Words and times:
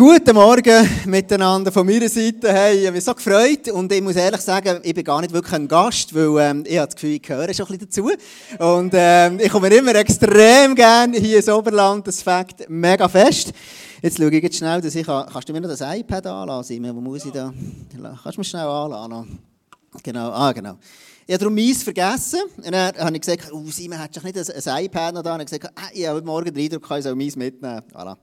Guten 0.00 0.34
Morgen 0.34 0.88
miteinander 1.04 1.70
von 1.70 1.86
meiner 1.86 2.08
Seite. 2.08 2.50
Hey, 2.50 2.78
ich 2.78 2.86
habe 2.86 2.96
mich 2.96 3.04
so 3.04 3.14
gefreut 3.14 3.68
und 3.68 3.92
ich 3.92 4.00
muss 4.00 4.16
ehrlich 4.16 4.40
sagen, 4.40 4.80
ich 4.82 4.94
bin 4.94 5.04
gar 5.04 5.20
nicht 5.20 5.30
wirklich 5.30 5.52
ein 5.52 5.68
Gast, 5.68 6.14
weil 6.14 6.38
ähm, 6.38 6.64
ich 6.66 6.78
habe 6.78 6.86
das 6.86 6.94
Gefühl, 6.94 7.10
ich 7.10 7.22
gehöre 7.22 7.52
schon 7.52 7.66
ein 7.66 7.76
bisschen 7.76 8.08
dazu. 8.08 8.64
Und 8.64 8.92
ähm, 8.94 9.38
ich 9.38 9.50
komme 9.50 9.68
immer 9.68 9.94
extrem 9.96 10.74
gerne 10.74 11.18
hier 11.18 11.36
ins 11.36 11.50
Oberland, 11.50 12.08
das 12.08 12.22
fängt 12.22 12.66
mega 12.70 13.06
fest. 13.10 13.52
Jetzt 14.00 14.16
schaue 14.16 14.34
ich 14.34 14.42
jetzt 14.42 14.56
schnell, 14.56 14.80
dass 14.80 14.94
ich 14.94 15.04
kann, 15.04 15.26
kannst 15.30 15.46
du 15.50 15.52
mir 15.52 15.60
noch 15.60 15.68
das 15.68 15.82
iPad 15.82 16.26
anlassen? 16.28 16.82
Wo 16.96 17.00
muss 17.02 17.26
ich 17.26 17.32
da? 17.32 17.52
Kannst 18.22 18.36
du 18.38 18.40
mir 18.40 18.44
schnell 18.44 18.64
anlassen? 18.64 19.38
Genau, 20.02 20.30
ah 20.30 20.52
genau. 20.52 20.78
Ich 21.26 21.34
habe 21.34 21.40
darum 21.40 21.54
meins 21.54 21.82
vergessen. 21.82 22.40
Und 22.56 22.72
dann 22.72 22.96
habe 22.96 23.14
ich 23.14 23.20
gesagt, 23.20 23.52
oh, 23.52 23.64
Simon, 23.66 24.00
hättest 24.00 24.24
du 24.24 24.26
nicht 24.26 24.66
ein, 24.66 24.76
ein 24.76 24.84
iPad 24.86 25.12
noch 25.12 25.22
da? 25.22 25.34
Und 25.34 25.42
ich 25.42 25.52
habe 25.52 25.58
gesagt, 25.58 25.74
ah, 25.76 25.90
ich 25.92 26.06
habe 26.06 26.16
heute 26.16 26.26
Morgen 26.26 26.54
den 26.54 26.64
Eindruck, 26.64 26.90
ich 26.96 27.04
soll 27.04 27.14
meins 27.14 27.36
mitnehmen. 27.36 27.82
Voilà. 27.92 28.16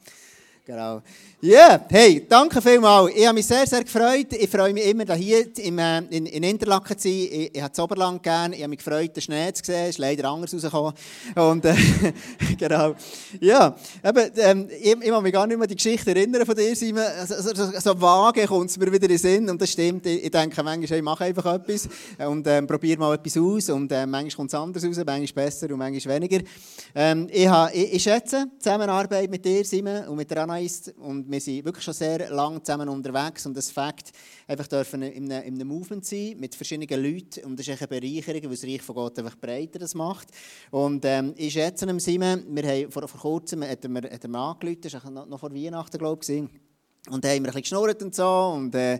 Genau. 0.67 1.01
Yeah. 1.41 1.85
hey, 1.89 2.25
danke 2.27 2.61
vielmals. 2.61 3.15
Ich 3.15 3.25
habe 3.25 3.35
mich 3.35 3.45
sehr, 3.45 3.65
sehr 3.65 3.83
gefreut. 3.83 4.33
Ich 4.33 4.49
freue 4.49 4.73
mich 4.73 4.85
immer, 4.85 5.13
hier 5.13 5.45
in, 5.59 5.79
äh, 5.79 5.99
in, 6.09 6.25
in 6.25 6.43
Interlaken 6.43 6.97
zu 6.97 7.07
sein. 7.07 7.27
Ich, 7.31 7.55
ich 7.55 7.61
habe 7.61 7.69
das 7.69 7.79
Oberland 7.79 8.21
gerne. 8.21 8.53
Ich 8.53 8.63
habe 8.63 8.71
mich 8.71 8.79
gefreut, 8.79 9.15
den 9.15 9.21
Schnee 9.21 9.53
zu 9.53 9.63
sehen. 9.63 9.87
Ist 9.87 9.97
leider 9.97 10.27
anders 10.29 10.53
rausgekommen. 10.53 10.93
Und, 11.35 11.63
äh, 11.63 11.75
genau. 12.57 12.95
Ja, 13.39 13.75
eben, 14.03 14.31
ähm, 14.35 14.67
ich, 14.81 14.91
ich 14.91 15.09
kann 15.09 15.23
mich 15.23 15.31
gar 15.31 15.47
nicht 15.47 15.57
mehr 15.57 15.63
an 15.63 15.69
die 15.69 15.75
Geschichte 15.75 16.09
erinnern 16.09 16.45
von 16.45 16.55
dir, 16.55 16.75
Simon. 16.75 17.03
So, 17.25 17.53
so, 17.53 17.79
so 17.79 18.01
vage 18.01 18.45
kommt 18.45 18.71
es 18.71 18.77
mir 18.77 18.91
wieder 18.91 19.03
in 19.03 19.09
den 19.09 19.17
Sinn. 19.19 19.49
Und 19.49 19.61
das 19.61 19.71
stimmt. 19.71 20.05
Ich, 20.05 20.25
ich 20.25 20.31
denke 20.31 20.63
manchmal, 20.63 20.97
ich 20.97 21.05
mache 21.05 21.23
einfach 21.23 21.45
etwas 21.53 21.87
und 22.17 22.45
ähm, 22.45 22.67
probiere 22.67 22.99
mal 22.99 23.13
etwas 23.13 23.37
aus. 23.37 23.69
Und 23.69 23.89
äh, 23.93 24.05
manchmal 24.05 24.35
kommt 24.35 24.49
es 24.51 24.59
anders 24.59 24.83
raus, 24.83 24.97
manchmal 25.05 25.45
besser 25.45 25.69
und 25.69 25.77
manchmal 25.77 26.15
weniger. 26.15 26.43
Ähm, 26.93 27.29
ich, 27.31 27.47
habe, 27.47 27.71
ich, 27.73 27.93
ich 27.93 28.03
schätze 28.03 28.47
die 28.51 28.57
Zusammenarbeit 28.57 29.29
mit 29.29 29.45
dir, 29.45 29.63
Simon, 29.63 30.07
und 30.07 30.17
mit 30.17 30.29
der 30.29 30.56
Anais. 30.57 30.93
Und 30.97 31.29
wir 31.29 31.39
sind 31.39 31.65
wirklich 31.65 31.83
schon 31.83 31.93
sehr 31.93 32.29
lange 32.29 32.61
zusammen 32.61 32.89
unterwegs 32.89 33.45
und 33.45 33.55
das 33.55 33.71
Fakt, 33.71 34.11
einfach 34.47 34.67
dürfen 34.67 35.01
in 35.03 35.31
einem, 35.31 35.43
in 35.45 35.53
einem 35.55 35.67
Movement 35.67 36.05
sein 36.05 36.35
mit 36.37 36.55
verschiedenen 36.55 37.03
Leuten 37.03 37.45
und 37.45 37.59
das 37.59 37.67
ist 37.67 37.81
eine 37.81 37.87
Bereicherung, 37.87 38.43
weil 38.43 38.49
das 38.49 38.63
Reich 38.63 38.81
von 38.81 38.95
Gott 38.95 39.19
einfach 39.19 39.37
breiter 39.37 39.79
das 39.79 39.95
macht. 39.95 40.29
Und 40.71 41.03
ähm, 41.05 41.33
ich 41.37 41.53
schätze 41.53 41.89
ihm, 41.89 41.99
Simon, 41.99 42.43
wir 42.49 42.63
haben 42.63 42.91
vor, 42.91 43.07
vor 43.07 43.19
kurzem 43.19 43.63
hat 43.63 43.83
er, 43.83 44.11
hat 44.11 44.23
er 44.23 44.29
mir 44.29 44.39
angerufen, 44.39 44.81
das 44.81 44.93
war 44.93 45.11
noch, 45.11 45.27
noch 45.27 45.39
vor 45.39 45.53
Weihnachten, 45.53 45.97
glaube 45.97 46.21
ich, 46.27 46.43
und 47.09 47.23
da 47.23 47.29
haben 47.29 47.35
wir 47.35 47.35
ein 47.35 47.43
bisschen 47.43 47.61
geschnurrt 47.61 48.03
und 48.03 48.13
so 48.13 48.53
und 48.55 48.75
äh, 48.75 48.99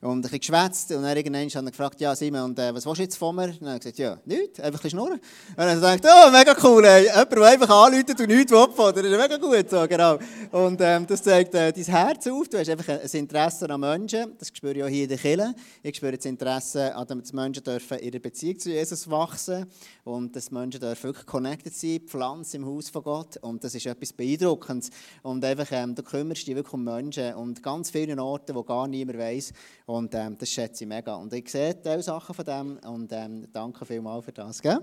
und 0.00 0.10
ein 0.10 0.22
bisschen 0.22 0.38
geschwätzt. 0.40 0.92
Und 0.92 1.02
dann 1.02 1.16
irgendwann 1.16 1.46
hat 1.46 1.54
er 1.54 1.62
gefragt, 1.62 2.00
ja 2.00 2.14
Simon, 2.14 2.42
und, 2.42 2.58
äh, 2.58 2.74
was 2.74 2.86
willst 2.86 2.98
du 2.98 3.02
jetzt 3.02 3.16
von 3.16 3.34
mir? 3.34 3.48
Und 3.48 3.62
dann 3.62 3.74
hat 3.74 3.84
er 3.84 3.92
gesagt, 3.92 3.98
ja, 3.98 4.18
nichts, 4.24 4.60
einfach 4.60 4.84
ein 4.84 4.90
schnurren. 4.90 5.12
Und 5.12 5.20
dann 5.56 5.68
hat 5.68 5.82
er 5.82 5.96
gesagt, 5.96 6.06
oh, 6.06 6.30
mega 6.30 6.56
cool, 6.62 6.84
ey. 6.84 7.04
jemand, 7.06 7.32
der 7.32 7.42
einfach 7.42 7.86
anläutet 7.86 8.20
und 8.20 8.28
nichts 8.28 8.52
will 8.52 8.68
von 8.74 8.94
dir, 8.94 9.02
das 9.02 9.12
ist 9.12 9.18
mega 9.18 9.36
gut. 9.36 9.70
So, 9.70 9.86
genau. 9.88 10.18
Und 10.52 10.80
ähm, 10.80 11.06
das 11.06 11.22
zeigt 11.22 11.54
äh, 11.54 11.72
dein 11.72 11.84
Herz 11.84 12.26
auf, 12.26 12.48
du 12.48 12.58
hast 12.58 12.68
einfach 12.68 12.88
ein 12.88 13.10
Interesse 13.12 13.68
an 13.68 13.80
Menschen, 13.80 14.32
das 14.38 14.48
spüre 14.48 14.74
ich 14.74 14.84
auch 14.84 14.88
hier 14.88 15.04
in 15.04 15.08
der 15.08 15.18
Kirche. 15.18 15.54
Ich 15.82 15.96
spüre 15.96 16.16
das 16.16 16.24
Interesse 16.24 16.94
an 16.94 17.06
dass 17.06 17.32
Menschen 17.32 17.64
dürfen 17.64 17.98
ihre 17.98 18.20
Beziehung 18.20 18.58
zu 18.58 18.70
Jesus 18.70 19.10
wachsen 19.10 19.66
und 20.04 20.34
dass 20.36 20.50
Menschen 20.50 20.80
dürfen 20.80 21.04
wirklich 21.04 21.26
connected 21.26 21.74
sein, 21.74 22.00
Pflanzen 22.06 22.56
im 22.56 22.66
Haus 22.66 22.88
von 22.90 23.02
Gott 23.02 23.36
und 23.38 23.64
das 23.64 23.74
ist 23.74 23.86
etwas 23.86 24.12
Beeindruckendes. 24.12 24.90
Und 25.22 25.44
einfach, 25.44 25.66
ähm, 25.72 25.94
du 25.94 26.02
kümmerst 26.02 26.46
dich 26.46 26.54
wirklich 26.54 26.74
um 26.74 26.84
Menschen 26.84 27.34
und 27.34 27.62
ganz 27.62 27.90
viele 27.90 28.22
Orte, 28.22 28.54
wo 28.54 28.62
gar 28.62 28.86
niemand 28.86 29.18
weiß 29.18 29.52
und 29.88 30.14
ähm, 30.14 30.36
das 30.38 30.50
schätze 30.50 30.84
ich 30.84 30.88
mega. 30.88 31.14
Und 31.14 31.32
ich 31.32 31.48
sehe 31.50 31.74
diese 31.74 32.02
Sachen 32.02 32.34
von 32.34 32.44
dem 32.44 32.78
und 32.90 33.10
ähm, 33.10 33.46
danke 33.50 33.86
vielmals 33.86 34.22
für 34.22 34.32
das. 34.32 34.60
Gell? 34.60 34.78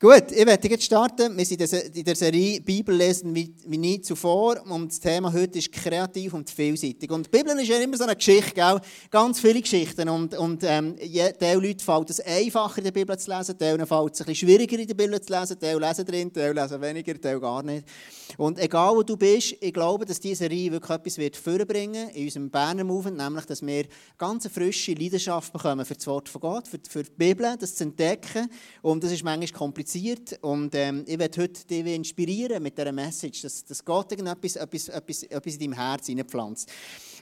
Gut, 0.00 0.32
ich 0.32 0.46
werde 0.46 0.66
jetzt 0.66 0.84
starten. 0.84 1.36
Wir 1.36 1.44
sind 1.44 1.60
in 1.94 2.04
der 2.04 2.16
Serie 2.16 2.58
Bibel 2.62 2.94
lesen 2.96 3.34
wie, 3.34 3.54
wie 3.66 3.76
nie 3.76 4.00
zuvor 4.00 4.62
und 4.66 4.88
das 4.88 4.98
Thema 4.98 5.30
heute 5.30 5.58
ist 5.58 5.70
kreativ 5.70 6.32
und 6.32 6.48
vielseitig. 6.48 7.10
Und 7.10 7.26
die 7.26 7.36
Bibel 7.36 7.54
ist 7.58 7.68
ja 7.68 7.76
immer 7.76 7.98
so 7.98 8.04
eine 8.04 8.16
Geschichte, 8.16 8.54
gell? 8.54 8.80
ganz 9.10 9.40
viele 9.40 9.60
Geschichten 9.60 10.08
und, 10.08 10.34
und 10.34 10.64
ähm, 10.64 10.96
den 10.96 11.60
Leuten 11.60 11.80
fällt 11.80 12.08
es 12.08 12.20
einfacher 12.20 12.78
in 12.78 12.84
der 12.84 12.92
Bibel 12.92 13.18
zu 13.18 13.30
lesen, 13.30 13.58
denen 13.58 13.86
fällt 13.86 14.14
es 14.14 14.22
ein 14.22 14.26
bisschen 14.26 14.48
schwieriger 14.48 14.78
in 14.78 14.86
der 14.86 14.94
Bibel 14.94 15.20
zu 15.20 15.38
lesen, 15.38 15.58
die 15.60 15.66
lesen 15.66 16.06
drin, 16.06 16.32
die 16.32 16.40
lesen 16.40 16.80
weniger, 16.80 17.12
die 17.12 17.40
gar 17.40 17.62
nicht. 17.62 17.84
Und 18.36 18.58
egal 18.58 18.94
wo 18.94 19.02
du 19.02 19.16
bist, 19.16 19.56
ich 19.60 19.72
glaube, 19.72 20.04
dass 20.04 20.20
diese 20.20 20.36
Serie 20.36 20.70
wirklich 20.72 20.96
etwas 20.96 21.18
wird 21.18 21.36
vorbringen 21.36 22.10
in 22.10 22.24
unserem 22.24 22.50
Berner 22.50 22.84
Movement, 22.84 23.16
nämlich, 23.16 23.44
dass 23.46 23.64
wir 23.64 23.86
ganz 24.18 24.46
frische 24.48 24.94
Leidenschaft 24.94 25.52
bekommen 25.52 25.84
für 25.84 25.94
das 25.94 26.06
Wort 26.06 26.28
von 26.28 26.40
Gott, 26.40 26.68
für, 26.68 26.78
für 26.88 27.02
die 27.02 27.10
Bibel, 27.16 27.56
das 27.58 27.74
zu 27.74 27.84
entdecken. 27.84 28.50
Und 28.82 29.04
das 29.04 29.12
ist 29.12 29.24
manchmal 29.24 29.58
kompliziert. 29.58 30.38
Und 30.42 30.74
ähm, 30.74 31.04
ich 31.06 31.18
werde 31.18 31.42
heute 31.42 31.66
dich 31.66 31.86
inspirieren 31.86 32.62
mit 32.62 32.76
dieser 32.76 32.92
Message, 32.92 33.42
dass, 33.42 33.64
dass 33.64 33.84
Gott 33.84 34.12
irgendetwas 34.12 34.56
etwas, 34.56 34.88
etwas, 34.88 35.22
etwas 35.24 35.54
in 35.54 35.60
deinem 35.60 35.72
Herz 35.72 36.06
hineinpflanzt. 36.06 36.70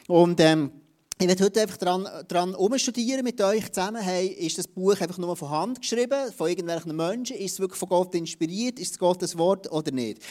Und 0.07 0.41
ähm, 0.41 0.73
ich 1.21 1.27
werde 1.27 1.45
heute 1.45 1.63
einfach 1.63 1.77
daran, 1.77 2.07
daran 2.29 2.55
umstudieren 2.55 3.25
mit 3.25 3.41
euch 3.41 3.73
zusammen. 3.73 4.01
Hey, 4.01 4.29
ist 4.29 4.57
das 4.57 4.69
Buch 4.69 5.01
einfach 5.01 5.19
nur 5.19 5.37
von 5.37 5.51
Hand 5.51 5.81
geschrieben, 5.81 6.33
von 6.33 6.49
irgendwelchen 6.49 6.95
Menschen? 6.95 7.37
Ist 7.37 7.55
es 7.55 7.61
wirklich 7.61 7.81
von 7.81 7.89
Gott 7.89 8.15
inspiriert? 8.15 8.79
Ist 8.79 8.93
es 8.93 8.99
Gottes 9.01 9.37
Wort 9.37 9.69
oder 9.73 9.91
nicht? 9.91 10.23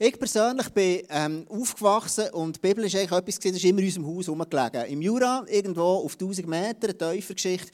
Ich 0.00 0.18
persönlich 0.18 0.68
bin 0.70 1.02
ähm, 1.08 1.46
aufgewachsen 1.48 2.28
und 2.30 2.56
die 2.56 2.60
Bibel 2.60 2.84
ist 2.84 2.96
eigentlich 2.96 3.12
etwas, 3.12 3.38
das 3.38 3.52
ist 3.52 3.64
immer 3.64 3.78
in 3.78 3.86
unserem 3.86 4.06
Haus 4.08 4.26
herumgelegen. 4.26 4.86
Im 4.86 5.00
Jura, 5.00 5.44
irgendwo 5.48 5.82
auf 5.82 6.14
1000 6.14 6.48
Meter, 6.48 6.88
eine 6.88 6.98
Täufergeschichte. 6.98 7.70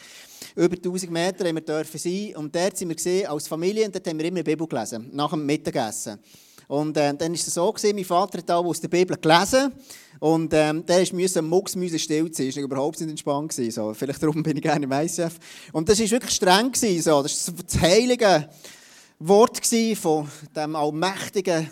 Über 0.55 0.77
1000 0.77 1.11
Meter 1.11 1.49
haben 1.49 1.57
wir 1.57 1.85
sein. 1.85 2.37
Und 2.37 2.55
dort 2.55 2.77
sind 2.77 2.91
wir 2.91 2.97
gesehen, 2.97 3.27
als 3.27 3.49
Familie 3.49 3.87
und 3.87 3.95
dort 3.95 4.07
haben 4.07 4.19
wir 4.19 4.27
immer 4.27 4.43
die 4.43 4.51
Bibel 4.51 4.67
gelesen, 4.67 5.09
nach 5.13 5.31
dem 5.31 5.47
Mittagessen. 5.47 6.19
Und 6.69 6.95
äh, 6.99 7.15
dann 7.15 7.33
war 7.33 7.35
es 7.35 7.47
so, 7.47 7.73
gewesen, 7.73 7.97
mein 7.97 8.05
Vater 8.05 8.39
hat 8.39 8.51
aus 8.51 8.81
der 8.83 8.89
Bibel 8.89 9.17
gelesen. 9.17 9.73
Und 10.19 10.53
ähm, 10.53 10.85
der 10.85 11.07
musste 11.15 11.41
mucksmäuse 11.41 11.99
still 11.99 12.31
sein. 12.35 12.49
Das 12.49 12.57
war 12.57 12.63
überhaupt 12.65 13.01
nicht 13.01 13.09
entspannt. 13.09 13.49
Gewesen, 13.49 13.71
so. 13.71 13.95
Vielleicht 13.95 14.23
darum 14.23 14.43
bin 14.43 14.59
ich 14.59 14.63
gerne 14.63 14.85
im 14.85 14.93
ICF. 14.93 15.39
Und 15.73 15.89
das 15.89 15.99
war 15.99 16.11
wirklich 16.11 16.35
streng. 16.35 16.71
Gewesen, 16.71 17.03
so. 17.03 17.23
Das 17.23 17.49
war 17.49 17.65
das 17.65 17.81
heilige 17.81 18.49
Wort 19.19 19.67
von 19.97 20.29
dem 20.55 20.77
allmächtigen 20.77 21.71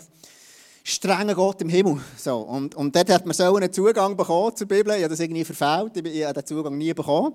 strengen 0.83 1.35
Gott 1.35 1.61
im 1.61 1.69
Himmel. 1.69 1.99
So, 2.17 2.37
und, 2.37 2.75
und 2.75 2.95
dort 2.95 3.09
hat 3.09 3.25
man 3.25 3.33
so 3.33 3.55
einen 3.55 3.71
Zugang 3.71 4.15
bekommen 4.15 4.55
zur 4.55 4.67
Bibel. 4.67 4.93
Ich 4.95 5.03
habe 5.03 5.09
das 5.09 5.19
irgendwie 5.19 5.43
verfehlt. 5.43 6.05
Ich, 6.05 6.23
habe 6.23 6.33
den 6.33 6.45
Zugang 6.45 6.77
nie 6.77 6.93
bekommen. 6.93 7.33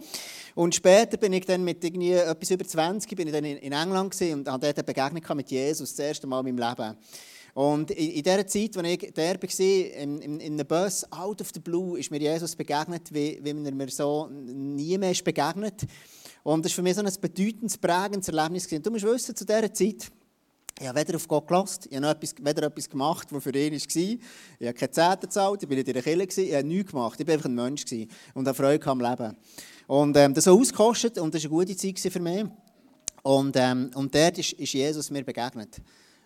Und 0.54 0.74
später 0.74 1.16
bin 1.16 1.32
ich 1.32 1.44
dann 1.44 1.64
mit 1.64 1.82
irgendwie 1.84 2.12
etwas 2.12 2.50
über 2.50 2.64
20 2.64 3.16
bin 3.16 3.28
ich 3.28 3.34
dann 3.34 3.44
in, 3.44 3.56
in 3.58 3.72
England 3.72 4.20
und 4.20 4.48
habe 4.48 4.66
dort 4.66 4.76
eine 4.78 4.84
Begegnung 4.84 5.36
mit 5.36 5.50
Jesus, 5.50 5.94
das 5.94 6.06
erste 6.06 6.26
Mal 6.26 6.46
in 6.46 6.54
meinem 6.54 6.68
Leben. 6.68 6.96
Und 7.54 7.92
in, 7.92 8.10
in 8.10 8.22
der 8.24 8.46
Zeit, 8.46 8.76
als 8.76 8.88
ich 8.88 9.12
da 9.14 9.22
war, 9.22 9.60
in, 9.60 10.20
in, 10.20 10.40
in 10.40 10.52
einem 10.54 10.66
Bus, 10.66 11.06
out 11.12 11.40
of 11.40 11.50
the 11.54 11.60
blue, 11.60 11.98
ist 11.98 12.10
mir 12.10 12.20
Jesus 12.20 12.56
begegnet, 12.56 13.14
wie, 13.14 13.38
wie 13.42 13.50
er 13.50 13.74
mir 13.74 13.88
so 13.88 14.28
nie 14.28 14.98
mehr 14.98 15.12
ist 15.12 15.24
begegnet. 15.24 15.86
Und 16.42 16.64
das 16.64 16.72
war 16.72 16.76
für 16.76 16.82
mich 16.82 16.96
so 16.96 17.02
ein 17.02 17.12
bedeutendes, 17.20 17.78
prägendes 17.78 18.28
Erlebnis. 18.28 18.68
Du 18.68 18.90
musst 18.90 19.04
wissen, 19.04 19.36
zu 19.36 19.46
dieser 19.46 19.72
Zeit, 19.72 20.10
ich 20.80 20.88
habe 20.88 20.98
weder 20.98 21.16
auf 21.16 21.28
Gott 21.28 21.46
gelassen, 21.46 21.82
ich 21.88 21.96
habe 21.96 22.08
etwas, 22.08 22.34
weder 22.40 22.66
etwas 22.66 22.88
gemacht, 22.88 23.28
was 23.30 23.42
für 23.42 23.56
ihn 23.56 23.72
war. 23.72 23.78
Ich 23.78 24.18
habe 24.60 24.74
keine 24.74 24.90
Zehnte 24.90 25.26
gezahlt, 25.26 25.62
ich 25.62 25.70
war 25.70 25.76
in 25.76 25.84
der 25.84 26.02
Kirche, 26.02 26.42
ich 26.42 26.54
habe 26.54 26.66
nichts 26.66 26.90
gemacht. 26.90 27.20
Ich 27.20 27.26
war 27.26 27.34
einfach 27.34 27.48
ein 27.48 27.54
Mensch 27.54 27.84
und 28.34 28.48
habe 28.48 28.54
Freude 28.54 28.86
am 28.86 29.00
Leben. 29.00 29.36
Und 29.86 30.16
ähm, 30.16 30.34
das 30.34 30.46
hat 30.46 30.54
ausgekostet 30.54 31.18
und 31.18 31.34
das 31.34 31.44
war 31.44 31.50
eine 31.50 31.66
gute 31.66 31.76
Zeit 31.76 32.12
für 32.12 32.20
mich. 32.20 32.44
Und, 33.22 33.56
ähm, 33.56 33.90
und 33.94 34.14
dort 34.14 34.38
ist, 34.38 34.52
ist, 34.54 34.72
Jesus 34.72 35.10
mir 35.10 35.24
begegnet. 35.24 35.80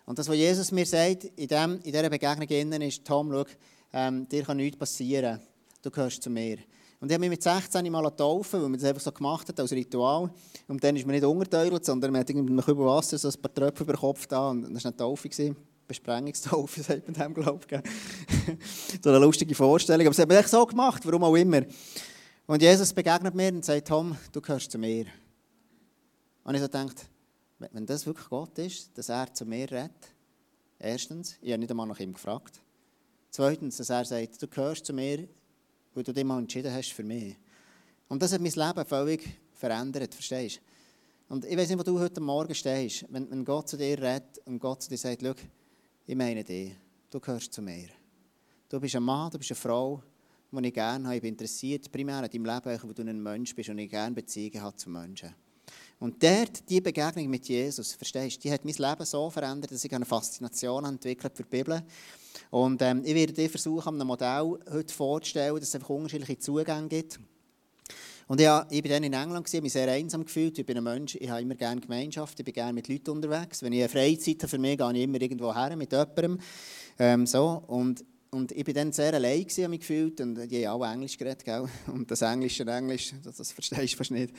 Und 0.05 0.17
das, 0.17 0.27
was 0.27 0.35
Jesus 0.35 0.71
mir 0.71 0.85
sagt, 0.85 1.25
in, 1.35 1.47
dem, 1.47 1.79
in 1.83 1.91
dieser 1.91 2.09
Begegnung 2.09 2.81
ist, 2.81 3.05
Tom, 3.05 3.31
schau, 3.31 3.45
ähm, 3.93 4.27
dir 4.27 4.43
kann 4.43 4.57
nichts 4.57 4.77
passieren, 4.77 5.39
du 5.81 5.91
gehörst 5.91 6.23
zu 6.23 6.29
mir. 6.29 6.57
Und 7.01 7.09
ich 7.09 7.13
habe 7.13 7.21
mich 7.21 7.29
mit 7.29 7.43
16 7.43 7.89
mal 7.91 8.03
getaufen, 8.03 8.61
weil 8.61 8.69
man 8.69 8.79
das 8.79 8.89
einfach 8.89 9.01
so 9.01 9.11
gemacht 9.11 9.47
hat 9.47 9.59
als 9.59 9.71
Ritual. 9.71 10.29
Und 10.67 10.83
dann 10.83 10.95
ist 10.97 11.05
man 11.05 11.15
nicht 11.15 11.23
unterteult, 11.23 11.85
sondern 11.85 12.11
man 12.11 12.21
hat 12.21 12.29
mit 12.29 12.65
Kübel 12.65 12.85
Wasser 12.85 13.17
so 13.17 13.29
ein 13.29 13.41
paar 13.41 13.53
Tröpfe 13.53 13.83
über 13.83 13.93
den 13.93 13.99
Kopf 13.99 14.27
da 14.27 14.49
und 14.49 14.63
das 14.73 14.83
war 14.83 14.91
eine 14.91 14.97
Taufe. 14.97 15.55
Besprengungstaufe, 15.87 16.83
sagt 16.83 17.07
man 17.07 17.13
dem, 17.13 17.33
glaube 17.33 17.65
ich. 17.67 18.99
so 19.03 19.09
eine 19.09 19.19
lustige 19.19 19.55
Vorstellung. 19.55 20.05
Aber 20.05 20.11
es 20.11 20.19
hat 20.19 20.27
man 20.27 20.37
echt 20.37 20.49
so 20.49 20.65
gemacht, 20.65 21.05
warum 21.05 21.23
auch 21.23 21.35
immer. 21.35 21.63
Und 22.45 22.61
Jesus 22.61 22.93
begegnet 22.93 23.33
mir 23.33 23.53
und 23.53 23.65
sagt, 23.65 23.87
Tom, 23.87 24.15
du 24.31 24.41
gehörst 24.41 24.71
zu 24.71 24.77
mir. 24.77 25.05
Und 26.43 26.53
ich 26.55 26.61
so 26.61 26.67
gedacht, 26.67 27.09
wenn 27.59 27.85
das 27.85 28.05
wirklich 28.05 28.29
Gott 28.29 28.57
ist, 28.59 28.95
dass 28.97 29.09
er 29.09 29.33
zu 29.33 29.45
mir 29.45 29.69
redet, 29.71 29.91
erstens, 30.77 31.37
ich 31.41 31.51
habe 31.51 31.59
nicht 31.59 31.71
einmal 31.71 31.87
nach 31.87 31.99
ihm 31.99 32.13
gefragt. 32.13 32.61
Zweitens, 33.31 33.77
dass 33.77 33.89
er 33.89 34.05
sagt, 34.05 34.41
du 34.41 34.47
gehörst 34.47 34.85
zu 34.85 34.93
mir, 34.93 35.27
weil 35.93 36.03
du 36.03 36.13
dich 36.13 36.23
mal 36.23 36.39
entschieden 36.39 36.73
hast 36.73 36.91
für 36.91 37.03
mich. 37.03 37.35
Und 38.07 38.21
das 38.21 38.33
hat 38.33 38.41
mein 38.41 38.51
Leben 38.51 38.85
völlig 38.85 39.39
verändert, 39.53 40.13
verstehst 40.13 40.57
du? 40.57 41.33
Und 41.33 41.45
ich 41.45 41.55
weiß 41.55 41.69
nicht, 41.69 41.77
wo 41.77 41.83
du 41.83 41.99
heute 41.99 42.21
Morgen 42.21 42.55
stehst, 42.55 43.05
wenn, 43.09 43.29
wenn 43.29 43.45
Gott 43.45 43.69
zu 43.69 43.77
dir 43.77 44.01
redet 44.01 44.39
und 44.45 44.57
Gott 44.57 44.81
zu 44.81 44.89
dir 44.89 44.97
sagt, 44.97 45.21
schau, 45.21 45.35
ich 46.07 46.15
meine 46.15 46.43
dich, 46.43 46.75
du 47.11 47.19
gehörst 47.19 47.53
zu 47.53 47.61
mir. 47.61 47.89
Du 48.67 48.79
bist 48.79 48.95
ein 48.95 49.03
Mann, 49.03 49.29
du 49.29 49.37
bist 49.37 49.51
eine 49.51 49.55
Frau, 49.55 50.01
die 50.51 50.67
ich 50.67 50.73
gerne 50.73 51.05
habe, 51.05 51.17
ich 51.17 51.21
bin 51.21 51.33
interessiert, 51.33 51.91
primär 51.91 52.15
an 52.15 52.29
deinem 52.29 52.45
Leben, 52.45 52.65
weil 52.65 52.93
du 52.93 53.01
ein 53.03 53.21
Mensch 53.21 53.55
bist 53.55 53.69
und 53.69 53.77
ich 53.77 53.91
gerne 53.91 54.15
Beziehungen 54.15 54.61
habe 54.61 54.75
zu 54.75 54.89
Menschen. 54.89 55.35
Und 55.99 56.23
dort, 56.23 56.69
die 56.69 56.79
Begegnung 56.79 57.29
mit 57.29 57.47
Jesus, 57.47 57.93
verstehst 57.93 58.37
du, 58.37 58.41
die 58.41 58.51
hat 58.51 58.63
mein 58.63 58.73
Leben 58.73 59.05
so 59.05 59.29
verändert, 59.29 59.71
dass 59.71 59.83
ich 59.83 59.93
eine 59.93 60.05
Faszination 60.05 60.85
entwickelt 60.85 61.35
für 61.35 61.43
die 61.43 61.49
Bibel. 61.49 61.83
Und 62.51 62.81
ähm, 62.81 63.01
ich 63.03 63.13
werde 63.13 63.33
dir 63.33 63.49
versuchen, 63.49 63.99
ein 63.99 64.07
Modell 64.07 64.57
heute 64.71 64.93
vorzustellen, 64.93 65.55
dass 65.55 65.69
es 65.69 65.75
einfach 65.75 65.89
unterschiedliche 65.89 66.39
Zugänge 66.39 66.87
gibt. 66.87 67.19
Und 68.27 68.39
ja, 68.39 68.65
ich 68.69 68.83
war 68.83 68.91
dann 68.91 69.03
in 69.03 69.13
England, 69.13 69.45
gewesen, 69.45 69.63
mich 69.63 69.73
sehr 69.73 69.91
einsam 69.91 70.23
gefühlt. 70.23 70.57
Ich 70.57 70.65
bin 70.65 70.77
ein 70.77 70.83
Mensch, 70.83 71.15
ich 71.15 71.29
habe 71.29 71.41
immer 71.41 71.55
gerne 71.55 71.81
Gemeinschaft, 71.81 72.39
ich 72.39 72.45
bin 72.45 72.53
gerne 72.53 72.73
mit 72.73 72.87
Leuten 72.87 73.09
unterwegs. 73.09 73.61
Wenn 73.63 73.73
ich 73.73 73.79
eine 73.79 73.89
Freizeit 73.89 74.37
habe, 74.37 74.47
für 74.47 74.57
mich 74.59 74.77
gehe 74.77 74.93
ich 74.93 75.03
immer 75.03 75.19
irgendwo 75.19 75.53
her 75.53 75.75
mit 75.75 75.91
jemandem. 75.91 76.39
Ähm, 76.97 77.25
so. 77.25 77.63
und, 77.67 78.05
und 78.29 78.51
ich 78.51 78.65
war 78.67 78.73
dann 78.75 78.91
sehr 78.91 79.13
allein, 79.15 79.41
gewesen, 79.41 79.63
habe 79.63 79.71
mich 79.71 79.79
gefühlt. 79.79 80.21
Und 80.21 80.35
die 80.35 80.67
haben 80.67 80.81
alle 80.81 80.93
Englisch 80.93 81.17
geredet, 81.17 81.43
gell? 81.43 81.67
Und 81.87 82.11
das 82.11 82.21
Englische 82.21 82.63
Englisch, 82.63 83.13
das, 83.23 83.37
das 83.37 83.51
verstehst 83.51 83.93
du 83.93 83.97
fast 83.97 84.11
nicht. 84.11 84.31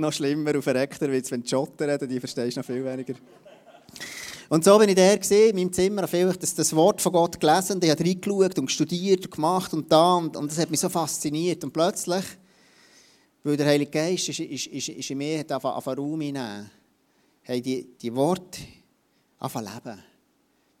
Noch 0.00 0.12
schlimmer 0.12 0.56
auf 0.56 0.66
Rektor, 0.66 1.08
wenn 1.10 1.42
die 1.42 1.48
Schotten 1.48 1.88
reden, 1.88 2.08
die 2.08 2.20
verstehst 2.20 2.56
du 2.56 2.60
noch 2.60 2.66
viel 2.66 2.84
weniger. 2.84 3.14
Und 4.48 4.64
so 4.64 4.78
bin 4.78 4.90
ich 4.90 4.96
gesehen, 4.96 5.50
in 5.50 5.56
meinem 5.56 5.72
Zimmer, 5.72 6.06
vielleicht 6.06 6.42
das, 6.42 6.54
das 6.54 6.76
Wort 6.76 7.00
von 7.00 7.12
Gott 7.12 7.40
gelesen, 7.40 7.80
ich 7.82 7.90
habe 7.90 8.04
reingeschaut 8.04 8.58
und 8.58 8.70
studiert 8.70 9.24
und 9.24 9.30
gemacht 9.30 9.72
und 9.72 9.90
da 9.90 10.16
und, 10.16 10.36
und 10.36 10.50
das 10.50 10.58
hat 10.58 10.70
mich 10.70 10.80
so 10.80 10.90
fasziniert. 10.90 11.64
Und 11.64 11.72
plötzlich, 11.72 12.24
weil 13.42 13.56
der 13.56 13.66
Heilige 13.66 13.90
Geist 13.90 14.28
ist, 14.28 14.40
ist, 14.40 14.66
ist, 14.66 14.88
ist 14.90 15.10
in 15.10 15.18
mir 15.18 15.38
hat 15.38 15.52
angefangen 15.52 15.98
Raum 15.98 16.20
hinein, 16.20 16.70
haben 17.48 17.62
die, 17.62 17.96
die 17.96 18.14
Worte 18.14 18.60
angefangen 19.38 19.70
leben. 19.72 20.11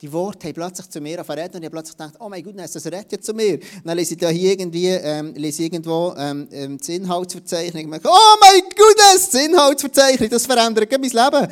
Die 0.02 0.12
Worte 0.12 0.48
haben 0.48 0.54
plötzlich 0.54 0.90
zu 0.90 1.00
mir 1.00 1.20
angefangen 1.20 1.50
und 1.54 1.58
ich 1.58 1.64
habe 1.64 1.70
plötzlich 1.70 1.96
gedacht, 1.96 2.14
oh 2.18 2.28
mein 2.28 2.42
Gott, 2.42 2.58
das 2.58 2.84
redet 2.86 3.12
ja 3.12 3.20
zu 3.20 3.32
mir. 3.34 3.54
Und 3.54 3.62
dann 3.84 3.96
lese 3.96 4.14
ich 4.14 4.20
da 4.20 4.30
hier 4.30 4.50
irgendwie, 4.50 4.88
ähm, 4.88 5.32
lese 5.36 5.62
irgendwo 5.62 6.12
ähm, 6.18 6.48
ähm, 6.50 6.76
das 6.76 6.88
Inhaltsverzeichnis. 6.88 8.00
Oh 8.02 8.36
mein 8.40 8.62
Gott, 8.76 8.96
das 8.98 9.32
Inhaltsverzeichnis, 9.32 10.28
das 10.28 10.46
verändert 10.46 10.90
mein 10.90 11.02
Leben. 11.02 11.48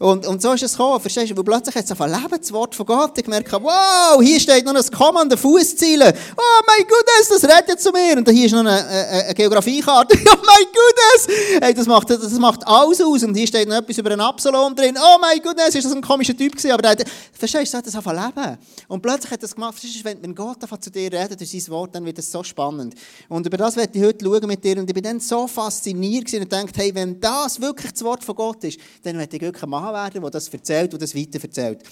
Und, 0.00 0.26
und 0.26 0.40
so 0.40 0.54
ist 0.54 0.62
es 0.62 0.72
gekommen, 0.72 0.98
verstehst 0.98 1.30
du? 1.30 1.36
Weil 1.36 1.44
plötzlich 1.44 1.74
hat 1.74 1.84
es 1.84 1.92
auf 1.92 2.00
ein 2.00 2.10
Lebenswort 2.10 2.74
von 2.74 2.86
Gott. 2.86 3.18
Ich 3.18 3.26
merke, 3.26 3.62
wow, 3.62 4.18
hier 4.22 4.40
steht 4.40 4.64
noch 4.64 4.74
ein 4.74 4.90
Komma 4.90 5.20
an 5.20 5.28
den 5.28 5.36
Fußzielen. 5.36 6.14
Oh 6.38 6.60
mein 6.66 6.86
Gott, 6.88 7.04
das 7.28 7.44
redet 7.44 7.78
zu 7.78 7.92
mir. 7.92 8.16
Und 8.16 8.26
hier 8.30 8.46
ist 8.46 8.52
noch 8.52 8.60
eine, 8.60 8.82
eine, 8.82 9.24
eine 9.24 9.34
Geografiekarte. 9.34 10.18
Oh 10.30 10.42
mein 10.42 10.64
Gott, 10.72 11.62
hey, 11.62 11.74
das, 11.74 11.86
macht, 11.86 12.08
das 12.08 12.32
macht 12.38 12.66
alles 12.66 13.00
aus. 13.02 13.22
Und 13.24 13.34
hier 13.34 13.46
steht 13.46 13.68
noch 13.68 13.76
etwas 13.76 13.98
über 13.98 14.10
einen 14.10 14.22
Absalom 14.22 14.74
drin. 14.74 14.96
Oh 14.98 15.18
mein 15.20 15.38
Gott, 15.42 15.56
ist 15.60 15.84
das 15.84 15.92
ein 15.92 16.00
komischer 16.00 16.36
Typ 16.36 16.52
gewesen. 16.52 16.70
Aber 16.70 16.94
der, 16.94 17.04
verstehst 17.32 17.74
du, 17.74 17.78
hat 17.78 17.86
das 17.86 17.94
auf 17.94 18.06
ein 18.06 18.16
Leben. 18.16 18.58
Und 18.88 19.02
plötzlich 19.02 19.30
hat 19.30 19.42
das 19.42 19.54
gemacht, 19.54 19.74
verstehst 19.78 20.04
du, 20.04 20.08
wenn, 20.22 20.34
Gott 20.34 20.58
zu 20.80 20.90
dir 20.90 21.12
redet 21.12 21.38
durch 21.38 21.50
sein 21.50 21.68
Wort, 21.68 21.94
dann 21.94 22.04
wird 22.06 22.18
es 22.18 22.32
so 22.32 22.42
spannend. 22.42 22.94
Und 23.28 23.46
über 23.46 23.58
das 23.58 23.76
werde 23.76 23.98
ich 23.98 24.04
heute 24.04 24.24
schauen 24.24 24.46
mit 24.46 24.64
dir. 24.64 24.78
Und 24.78 24.88
ich 24.88 24.94
bin 24.94 25.04
dann 25.04 25.20
so 25.20 25.46
fasziniert 25.46 26.32
und 26.32 26.50
dachte, 26.50 26.72
hey, 26.76 26.94
wenn 26.94 27.20
das 27.20 27.60
wirklich 27.60 27.92
das 27.92 28.02
Wort 28.02 28.24
von 28.24 28.34
Gott 28.34 28.64
ist, 28.64 28.80
dann 29.02 29.18
werde 29.18 29.36
ich 29.36 29.42
wirklich 29.42 29.66
machen 29.66 29.89
werden, 29.92 30.22
der 30.22 30.30
das 30.30 30.48
erzählt 30.48 30.92
und 30.92 31.02
das 31.02 31.14
weiter 31.14 31.42
erzählt. 31.42 31.82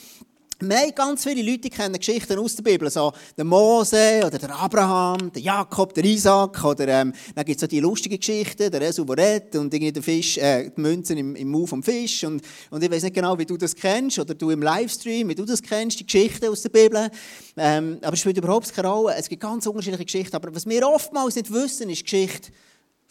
Wir 0.60 0.76
haben 0.76 0.92
ganz 0.92 1.22
viele 1.22 1.48
Leute 1.48 1.70
kennen 1.70 1.94
Geschichten 1.94 2.36
aus 2.36 2.56
der 2.56 2.64
Bibel, 2.64 2.90
so 2.90 3.12
der 3.36 3.44
Mose 3.44 4.24
oder 4.26 4.38
der 4.38 4.56
Abraham, 4.56 5.30
der 5.32 5.40
Jakob, 5.40 5.94
der 5.94 6.04
Isaac 6.04 6.64
oder 6.64 6.88
ähm, 6.88 7.12
dann 7.32 7.44
gibt 7.44 7.58
es 7.58 7.60
so 7.60 7.68
die 7.68 7.78
lustigen 7.78 8.18
Geschichten, 8.18 8.68
der 8.68 8.82
Esau, 8.82 9.02
und 9.04 9.14
irgendwie 9.14 9.92
der 9.92 10.02
Fisch, 10.02 10.36
äh, 10.38 10.68
die 10.76 10.80
Münzen 10.80 11.16
im, 11.16 11.36
im 11.36 11.48
Mund 11.48 11.68
vom 11.68 11.80
Fisch 11.80 12.24
und, 12.24 12.42
und 12.70 12.82
ich 12.82 12.90
weiß 12.90 13.04
nicht 13.04 13.14
genau, 13.14 13.38
wie 13.38 13.46
du 13.46 13.56
das 13.56 13.76
kennst 13.76 14.18
oder 14.18 14.34
du 14.34 14.50
im 14.50 14.60
Livestream, 14.60 15.28
wie 15.28 15.36
du 15.36 15.44
das 15.44 15.62
kennst, 15.62 16.00
die 16.00 16.06
Geschichten 16.06 16.48
aus 16.48 16.62
der 16.62 16.70
Bibel, 16.70 17.08
ähm, 17.56 17.98
aber 18.02 18.14
es 18.14 18.18
spielt 18.18 18.38
überhaupt 18.38 18.74
keine 18.74 18.88
Rolle, 18.88 19.14
es 19.16 19.28
gibt 19.28 19.40
ganz 19.40 19.64
unterschiedliche 19.64 20.06
Geschichten, 20.06 20.34
aber 20.34 20.52
was 20.52 20.66
wir 20.66 20.88
oftmals 20.88 21.36
nicht 21.36 21.52
wissen, 21.52 21.88
ist 21.88 22.02
Geschichte 22.02 22.50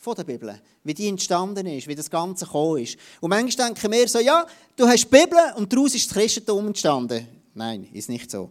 von 0.08 0.16
der 0.16 0.24
Bibel. 0.24 0.62
Wie 0.86 0.94
die 0.94 1.10
entstanden 1.10 1.68
ist, 1.68 1.88
wie 1.88 1.96
das 1.96 2.10
Ganze 2.10 2.46
gekommen 2.46 2.82
ist. 2.82 2.98
Und 3.20 3.30
manchmal 3.30 3.68
denken 3.68 3.92
wir 3.92 4.08
so, 4.08 4.20
ja, 4.20 4.46
du 4.78 4.88
hast 4.88 5.04
die 5.04 5.10
Bibel 5.10 5.38
und 5.58 5.74
daraus 5.74 5.96
ist 5.96 6.10
das 6.10 6.14
Christentum 6.14 6.68
entstanden. 6.68 7.28
Nein, 7.54 7.90
ist 7.92 8.08
nicht 8.08 8.32
so. 8.32 8.50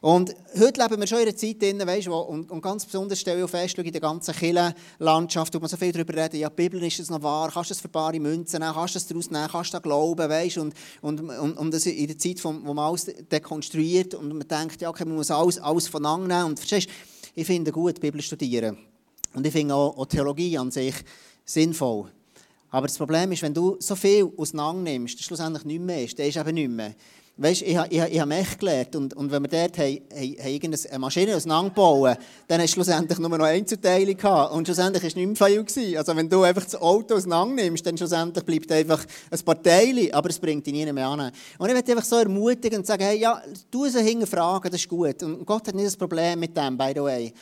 Und 0.00 0.34
heute 0.58 0.80
leben 0.80 1.00
wir 1.00 1.06
schon 1.06 1.18
in 1.18 1.28
einer 1.28 1.36
Zeit 1.36 1.60
drin, 1.60 1.78
weißt, 1.84 2.08
wo, 2.08 2.20
und, 2.20 2.50
und 2.50 2.62
ganz 2.62 2.86
besonders 2.86 3.20
stelle 3.20 3.38
ich 3.38 3.44
auch 3.44 3.50
fest, 3.50 3.76
in 3.76 3.92
der 3.92 4.00
ganzen 4.00 4.32
Kirchenlandschaft, 4.32 5.54
wo 5.54 5.58
man 5.58 5.68
so 5.68 5.76
viel 5.76 5.92
darüber 5.92 6.14
reden, 6.14 6.36
ja, 6.36 6.48
die 6.48 6.54
Bibel 6.54 6.82
ist 6.84 7.00
es 7.00 7.10
noch 7.10 7.22
wahr, 7.22 7.50
kannst 7.52 7.70
du 7.70 7.74
das 7.74 7.82
für 7.82 7.88
bare 7.88 8.18
Münzen 8.18 8.60
nehmen, 8.60 8.72
kannst 8.72 8.94
du 8.94 8.98
das 8.98 9.08
daraus 9.08 9.30
nehmen, 9.30 9.48
kannst 9.50 9.74
du 9.74 9.80
glauben, 9.80 10.30
weißt, 10.30 10.58
und, 10.58 10.72
und, 11.02 11.20
und, 11.20 11.58
und 11.58 11.74
das 11.74 11.84
in 11.84 12.06
der 12.06 12.16
Zeit, 12.16 12.42
wo 12.44 12.52
man 12.52 12.78
alles 12.78 13.06
dekonstruiert 13.30 14.14
und 14.14 14.28
man 14.28 14.46
denkt, 14.46 14.80
ja, 14.80 14.88
okay, 14.88 15.04
man 15.04 15.16
muss 15.16 15.32
alles, 15.32 15.58
alles 15.58 15.88
von 15.88 16.02
nehmen 16.02 16.44
und 16.44 16.58
verstehst, 16.58 16.88
ich 17.34 17.46
finde 17.46 17.72
gut, 17.72 17.96
die 17.96 18.00
Bibel 18.00 18.22
studieren. 18.22 18.78
Und 19.34 19.46
ich 19.46 19.52
finde 19.52 19.74
auch, 19.74 19.96
auch 19.96 20.06
Theologie 20.06 20.56
an 20.58 20.70
sich 20.70 20.94
sinnvoll. 21.44 22.10
Aber 22.70 22.86
das 22.86 22.98
Problem 22.98 23.30
ist, 23.30 23.42
wenn 23.42 23.54
du 23.54 23.76
so 23.78 23.94
viel 23.94 24.28
auseinander 24.36 24.90
nimmst, 24.90 25.18
dass 25.18 25.26
schlussendlich 25.26 25.64
nichts 25.64 25.84
mehr 25.84 26.04
ist, 26.04 26.18
dann 26.18 26.26
ist 26.26 26.36
eben 26.36 26.54
nichts 26.54 26.72
mehr. 26.72 26.94
Weißt, 27.36 27.62
ich, 27.62 27.68
ich, 27.68 27.76
ich, 27.90 28.00
ich 28.00 28.20
habe 28.20 28.28
Mech 28.28 28.58
gelernt 28.58 28.94
und, 28.94 29.14
und 29.14 29.32
wenn 29.32 29.42
wir 29.42 29.48
dort 29.48 29.76
haben, 29.76 30.00
haben, 30.12 30.36
haben 30.38 30.48
irgendeine 30.48 30.98
Maschine 31.00 31.34
auseinanderbauen, 31.34 32.16
dann 32.46 32.60
hast 32.60 32.70
du 32.70 32.74
schlussendlich 32.74 33.18
nur 33.18 33.36
noch 33.36 33.44
Einzelteile 33.44 34.14
gehabt 34.14 34.52
und 34.52 34.66
schlussendlich 34.66 35.02
war 35.02 35.08
es 35.08 35.16
nicht 35.16 35.40
mehr 35.40 35.66
viel. 35.66 35.98
Also 35.98 36.14
wenn 36.14 36.28
du 36.28 36.42
einfach 36.42 36.62
das 36.62 36.76
Auto 36.76 37.16
auseinander 37.16 37.62
nimmst, 37.64 37.84
dann 37.84 37.98
schlussendlich 37.98 38.44
bleibt 38.44 38.70
einfach 38.70 39.04
ein 39.32 39.40
paar 39.40 39.60
Teile, 39.60 40.14
aber 40.14 40.30
es 40.30 40.38
bringt 40.38 40.64
dich 40.64 40.74
nie 40.74 40.92
mehr 40.92 41.08
an. 41.08 41.32
Und 41.58 41.68
ich 41.68 41.74
möchte 41.74 41.90
einfach 41.90 42.04
so 42.04 42.16
ermutigen 42.16 42.78
und 42.78 42.86
sagen, 42.86 43.02
hey, 43.02 43.18
ja, 43.18 43.42
du 43.68 43.88
sie 43.88 44.00
hinterfragen, 44.00 44.70
das 44.70 44.80
ist 44.80 44.88
gut. 44.88 45.20
Und 45.24 45.44
Gott 45.44 45.66
hat 45.66 45.74
nicht 45.74 45.86
das 45.86 45.96
Problem 45.96 46.38
mit 46.38 46.56
dem, 46.56 46.78
by 46.78 46.92
the 46.94 47.02
way. 47.02 47.34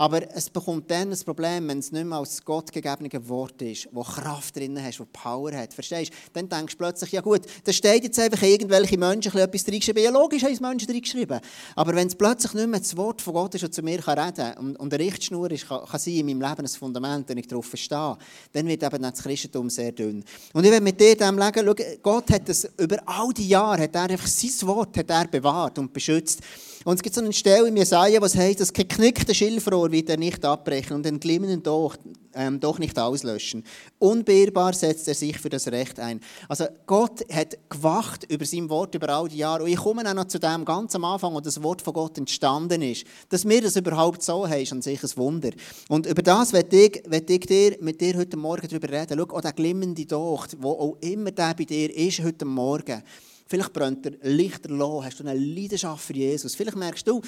Aber 0.00 0.22
es 0.34 0.48
bekommt 0.48 0.90
dann 0.90 1.12
ein 1.12 1.18
Problem, 1.26 1.68
wenn 1.68 1.80
es 1.80 1.92
nicht 1.92 2.06
mehr 2.06 2.16
als 2.16 2.42
Gott 2.42 2.72
gegebene 2.72 3.10
Wort 3.28 3.60
ist, 3.60 3.86
wo 3.92 4.02
Kraft 4.02 4.56
drin 4.56 4.82
hast, 4.82 4.98
wo 4.98 5.04
Power 5.04 5.52
hat. 5.52 5.74
Verstehst 5.74 6.10
du? 6.10 6.16
Dann 6.32 6.48
denkst 6.48 6.72
du 6.72 6.78
plötzlich, 6.78 7.12
ja 7.12 7.20
gut, 7.20 7.42
da 7.64 7.70
steht 7.70 8.04
jetzt 8.04 8.18
einfach 8.18 8.40
irgendwelche 8.40 8.96
Menschen 8.96 9.36
etwas 9.36 9.68
reingeschrieben. 9.68 10.02
Ja, 10.02 10.10
logisch 10.10 10.42
haben 10.42 10.54
es 10.54 10.60
Menschen 10.60 10.90
reingeschrieben. 10.90 11.38
Aber 11.76 11.94
wenn 11.94 12.06
es 12.06 12.14
plötzlich 12.14 12.54
nicht 12.54 12.68
mehr 12.68 12.80
das 12.80 12.96
Wort 12.96 13.20
von 13.20 13.34
Gott 13.34 13.54
ist, 13.54 13.62
das 13.62 13.72
zu 13.72 13.82
mir 13.82 13.98
kann 13.98 14.18
reden 14.18 14.56
und, 14.56 14.76
und 14.76 14.94
eine 14.94 15.04
Richtschnur 15.04 15.50
ist, 15.50 15.68
kann, 15.68 15.84
kann 15.84 16.00
sein 16.00 16.14
in 16.14 16.24
meinem 16.24 16.48
Leben 16.48 16.62
ein 16.62 16.68
Fundament, 16.68 17.28
wenn 17.28 17.36
ich 17.36 17.48
darauf 17.48 17.66
verstehe, 17.66 18.16
dann 18.52 18.66
wird 18.66 18.82
eben 18.82 19.02
das 19.02 19.22
Christentum 19.22 19.68
sehr 19.68 19.92
dünn. 19.92 20.24
Und 20.54 20.64
ich 20.64 20.70
will 20.70 20.80
mit 20.80 20.98
dir 20.98 21.14
dem 21.14 21.36
legen, 21.36 21.62
schau, 21.62 21.84
Gott 22.02 22.30
hat 22.30 22.48
das 22.48 22.66
über 22.78 22.96
all 23.04 23.34
die 23.34 23.48
Jahre, 23.48 23.82
hat 23.82 23.94
er 23.94 24.08
einfach 24.08 24.26
sein 24.26 24.66
Wort 24.66 24.96
hat 24.96 25.10
er 25.10 25.28
bewahrt 25.28 25.78
und 25.78 25.92
beschützt. 25.92 26.40
Und 26.84 26.94
es 26.94 27.02
gibt 27.02 27.14
so 27.14 27.20
eine 27.20 27.32
Stelle 27.34 27.68
in 27.68 27.76
Jesaja, 27.76 28.22
was 28.22 28.34
heißt, 28.34 28.58
das 28.58 28.72
geknickte 28.72 29.34
Schilfrohr 29.34 29.92
wird 29.92 30.08
er 30.08 30.16
nicht 30.16 30.42
abbrechen 30.46 30.96
und 30.96 31.04
den 31.04 31.20
glimmenden 31.20 31.62
doch, 31.62 31.94
ähm, 32.32 32.58
doch 32.58 32.78
nicht 32.78 32.98
auslöschen. 32.98 33.64
Unbeirrbar 33.98 34.72
setzt 34.72 35.06
er 35.06 35.14
sich 35.14 35.38
für 35.38 35.50
das 35.50 35.68
Recht 35.68 36.00
ein. 36.00 36.20
Also 36.48 36.64
Gott 36.86 37.22
hat 37.30 37.58
gewacht 37.68 38.24
über 38.30 38.46
sein 38.46 38.70
Wort 38.70 38.94
über 38.94 39.10
all 39.10 39.28
die 39.28 39.36
Jahre. 39.36 39.64
Und 39.64 39.68
ich 39.68 39.76
komme 39.76 40.08
auch 40.08 40.14
noch 40.14 40.24
zu 40.24 40.38
dem 40.38 40.64
ganz 40.64 40.94
am 40.94 41.04
Anfang, 41.04 41.34
wo 41.34 41.40
das 41.40 41.62
Wort 41.62 41.82
von 41.82 41.92
Gott 41.92 42.16
entstanden 42.16 42.80
ist. 42.80 43.04
Dass 43.28 43.46
wir 43.46 43.60
das 43.60 43.76
überhaupt 43.76 44.22
so 44.22 44.48
haben, 44.48 44.62
ist 44.62 44.72
an 44.72 44.80
sich 44.80 45.02
ein 45.02 45.16
Wunder. 45.16 45.50
Und 45.90 46.06
über 46.06 46.22
das 46.22 46.54
werde 46.54 46.80
ich, 46.80 47.02
werde 47.06 47.30
ich 47.34 47.40
dir, 47.40 47.76
mit 47.80 48.00
dir 48.00 48.16
heute 48.16 48.38
Morgen 48.38 48.66
darüber 48.66 48.88
reden. 48.88 49.18
Schau, 49.18 49.36
auch 49.36 49.42
der 49.42 49.52
glimmende 49.52 50.06
Docht, 50.06 50.56
wo 50.58 50.70
auch 50.70 50.96
immer 51.02 51.30
der 51.30 51.52
bei 51.52 51.64
dir 51.64 51.94
ist 51.94 52.22
heute 52.22 52.46
Morgen. 52.46 53.02
Vielleicht 53.50 53.72
brennt 53.72 54.06
er 54.06 54.12
lichterloh, 54.22 55.02
hast 55.02 55.18
du 55.18 55.24
eine 55.24 55.36
Leidenschaft 55.36 56.04
für 56.04 56.12
Jesus. 56.12 56.54
Vielleicht 56.54 56.76
merkst 56.76 57.04
du, 57.08 57.20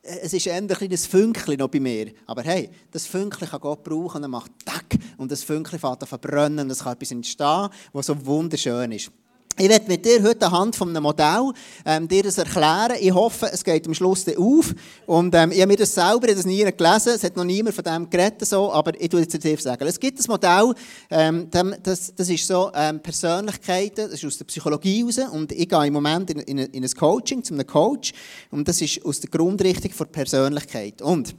es 0.00 0.32
ist 0.32 0.46
eher 0.46 0.54
ein 0.54 0.68
kleines 0.68 1.06
Fünkchen 1.06 1.56
noch 1.56 1.66
bei 1.66 1.80
mir. 1.80 2.12
Aber 2.26 2.42
hey, 2.42 2.70
das 2.92 3.06
Fünkchen 3.06 3.48
kann 3.48 3.60
Gott 3.60 3.82
brauchen 3.82 4.18
und 4.18 4.22
er 4.22 4.28
macht 4.28 4.52
Tack 4.64 4.96
und 5.16 5.32
das 5.32 5.42
Fünkchen 5.42 5.80
fängt 5.80 6.02
an 6.02 6.06
verbrennen 6.06 6.66
und 6.66 6.70
es 6.70 6.84
kann 6.84 6.92
etwas 6.92 7.10
entstehen, 7.10 7.68
was 7.92 8.06
so 8.06 8.26
wunderschön 8.26 8.92
ist. 8.92 9.10
Ich 9.58 9.70
werde 9.70 9.88
mit 9.88 10.04
dir 10.04 10.22
heute 10.22 10.46
anhand 10.48 10.76
von 10.76 10.90
einem 10.90 11.02
Modell 11.02 11.50
ähm, 11.86 12.06
dir 12.06 12.22
das 12.22 12.36
erklären. 12.36 12.98
Ich 13.00 13.14
hoffe, 13.14 13.48
es 13.50 13.64
geht 13.64 13.86
am 13.86 13.94
Schluss 13.94 14.26
auf. 14.36 14.74
Und 15.06 15.34
ähm, 15.34 15.50
ich 15.50 15.62
habe 15.62 15.68
mir 15.68 15.78
das 15.78 15.94
selber, 15.94 16.28
ich 16.28 16.34
das 16.34 16.44
nie 16.44 16.62
gelesen, 16.62 17.12
es 17.14 17.24
hat 17.24 17.36
noch 17.36 17.44
niemand 17.44 17.74
von 17.74 17.82
dem 17.82 18.10
geredet, 18.10 18.46
so, 18.46 18.70
aber 18.70 18.92
ich 19.00 19.08
tue 19.08 19.20
jetzt 19.20 19.42
dir 19.42 19.56
sagen. 19.56 19.88
Es 19.88 19.98
gibt 19.98 20.18
ein 20.18 20.24
Modell, 20.28 20.74
ähm, 21.08 21.48
das, 21.82 22.14
das 22.14 22.28
ist 22.28 22.46
so 22.46 22.70
ähm, 22.74 23.00
Persönlichkeiten, 23.00 24.10
das 24.10 24.22
ist 24.22 24.26
aus 24.26 24.36
der 24.36 24.44
Psychologie 24.44 25.02
raus 25.02 25.20
und 25.32 25.50
ich 25.52 25.66
gehe 25.66 25.86
im 25.86 25.94
Moment 25.94 26.28
in, 26.32 26.40
in, 26.40 26.58
in 26.58 26.84
ein 26.84 26.90
Coaching, 26.90 27.42
zu 27.42 27.54
einem 27.54 27.66
Coach 27.66 28.12
und 28.50 28.68
das 28.68 28.82
ist 28.82 29.02
aus 29.06 29.20
der 29.20 29.30
Grundrichtung 29.30 29.90
der 29.98 30.04
Persönlichkeit. 30.04 31.00
Und 31.00 31.34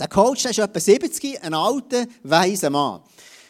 der 0.00 0.08
Coach 0.08 0.42
der 0.42 0.50
ist 0.50 0.58
etwa 0.58 0.80
70, 0.80 1.44
ein 1.44 1.54
alter, 1.54 2.06
weiser 2.24 2.70
Mann. 2.70 3.02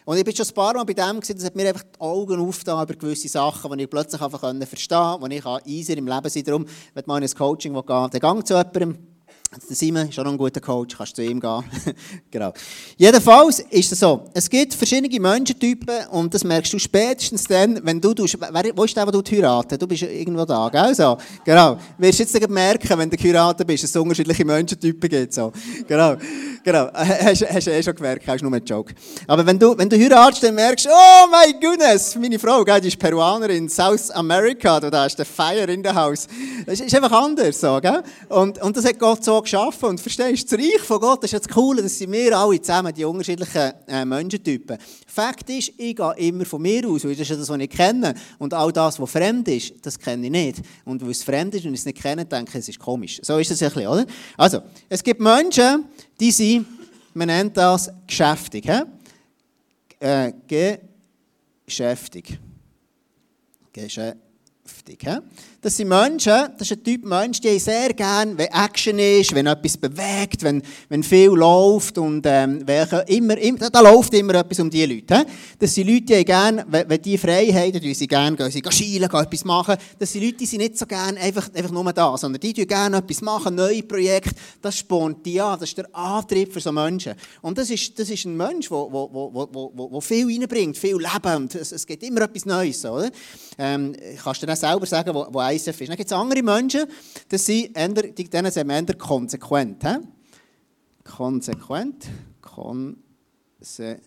Und 0.04 0.16
ich 0.16 0.24
bin 0.24 0.34
schon 0.34 0.46
ein 0.46 0.54
paar 0.54 0.74
Mal 0.74 0.84
bei 0.84 0.94
dem 0.94 1.20
gewesen, 1.20 1.36
das 1.36 1.44
hat 1.44 1.54
mir 1.54 1.68
einfach 1.68 1.84
die 1.84 2.00
Augen 2.00 2.40
aufgetan 2.40 2.82
über 2.82 2.94
gewisse 2.94 3.28
Sachen, 3.28 3.76
die 3.76 3.84
ich 3.84 3.90
plötzlich 3.90 4.20
einfach 4.20 4.40
verstehen 4.40 4.98
konnte, 5.20 5.28
die 5.28 5.36
ich 5.36 5.66
easier 5.66 5.96
im 5.96 6.08
Leben 6.08 6.28
sein 6.28 6.44
Darum, 6.44 6.66
wenn 6.94 7.04
man 7.06 7.22
in 7.22 7.28
ein 7.28 7.34
Coaching 7.34 7.72
gehen 7.72 7.84
dann 7.86 8.10
gang 8.10 8.46
zu 8.46 8.54
jemandem, 8.54 9.11
Der 9.54 9.76
Simon 9.76 10.08
ist 10.08 10.18
auch 10.18 10.24
noch 10.24 10.32
ein 10.32 10.38
guter 10.38 10.60
Coach, 10.60 10.96
kannst 10.96 11.14
zu 11.14 11.22
ihm 11.22 11.38
gehen. 11.38 11.62
genau. 12.30 12.54
Jedenfalls 12.96 13.60
ist 13.68 13.92
es 13.92 14.00
so, 14.00 14.24
es 14.32 14.48
gibt 14.48 14.72
verschiedene 14.72 15.20
Menschentypen 15.20 16.06
und 16.10 16.32
das 16.32 16.42
merkst 16.42 16.72
du 16.72 16.78
spätestens 16.78 17.44
dann, 17.44 17.78
wenn 17.84 18.00
du, 18.00 18.14
du 18.14 18.24
wer, 18.24 18.64
wo 18.74 18.84
ist 18.84 18.96
der, 18.96 19.06
wo 19.06 19.10
du 19.10 19.22
heiraten? 19.30 19.78
Du 19.78 19.86
bist 19.86 20.04
irgendwo 20.04 20.46
da, 20.46 20.70
gell? 20.70 20.94
So, 20.94 21.18
genau. 21.44 21.76
Wirst 21.98 22.20
du 22.20 22.22
jetzt 22.22 22.48
merken, 22.48 22.98
wenn 22.98 23.10
du 23.10 23.16
geheiratet 23.18 23.66
bist, 23.66 23.84
dass 23.84 23.90
es 23.90 23.96
unterschiedliche 23.96 24.44
Menschentypen 24.44 25.10
gibt. 25.10 25.34
So. 25.34 25.52
Genau. 25.86 26.16
Genau. 26.64 26.88
Hast, 26.94 27.44
hast 27.46 27.66
du 27.66 27.72
eh 27.72 27.82
schon 27.82 27.94
gemerkt, 27.94 28.26
hast 28.26 28.40
nur 28.42 28.52
einen 28.52 28.64
Joke. 28.64 28.94
Aber 29.26 29.44
wenn 29.44 29.58
du, 29.58 29.76
wenn 29.76 29.88
du 29.88 29.98
heiratest, 29.98 30.44
dann 30.44 30.54
merkst 30.54 30.86
du, 30.86 30.90
oh 30.90 31.26
my 31.30 31.52
goodness, 31.60 32.16
meine 32.16 32.38
Frau, 32.38 32.64
gell, 32.64 32.80
die 32.80 32.88
ist 32.88 32.98
Peruanerin, 32.98 33.68
South 33.68 34.10
America, 34.12 34.78
du 34.78 34.90
hast 34.96 35.18
den 35.18 35.26
Fire 35.26 35.70
in 35.70 35.82
the 35.82 35.90
House. 35.90 36.26
Das 36.64 36.80
ist 36.80 36.94
einfach 36.94 37.12
anders, 37.12 37.60
so, 37.60 37.80
gell? 37.80 38.02
Und, 38.28 38.62
und 38.62 38.76
das 38.76 38.84
hat 38.84 38.98
Gott 38.98 39.24
so 39.24 39.41
geschaffen. 39.42 39.90
Und 39.90 40.00
verstehst 40.00 40.50
du, 40.50 40.56
das 40.56 40.64
Reich 40.64 40.80
von 40.80 41.00
Gott 41.00 41.24
ist 41.24 41.32
jetzt 41.32 41.48
das 41.48 41.54
Coole, 41.54 41.82
dass 41.82 41.98
sind 41.98 42.12
wir 42.12 42.36
alle 42.36 42.60
zusammen, 42.60 42.94
die 42.94 43.04
unterschiedlichen 43.04 43.72
äh, 43.86 44.04
Menschentypen. 44.04 44.78
Fakt 45.06 45.48
ist, 45.50 45.72
ich 45.76 45.96
gehe 45.96 46.14
immer 46.16 46.44
von 46.44 46.62
mir 46.62 46.88
aus, 46.88 47.04
weil 47.04 47.12
das 47.12 47.20
ist 47.20 47.30
ja 47.30 47.36
das, 47.36 47.48
was 47.48 47.58
ich 47.58 47.70
kenne. 47.70 48.14
Und 48.38 48.54
all 48.54 48.72
das, 48.72 48.98
was 48.98 49.10
fremd 49.10 49.48
ist, 49.48 49.74
das 49.82 49.98
kenne 49.98 50.26
ich 50.26 50.32
nicht. 50.32 50.62
Und 50.84 51.02
weil 51.02 51.10
es 51.10 51.22
fremd 51.22 51.54
ist 51.54 51.64
und 51.64 51.74
ich 51.74 51.80
es 51.80 51.86
nicht 51.86 52.00
kenne, 52.00 52.24
denke 52.24 52.50
ich, 52.50 52.56
es 52.56 52.68
ist 52.68 52.78
komisch. 52.78 53.20
So 53.22 53.38
ist 53.38 53.50
es 53.50 53.62
ein 53.62 53.68
bisschen, 53.68 53.88
oder? 53.88 54.06
Also, 54.36 54.62
es 54.88 55.02
gibt 55.02 55.20
Menschen, 55.20 55.84
die 56.18 56.30
sind, 56.30 56.66
man 57.14 57.26
nennt 57.28 57.56
das 57.56 57.90
geschäftig. 58.06 58.64
He? 58.66 58.82
Äh, 60.00 60.32
geschäftig. 61.66 62.38
Geschäftig. 63.72 64.18
He? 65.00 65.18
Das 65.64 65.76
sind 65.76 65.86
Menschen, 65.86 66.48
das 66.58 66.68
ist 66.68 66.72
ein 66.72 66.82
Typ 66.82 67.04
Mensch, 67.04 67.40
die 67.40 67.56
sehr 67.60 67.94
gerne, 67.94 68.36
wenn 68.36 68.48
Action 68.48 68.98
ist, 68.98 69.32
wenn 69.32 69.46
etwas 69.46 69.76
bewegt, 69.76 70.42
wenn, 70.42 70.60
wenn 70.88 71.04
viel 71.04 71.28
läuft 71.28 71.98
und 71.98 72.26
ähm, 72.26 72.66
welche, 72.66 72.96
immer, 73.06 73.38
immer, 73.38 73.70
da 73.70 73.80
läuft 73.80 74.12
immer 74.12 74.34
etwas 74.34 74.58
um 74.58 74.68
diese 74.68 74.92
Leute. 74.92 75.18
He? 75.18 75.24
Das 75.60 75.72
sind 75.72 75.86
Leute, 75.86 76.16
die 76.16 76.24
gerne, 76.24 76.66
wenn, 76.66 76.90
wenn 76.90 77.00
die 77.00 77.16
Freiheit 77.16 77.76
haben, 77.76 77.94
sie 77.94 78.08
gerne 78.08 78.36
gehen, 78.36 78.50
sie 78.50 78.60
gehen 78.60 78.72
schielen, 78.72 79.08
gehen 79.08 79.20
etwas 79.20 79.44
machen. 79.44 79.76
Das 80.00 80.10
sind 80.10 80.24
Leute, 80.24 80.38
die 80.38 80.46
sind 80.46 80.58
nicht 80.58 80.76
so 80.76 80.84
gerne 80.84 81.20
einfach, 81.20 81.48
einfach 81.54 81.70
nur 81.70 81.92
da, 81.92 82.18
sondern 82.18 82.40
die 82.40 82.52
tun 82.52 82.66
gerne 82.66 82.96
etwas 82.96 83.20
machen, 83.20 83.54
neue 83.54 83.84
Projekte. 83.84 84.34
Das 84.60 84.76
spornt 84.76 85.24
die 85.24 85.40
an, 85.40 85.60
das 85.60 85.68
ist 85.68 85.78
der 85.78 85.94
Antrieb 85.94 86.52
für 86.52 86.60
so 86.60 86.72
Menschen. 86.72 87.14
Und 87.40 87.56
das 87.56 87.70
ist, 87.70 87.96
das 88.00 88.10
ist 88.10 88.24
ein 88.24 88.36
Mensch, 88.36 88.68
der 88.68 88.78
wo, 88.78 88.90
wo, 88.92 89.30
wo, 89.32 89.70
wo, 89.72 89.92
wo 89.92 90.00
viel 90.00 90.26
reinbringt, 90.26 90.76
viel 90.76 90.96
Leben 90.96 91.36
und 91.36 91.54
es, 91.54 91.70
es 91.70 91.86
gibt 91.86 92.02
immer 92.02 92.22
etwas 92.22 92.46
Neues. 92.46 92.84
Oder? 92.84 93.12
Ähm, 93.56 93.94
kannst 94.24 94.42
du 94.42 94.46
dir 94.46 94.56
selber 94.56 94.86
sagen, 94.86 95.14
wo, 95.14 95.28
wo 95.30 95.51
ISF 95.54 95.80
ist. 95.80 95.88
Dann 95.88 95.96
gibt 95.96 96.10
es 96.10 96.16
andere 96.16 96.42
Menschen, 96.42 96.86
das 97.28 97.44
sind 97.44 97.76
eher, 97.76 97.88
die, 97.88 98.28
denen 98.28 98.50
sind 98.50 98.68
wir 98.68 98.94
konsequent. 98.96 99.82
He? 99.84 99.96
Konsequent. 101.04 102.06
Konsequent. 102.40 104.02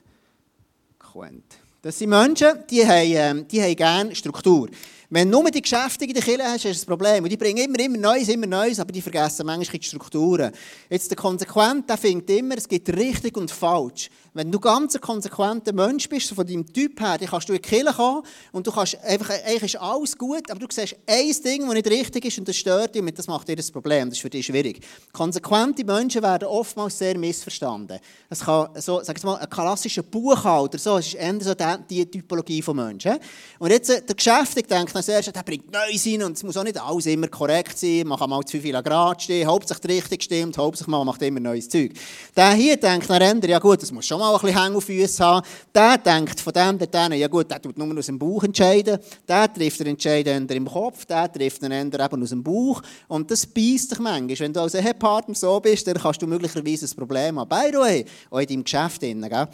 Das 1.82 2.00
sind 2.00 2.10
Menschen, 2.10 2.64
die 2.70 2.86
haben, 2.86 3.38
ähm, 3.38 3.48
die 3.48 3.62
haben 3.62 3.76
gerne 3.76 4.16
Struktur. 4.16 4.70
Wenn 5.10 5.32
du 5.32 5.40
nur 5.40 5.52
die 5.52 5.62
Geschäfte 5.62 6.06
in 6.06 6.14
der 6.14 6.24
Kirche 6.24 6.44
hast, 6.44 6.66
du 6.66 6.70
ein 6.70 6.86
Problem. 6.86 7.24
Und 7.24 7.30
die 7.30 7.38
bringen 7.38 7.64
immer, 7.64 7.80
immer 7.80 7.98
Neues, 7.98 8.28
immer 8.28 8.48
Neues, 8.48 8.80
aber 8.80 8.92
die 8.92 9.02
vergessen 9.02 9.46
manchmal 9.46 9.80
die 9.80 9.86
Strukturen. 9.86 10.52
Jetzt 10.90 11.10
der 11.10 11.18
Konsequent, 11.18 11.90
der 11.90 11.98
findet 11.98 12.30
immer, 12.32 12.58
es 12.58 12.68
gibt 12.68 12.90
richtig 12.90 13.38
und 13.38 13.52
falsch. 13.52 14.10
Wenn 14.34 14.52
du 14.52 14.60
ganz 14.60 14.96
ein 14.96 15.02
konsequenter 15.02 15.72
Mensch 15.72 16.10
bist, 16.10 16.34
von 16.34 16.46
deinem 16.46 16.66
Typ 16.66 17.00
her, 17.00 17.18
dann 17.18 17.30
kannst 17.30 17.48
du 17.48 17.54
in 17.54 17.62
die 17.62 17.70
Kirche 17.70 17.94
kommen 17.94 18.22
und 18.52 18.68
du 18.68 18.72
kannst 18.72 18.98
einfach, 19.02 19.30
eigentlich 19.30 19.76
ist 19.76 19.80
alles 19.80 20.18
gut, 20.18 20.52
aber 20.52 20.60
du 20.60 20.66
siehst 20.70 20.96
ein 21.08 21.32
Ding, 21.44 21.66
das 21.66 21.74
nicht 21.74 21.88
richtig 21.88 22.26
ist 22.26 22.40
und 22.40 22.48
das 22.48 22.58
stört 22.58 22.94
dich 22.94 23.02
und 23.02 23.18
das 23.18 23.28
macht 23.28 23.48
dir 23.48 23.56
das 23.56 23.72
Problem. 23.72 24.10
Das 24.10 24.18
ist 24.18 24.22
für 24.22 24.30
dich 24.30 24.46
schwierig. 24.46 24.82
Konsequente 25.14 25.86
Menschen 25.86 26.22
werden 26.22 26.50
oftmals 26.50 26.98
sehr 26.98 27.18
missverstanden. 27.18 28.00
Es 28.30 28.42
kann, 28.42 28.70
so, 28.76 29.02
sag 29.04 29.18
ich 29.18 29.24
mal, 29.24 29.38
ein 29.38 29.50
klassischer 29.50 30.04
Buchhalter, 30.04 30.80
so, 30.80 30.98
es 30.98 31.08
ist 31.08 31.14
eher 31.14 31.40
so 31.40 31.54
die, 31.54 31.78
die 31.90 32.06
Typologie 32.12 32.62
von 32.62 32.76
Menschen. 32.76 33.18
Und 33.60 33.72
jetzt, 33.72 33.90
äh, 33.90 34.02
der 34.02 34.16
Geschäftige 34.16 34.68
denkt 34.68 34.95
als 34.96 35.08
erstes, 35.08 35.34
der 35.34 35.44
bringt 35.44 35.72
Neues 35.72 36.06
rein 36.06 36.24
und 36.24 36.38
es 36.38 36.44
muss 36.44 36.58
auch 36.58 36.64
nicht 36.64 36.82
alles 36.82 37.06
immer 37.06 37.28
korrekt 37.28 37.78
sein, 37.78 38.08
man 38.08 38.18
kann 38.18 38.30
mal 38.30 38.44
zu 38.44 38.60
viel 38.60 38.82
Grad 38.82 39.22
stehen, 39.22 39.48
hauptsächlich 39.48 39.98
richtig 39.98 40.24
stimmt, 40.24 40.58
hauptsächlich 40.58 40.92
man 40.92 41.06
macht 41.06 41.22
immer 41.22 41.40
neues 41.40 41.70
Zeug. 41.70 41.92
Der 42.36 42.52
hier 42.54 42.78
denkt 42.78 43.10
nach 43.10 43.20
Ende, 43.20 43.48
ja 43.48 43.60
gut, 43.60 43.82
das 43.82 43.92
muss 43.92 44.06
schon 44.06 44.20
mal 44.20 44.34
ein 44.34 44.42
bisschen 44.42 44.62
Hänge 44.62 44.78
auf 44.78 44.84
Füße 44.84 45.24
haben. 45.24 45.46
Der 45.74 45.98
denkt 45.98 46.40
von 46.40 46.54
dem, 46.54 46.78
der 46.78 47.16
ja 47.16 47.28
gut, 47.28 47.50
der 47.50 47.62
tut 47.62 47.78
nur 47.78 47.98
aus 47.98 48.06
dem 48.06 48.20
Bauch 48.20 48.44
entscheiden. 48.44 49.00
Der 49.28 49.54
trifft 49.54 49.80
den 49.80 49.88
Entscheid 49.88 50.28
im 50.28 50.66
Kopf, 50.66 51.06
der 51.06 51.32
trifft 51.32 51.62
den 51.62 51.72
Ender 51.72 52.06
eben 52.06 52.24
aus 52.24 52.30
dem 52.30 52.44
Bauch. 52.44 52.82
Und 53.08 53.30
das 53.32 53.46
beißt 53.46 53.92
dich 53.92 54.00
manchmal. 54.00 54.40
Wenn 54.40 54.54
du 54.54 54.62
als 54.62 54.74
Ehepartner 54.74 55.36
so 55.36 55.60
bist, 55.60 55.88
dann 55.88 55.96
kannst 55.96 56.22
du 56.22 56.28
möglicherweise 56.28 56.86
ein 56.86 56.96
Problem 56.96 57.40
haben. 57.40 57.50
By 57.50 57.72
the 57.72 58.06
auch 58.30 58.40
in 58.40 58.48
deinem 58.48 58.64
Geschäft. 58.64 59.02
Drin, 59.02 59.22
gell? 59.22 59.48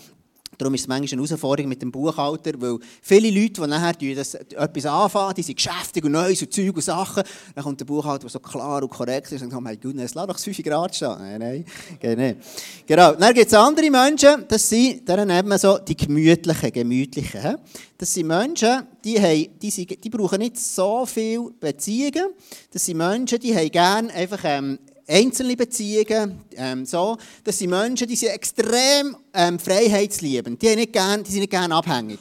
Darum 0.62 0.76
ist 0.76 0.82
es 0.82 0.88
manchmal 0.88 1.20
eine 1.20 1.28
Herausforderung 1.28 1.70
mit 1.70 1.82
dem 1.82 1.92
Buchhalter, 1.92 2.52
weil 2.62 2.78
viele 3.02 3.32
Leute, 3.32 3.62
die 3.62 3.68
nachher 3.68 4.16
das, 4.16 4.36
etwas 4.36 4.86
anfangen, 4.86 5.34
die 5.34 5.42
sind 5.42 5.56
geschäftig 5.56 6.06
und 6.06 6.12
neu, 6.12 6.36
so 6.36 6.46
Zeug 6.46 6.76
und 6.76 6.84
Sachen, 6.84 7.24
dann 7.56 7.64
kommt 7.64 7.80
der 7.80 7.86
Buchhalter, 7.86 8.20
der 8.20 8.30
so 8.30 8.40
klar 8.40 8.84
und 8.84 8.90
korrekt 8.90 9.32
ist 9.32 9.42
und 9.42 9.50
sagt, 9.50 9.60
oh 9.60 9.60
mein 9.60 9.80
Gott, 9.80 9.96
lass 9.96 10.14
doch 10.14 10.28
das 10.28 10.44
5 10.44 10.62
Grad 10.62 10.96
stehen. 10.96 11.16
Nein, 11.18 11.40
nein, 11.40 11.66
geht. 12.00 12.38
Genau. 12.86 13.14
Dann 13.14 13.34
gibt 13.34 13.48
es 13.48 13.54
andere 13.56 13.90
Menschen, 13.90 14.46
das 14.48 14.70
sind, 14.70 15.08
man 15.08 15.58
so 15.58 15.80
die 15.80 15.98
gemütlichen, 15.98 16.72
gemütlichen. 16.72 17.58
Das 17.98 18.14
sind 18.14 18.28
Menschen, 18.28 18.84
die, 19.04 19.20
haben, 19.20 19.48
die, 19.60 19.72
sind, 19.72 20.04
die 20.04 20.10
brauchen 20.12 20.38
nicht 20.38 20.60
so 20.60 21.08
viel 21.08 21.50
Beziehungen. 21.60 22.34
Das 22.72 22.86
sind 22.86 22.98
Menschen, 22.98 23.40
die 23.40 23.56
haben 23.56 23.72
gerne 23.72 24.14
einfach 24.14 24.42
ähm, 24.44 24.78
einzelne 25.12 25.56
Beziehungen, 25.56 26.42
ähm, 26.56 26.86
so, 26.86 27.18
das 27.44 27.60
sind 27.60 27.70
Menschen, 27.70 28.08
die 28.08 28.16
sind 28.16 28.30
extrem 28.30 29.16
ähm, 29.34 29.60
freiheitsliebend, 29.60 30.62
die, 30.62 30.70
haben 30.70 30.78
nicht 30.78 30.94
gern, 30.94 31.24
die 31.24 31.32
sind 31.32 31.42
nicht 31.42 31.52
gerne 31.52 31.76
abhängig. 31.76 32.20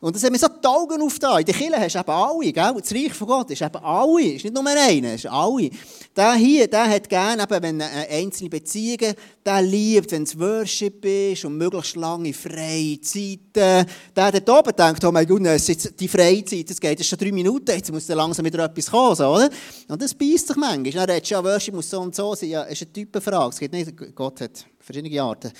Und 0.00 0.14
das 0.14 0.22
haben 0.22 0.32
wir 0.32 0.38
so 0.38 0.46
die 0.46 0.66
Augen 0.66 1.02
aufgetan. 1.02 1.40
In 1.40 1.44
der 1.44 1.54
Kirche 1.54 1.80
hast 1.80 1.94
du 1.94 1.98
eben 1.98 2.10
alle, 2.10 2.52
gell? 2.52 2.74
Das 2.80 2.92
Reich 2.92 3.12
von 3.12 3.26
Gott 3.26 3.50
ist 3.50 3.62
eben 3.62 3.76
alle, 3.82 4.22
ist 4.22 4.44
nicht 4.44 4.54
nur 4.54 4.64
einer, 4.64 5.14
ist 5.14 5.26
alle. 5.26 5.70
Der 6.16 6.34
hier, 6.34 6.68
der 6.68 6.88
hat 6.88 7.08
gerne, 7.08 7.42
eben, 7.42 7.62
wenn 7.62 7.82
einzelne 7.82 8.48
Beziehungen, 8.48 9.14
der 9.44 9.62
liebt, 9.62 10.12
wenn 10.12 10.22
es 10.22 10.38
Worship 10.38 11.04
ist 11.04 11.44
und 11.44 11.56
möglichst 11.58 11.96
lange 11.96 12.32
freie 12.32 13.00
Zeiten. 13.00 13.40
Der 13.54 13.86
dort 14.14 14.48
oben 14.48 14.76
denkt, 14.76 15.04
oh 15.04 15.10
mein 15.10 15.26
Gott, 15.26 15.42
jetzt 15.42 15.98
die 15.98 16.08
Freizeit, 16.08 16.70
es 16.70 16.80
geht 16.80 17.00
jetzt 17.00 17.08
schon 17.08 17.18
drei 17.18 17.32
Minuten, 17.32 17.72
jetzt 17.72 17.90
muss 17.90 18.06
langsam 18.06 18.44
wieder 18.44 18.66
etwas 18.66 18.88
kommen, 18.88 19.16
so, 19.16 19.26
oder? 19.26 19.50
Und 19.88 20.00
das 20.00 20.14
beißt 20.14 20.46
sich 20.46 20.56
manchmal. 20.56 20.92
Dann 20.92 21.10
redest 21.10 21.32
du, 21.32 21.34
ja, 21.34 21.42
Worship 21.42 21.74
muss 21.74 21.90
so 21.90 22.00
und 22.00 22.14
so 22.14 22.36
sein, 22.36 22.50
ja, 22.50 22.62
ist 22.62 22.82
eine 22.82 22.92
Typenfrage. 22.92 23.48
Es 23.48 23.58
geht 23.58 23.72
nicht, 23.72 24.14
Gott 24.14 24.40
hat 24.42 24.64
verschiedene 24.78 25.20
Arten. 25.20 25.50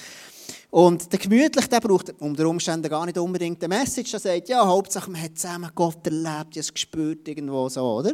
Und 0.70 1.10
der 1.10 1.18
Gemütliche, 1.18 1.66
der 1.66 1.80
braucht 1.80 2.14
unter 2.18 2.46
Umständen 2.46 2.90
gar 2.90 3.06
nicht 3.06 3.16
unbedingt 3.16 3.64
eine 3.64 3.74
Message, 3.74 4.10
der 4.10 4.20
sagt, 4.20 4.50
ja, 4.50 4.66
Hauptsache 4.66 5.10
man 5.10 5.22
hat 5.22 5.38
zusammen 5.38 5.70
Gott 5.74 6.06
erlebt, 6.06 6.58
es 6.58 6.72
gespürt, 6.72 7.26
irgendwo 7.26 7.70
so, 7.70 7.80
oder? 7.80 8.12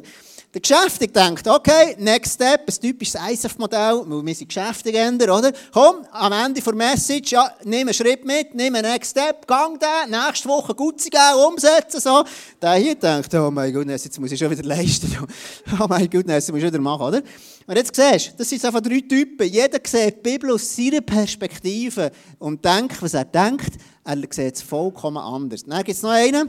Der 0.52 0.60
Geschäftige 0.60 1.12
denkt, 1.12 1.48
okay, 1.48 1.96
next 1.98 2.34
step, 2.34 2.60
ein 2.68 2.80
typisches 2.80 3.16
ISF-Modell, 3.16 4.04
wir 4.06 4.34
sind 4.36 4.46
Geschäftigender, 4.46 5.36
oder? 5.36 5.50
Komm, 5.72 6.06
am 6.12 6.32
Ende 6.32 6.60
der 6.60 6.74
Message, 6.76 7.32
ja, 7.32 7.50
nimm 7.64 7.88
einen 7.88 7.94
Schritt 7.94 8.24
mit, 8.24 8.54
nimm 8.54 8.76
einen 8.76 8.88
next 8.88 9.10
step, 9.10 9.48
gang 9.48 9.80
den, 9.80 10.12
nächste 10.12 10.48
Woche 10.48 10.76
gut 10.76 11.02
geben, 11.02 11.44
umsetzen, 11.48 12.00
so. 12.00 12.22
Der 12.62 12.74
hier 12.74 12.94
denkt, 12.94 13.34
oh 13.34 13.50
mein 13.50 13.74
Gott, 13.74 13.88
jetzt 13.88 14.20
muss 14.20 14.30
ich 14.30 14.38
schon 14.38 14.50
wieder 14.52 14.62
leisten, 14.62 15.12
oh 15.80 15.86
mein 15.88 16.08
Gott, 16.08 16.28
jetzt 16.28 16.52
muss 16.52 16.60
ich 16.60 16.66
wieder 16.66 16.78
machen, 16.78 17.02
oder? 17.02 17.22
Und 17.66 17.76
jetzt 17.76 17.96
siehst 17.96 18.32
du, 18.32 18.36
das 18.38 18.48
sind 18.48 18.64
einfach 18.64 18.82
drei 18.82 19.00
Typen. 19.00 19.48
Jeder 19.48 19.78
sieht 19.84 20.16
die 20.16 20.30
Bibel 20.30 20.52
aus 20.52 20.76
seiner 20.76 21.00
Perspektive 21.00 22.10
und 22.38 22.62
denkt, 22.64 23.00
was 23.00 23.14
er 23.14 23.24
denkt. 23.24 23.72
Er 24.04 24.16
sieht 24.16 24.56
es 24.56 24.62
vollkommen 24.62 25.16
anders. 25.16 25.64
Dann 25.64 25.82
gibt 25.82 25.96
es 25.96 26.02
noch 26.02 26.10
einen, 26.10 26.48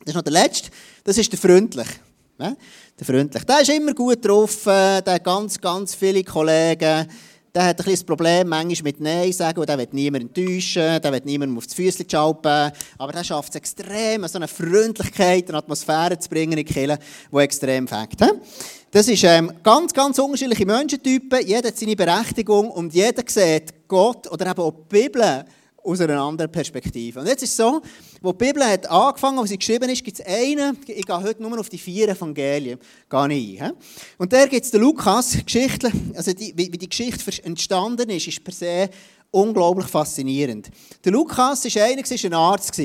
das 0.00 0.08
ist 0.08 0.14
noch 0.14 0.22
der 0.22 0.32
letzte, 0.32 0.70
das 1.02 1.16
ist 1.16 1.32
der 1.32 1.38
Freundliche. 1.38 1.94
Ja? 2.38 2.54
Der 2.98 3.06
Freundliche. 3.06 3.46
Der 3.46 3.60
ist 3.62 3.70
immer 3.70 3.94
gut 3.94 4.22
drauf, 4.22 4.66
äh, 4.66 5.00
der 5.00 5.14
hat 5.14 5.24
ganz, 5.24 5.58
ganz 5.58 5.94
viele 5.94 6.22
Kollegen. 6.22 7.06
Der 7.52 7.64
hat 7.64 7.80
ein 7.80 7.90
das 7.90 8.04
Problem 8.04 8.48
manchmal 8.48 8.92
mit 8.92 9.00
Nein 9.00 9.32
sagen, 9.32 9.64
der 9.66 9.76
will 9.76 9.88
niemanden 9.90 10.28
enttäuschen, 10.28 11.02
der 11.02 11.12
will 11.12 11.22
niemandem 11.24 11.58
auf 11.58 11.66
die 11.66 11.74
Füße 11.74 12.04
schalten, 12.08 12.70
aber 12.96 13.12
der 13.12 13.24
schafft 13.24 13.50
es 13.50 13.56
extrem, 13.56 14.24
so 14.28 14.38
eine 14.38 14.46
Freundlichkeit, 14.46 15.48
eine 15.48 15.58
Atmosphäre 15.58 16.16
zu 16.16 16.28
bringen 16.28 16.52
in 16.52 16.64
die 16.64 16.72
Kirche, 16.72 16.98
die 17.32 17.36
extrem 17.38 17.88
fängt. 17.88 18.20
Das 18.92 19.06
ist 19.06 19.22
ähm, 19.22 19.52
ganz, 19.62 19.94
ganz 19.94 20.18
unterschiedliche 20.18 20.66
Menschentypen. 20.66 21.46
Jeder 21.46 21.68
hat 21.68 21.78
seine 21.78 21.94
Berechtigung 21.94 22.72
und 22.72 22.92
jeder 22.92 23.22
sieht 23.24 23.86
Gott 23.86 24.28
oder 24.28 24.50
eben 24.50 24.60
auch 24.60 24.72
die 24.72 25.02
Bibel 25.02 25.44
aus 25.84 26.00
einer 26.00 26.20
anderen 26.20 26.50
Perspektive. 26.50 27.20
Und 27.20 27.28
jetzt 27.28 27.44
ist 27.44 27.50
es 27.50 27.56
so, 27.56 27.80
wo 28.20 28.32
die 28.32 28.46
Bibel 28.46 28.64
hat 28.64 28.90
angefangen, 28.90 29.38
wo 29.38 29.46
sie 29.46 29.58
geschrieben 29.58 29.88
ist, 29.90 30.02
gibt 30.02 30.18
es 30.18 30.26
einen, 30.26 30.76
ich 30.88 31.06
gehe 31.06 31.22
heute 31.22 31.40
nur 31.40 31.60
auf 31.60 31.68
die 31.68 31.78
vier 31.78 32.08
Evangelien, 32.08 32.80
gehe 33.08 33.32
ich 33.32 33.62
ein. 33.62 33.74
Und 34.18 34.32
der 34.32 34.48
gibt 34.48 34.64
es 34.64 34.72
den 34.72 34.80
Lukas, 34.80 35.38
Geschichte, 35.44 35.92
also 36.16 36.32
die, 36.32 36.52
wie, 36.56 36.72
wie 36.72 36.78
die 36.78 36.88
Geschichte 36.88 37.44
entstanden 37.44 38.10
ist, 38.10 38.26
ist 38.26 38.42
per 38.42 38.52
se 38.52 38.90
unglaublich 39.30 39.86
faszinierend. 39.86 40.68
Der 41.04 41.12
Lukas 41.12 41.64
war 41.64 41.82
einer, 41.84 42.02
war 42.02 42.24
ein 42.24 42.34
Arzt. 42.34 42.76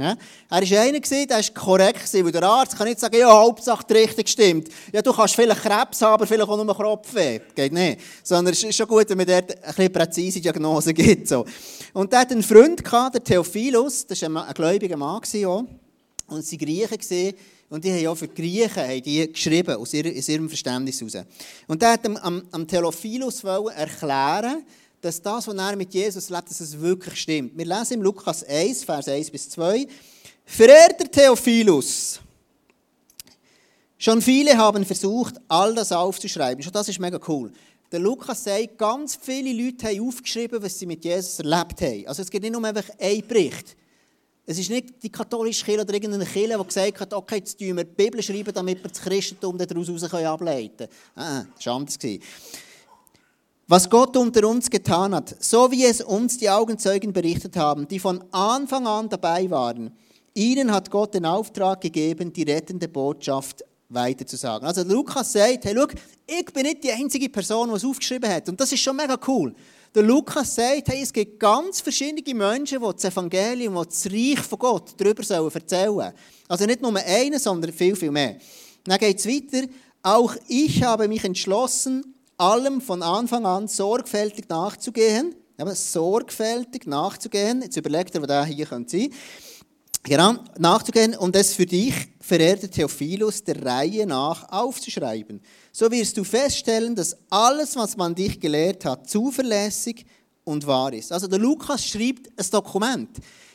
Ja? 0.00 0.16
Er 0.48 0.70
war 0.70 0.80
einer, 0.80 1.00
der 1.00 1.28
war 1.28 1.54
korrekt, 1.54 2.14
weil 2.14 2.32
der 2.32 2.42
Arzt 2.42 2.76
kann 2.76 2.88
nicht 2.88 2.98
sagen, 2.98 3.16
ja, 3.16 3.30
Hauptsache 3.30 3.84
die 3.88 3.92
Richtung 3.94 4.26
stimmt. 4.26 4.68
Ja, 4.92 5.02
du 5.02 5.12
kannst 5.12 5.34
vielleicht 5.34 5.62
Krebs 5.62 6.00
haben, 6.02 6.14
aber 6.14 6.26
vielleicht 6.26 6.48
auch 6.48 6.64
nur 6.64 6.74
Kopfweh. 6.74 7.40
Geht 7.54 7.72
nicht. 7.72 8.00
Sondern 8.22 8.52
es 8.52 8.62
ist 8.62 8.76
schon 8.76 8.88
gut, 8.88 9.08
wenn 9.10 9.18
man 9.18 9.26
dort 9.26 9.78
ein 9.78 9.92
präzise 9.92 10.40
Diagnose 10.40 10.94
gibt. 10.94 11.28
So. 11.28 11.44
Und 11.92 12.12
der 12.12 12.20
hatte 12.20 12.34
einen 12.34 12.42
Freund, 12.42 12.82
gehabt, 12.82 13.14
der 13.14 13.24
Theophilus, 13.24 14.06
das 14.06 14.22
war 14.22 14.46
ein, 14.46 14.54
gläubiger 14.54 14.96
Mann. 14.96 15.20
Auch. 15.46 15.64
Und 16.28 16.44
sie 16.44 16.56
Griechen 16.56 16.96
gesehen. 16.96 17.34
Und 17.68 17.84
die 17.84 17.92
haben 17.92 18.06
auch 18.08 18.16
für 18.16 18.26
die 18.26 18.34
Griechen 18.34 18.82
haben 18.82 19.02
die 19.02 19.32
geschrieben, 19.32 19.76
aus, 19.76 19.94
ihrem 19.94 20.48
Verständnis 20.48 21.00
heraus. 21.00 21.26
Und 21.68 21.80
der 21.80 21.92
hat 21.92 22.06
am, 22.06 22.42
am 22.50 22.66
Theophilus 22.66 23.44
erklären, 23.44 24.64
dass 25.00 25.20
das, 25.22 25.46
was 25.46 25.54
er 25.54 25.76
mit 25.76 25.94
Jesus 25.94 26.28
lebt, 26.28 26.50
dass 26.50 26.60
es 26.60 26.78
wirklich 26.78 27.20
stimmt. 27.20 27.56
Wir 27.56 27.64
lesen 27.64 27.94
im 27.94 28.02
Lukas 28.02 28.44
1, 28.44 28.84
Vers 28.84 29.08
1 29.08 29.30
bis 29.30 29.48
2. 29.50 29.86
Verehrter 30.44 31.10
Theophilus, 31.10 32.20
schon 33.96 34.20
viele 34.20 34.56
haben 34.56 34.84
versucht, 34.84 35.36
all 35.48 35.74
das 35.74 35.92
aufzuschreiben. 35.92 36.62
Schon 36.62 36.72
das 36.72 36.88
ist 36.88 36.98
mega 36.98 37.18
cool. 37.28 37.52
Der 37.92 38.00
Lukas 38.00 38.44
sagt, 38.44 38.78
ganz 38.78 39.18
viele 39.20 39.52
Leute 39.52 39.88
haben 39.88 40.06
aufgeschrieben, 40.06 40.62
was 40.62 40.78
sie 40.78 40.86
mit 40.86 41.04
Jesus 41.04 41.38
erlebt 41.38 41.80
haben. 41.80 42.06
Also 42.06 42.22
es 42.22 42.30
gibt 42.30 42.42
nicht 42.44 42.52
nur 42.52 42.64
einfach 42.64 42.88
einen 42.98 43.26
Bericht. 43.26 43.76
Es 44.46 44.58
ist 44.58 44.70
nicht 44.70 45.02
die 45.02 45.10
katholische 45.10 45.64
Kirche 45.64 45.82
oder 45.82 45.94
irgendeine 45.94 46.26
Kirche, 46.26 46.56
die 46.58 46.64
gesagt 46.64 47.00
hat, 47.00 47.14
okay, 47.14 47.36
jetzt 47.36 47.60
schreiben 47.60 47.76
wir 47.76 47.84
die 47.84 47.94
Bibel, 47.94 48.22
schreiben, 48.22 48.52
damit 48.52 48.82
wir 48.82 48.90
das 48.90 49.00
Christentum 49.00 49.56
daraus 49.58 50.12
ableiten 50.12 50.76
können. 50.76 50.90
Ah, 51.14 51.44
das 51.54 51.66
war 51.66 51.74
anders 51.76 51.98
was 53.70 53.88
Gott 53.88 54.16
unter 54.16 54.48
uns 54.48 54.68
getan 54.68 55.14
hat, 55.14 55.36
so 55.38 55.70
wie 55.70 55.84
es 55.84 56.00
uns 56.00 56.36
die 56.36 56.50
Augenzeugen 56.50 57.12
berichtet 57.12 57.56
haben, 57.56 57.86
die 57.86 58.00
von 58.00 58.20
Anfang 58.32 58.84
an 58.84 59.08
dabei 59.08 59.48
waren. 59.48 59.92
Ihnen 60.34 60.72
hat 60.72 60.90
Gott 60.90 61.14
den 61.14 61.24
Auftrag 61.24 61.80
gegeben, 61.80 62.32
die 62.32 62.42
rettende 62.42 62.88
Botschaft 62.88 63.62
weiterzusagen. 63.88 64.66
Also 64.66 64.82
Lukas 64.82 65.32
sagt, 65.32 65.64
hey, 65.64 65.74
schau, 65.76 65.86
ich 66.26 66.46
bin 66.46 66.64
nicht 66.64 66.82
die 66.82 66.90
einzige 66.90 67.28
Person, 67.28 67.68
die 67.68 67.76
es 67.76 67.84
aufgeschrieben 67.84 68.28
hat. 68.28 68.48
Und 68.48 68.60
das 68.60 68.72
ist 68.72 68.80
schon 68.80 68.96
mega 68.96 69.16
cool. 69.28 69.54
Der 69.94 70.02
Lukas 70.02 70.52
sagt, 70.52 70.88
hey, 70.88 71.02
es 71.02 71.12
gibt 71.12 71.38
ganz 71.38 71.80
verschiedene 71.80 72.34
Menschen, 72.34 72.80
die 72.80 72.92
das 72.92 73.04
Evangelium, 73.04 73.80
die 73.80 73.88
das 73.88 74.06
Reich 74.06 74.40
von 74.48 74.58
Gott 74.58 74.94
darüber 74.96 75.22
erzählen 75.22 75.94
sollen. 75.94 76.12
Also 76.48 76.66
nicht 76.66 76.82
nur 76.82 76.96
einen, 76.96 77.38
sondern 77.38 77.72
viel, 77.72 77.94
viel 77.94 78.10
mehr. 78.10 78.36
Dann 78.82 78.98
geht 78.98 79.20
es 79.20 79.28
weiter. 79.28 79.68
Auch 80.02 80.34
ich 80.48 80.82
habe 80.82 81.06
mich 81.06 81.22
entschlossen, 81.24 82.16
allem 82.40 82.80
von 82.80 83.02
Anfang 83.02 83.44
an 83.44 83.68
sorgfältig 83.68 84.48
nachzugehen. 84.48 85.34
Aber 85.58 85.74
sorgfältig 85.74 86.86
nachzugehen. 86.86 87.62
Jetzt 87.62 87.76
überlegt 87.76 88.14
ihr, 88.14 88.22
wo 88.22 88.26
der 88.26 88.44
hier 88.44 88.66
sein 88.66 88.86
könnte. 88.86 89.10
Genau, 90.02 90.36
nachzugehen 90.58 91.14
und 91.14 91.36
es 91.36 91.52
für 91.52 91.66
dich, 91.66 91.94
verehrter 92.20 92.70
Theophilus, 92.70 93.44
der 93.44 93.62
Reihe 93.62 94.06
nach 94.06 94.50
aufzuschreiben. 94.50 95.42
So 95.72 95.90
wirst 95.90 96.16
du 96.16 96.24
feststellen, 96.24 96.94
dass 96.94 97.14
alles, 97.28 97.76
was 97.76 97.98
man 97.98 98.14
dich 98.14 98.40
gelehrt 98.40 98.86
hat, 98.86 99.10
zuverlässig 99.10 100.06
und 100.44 100.66
wahr 100.66 100.94
ist. 100.94 101.12
Also 101.12 101.26
der 101.26 101.38
Lukas 101.38 101.84
schreibt 101.84 102.28
ein 102.34 102.50
Dokument. 102.50 103.10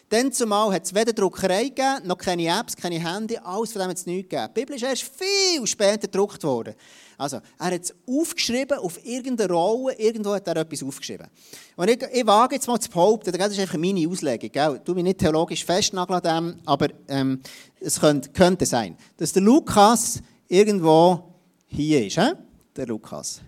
Dann 0.10 0.32
zumal 0.32 0.72
hat 0.72 0.86
es 0.86 0.94
weder 0.94 1.13
Druckerei 1.13 1.63
gegeben, 1.63 2.06
noch 2.06 2.18
keine 2.18 2.48
Apps, 2.48 2.75
keine 2.75 3.00
Handy, 3.00 3.38
alles 3.38 3.72
von 3.72 3.82
dem 3.82 3.89
hat 3.89 3.98
es 3.98 4.06
nichts 4.06 4.30
gegeben. 4.30 4.54
Die 4.56 4.60
Bibel 4.60 4.75
ist 4.75 4.84
erst 4.84 5.04
viel 5.04 5.65
später 5.65 6.08
gedruckt 6.08 6.44
worden. 6.44 6.75
Also, 7.18 7.38
er 7.58 7.66
hat 7.66 7.82
es 7.82 7.94
aufgeschrieben 8.08 8.78
auf 8.78 9.04
irgendeine 9.06 9.52
Rolle, 9.52 9.94
irgendwo 9.94 10.34
hat 10.34 10.48
er 10.48 10.58
etwas 10.58 10.84
aufgeschrieben. 10.84 11.28
Und 11.76 11.90
ich, 11.90 12.02
ich 12.14 12.28
wage 12.28 12.56
jetzt 12.56 12.68
mal 12.68 12.80
zu 12.80 12.90
behaupten, 12.90 13.32
das 13.32 13.52
ist 13.52 13.60
einfach 13.60 13.78
meine 13.78 14.08
Auslegung, 14.08 14.52
gell? 14.52 14.82
du 14.84 14.94
mich 14.94 15.04
nicht 15.04 15.20
theologisch 15.20 15.64
festnageln 15.64 16.22
an 16.22 16.46
dem, 16.46 16.60
aber 16.66 16.90
ähm, 17.08 17.42
es 17.80 18.00
könnte, 18.00 18.30
könnte 18.30 18.66
sein, 18.66 18.98
dass 19.18 19.32
der 19.32 19.42
Lukas 19.42 20.22
irgendwo 20.48 21.24
hier 21.68 22.06
ist, 22.06 22.18
he? 22.18 22.32
der 22.76 22.88
Lukas. 22.88 23.42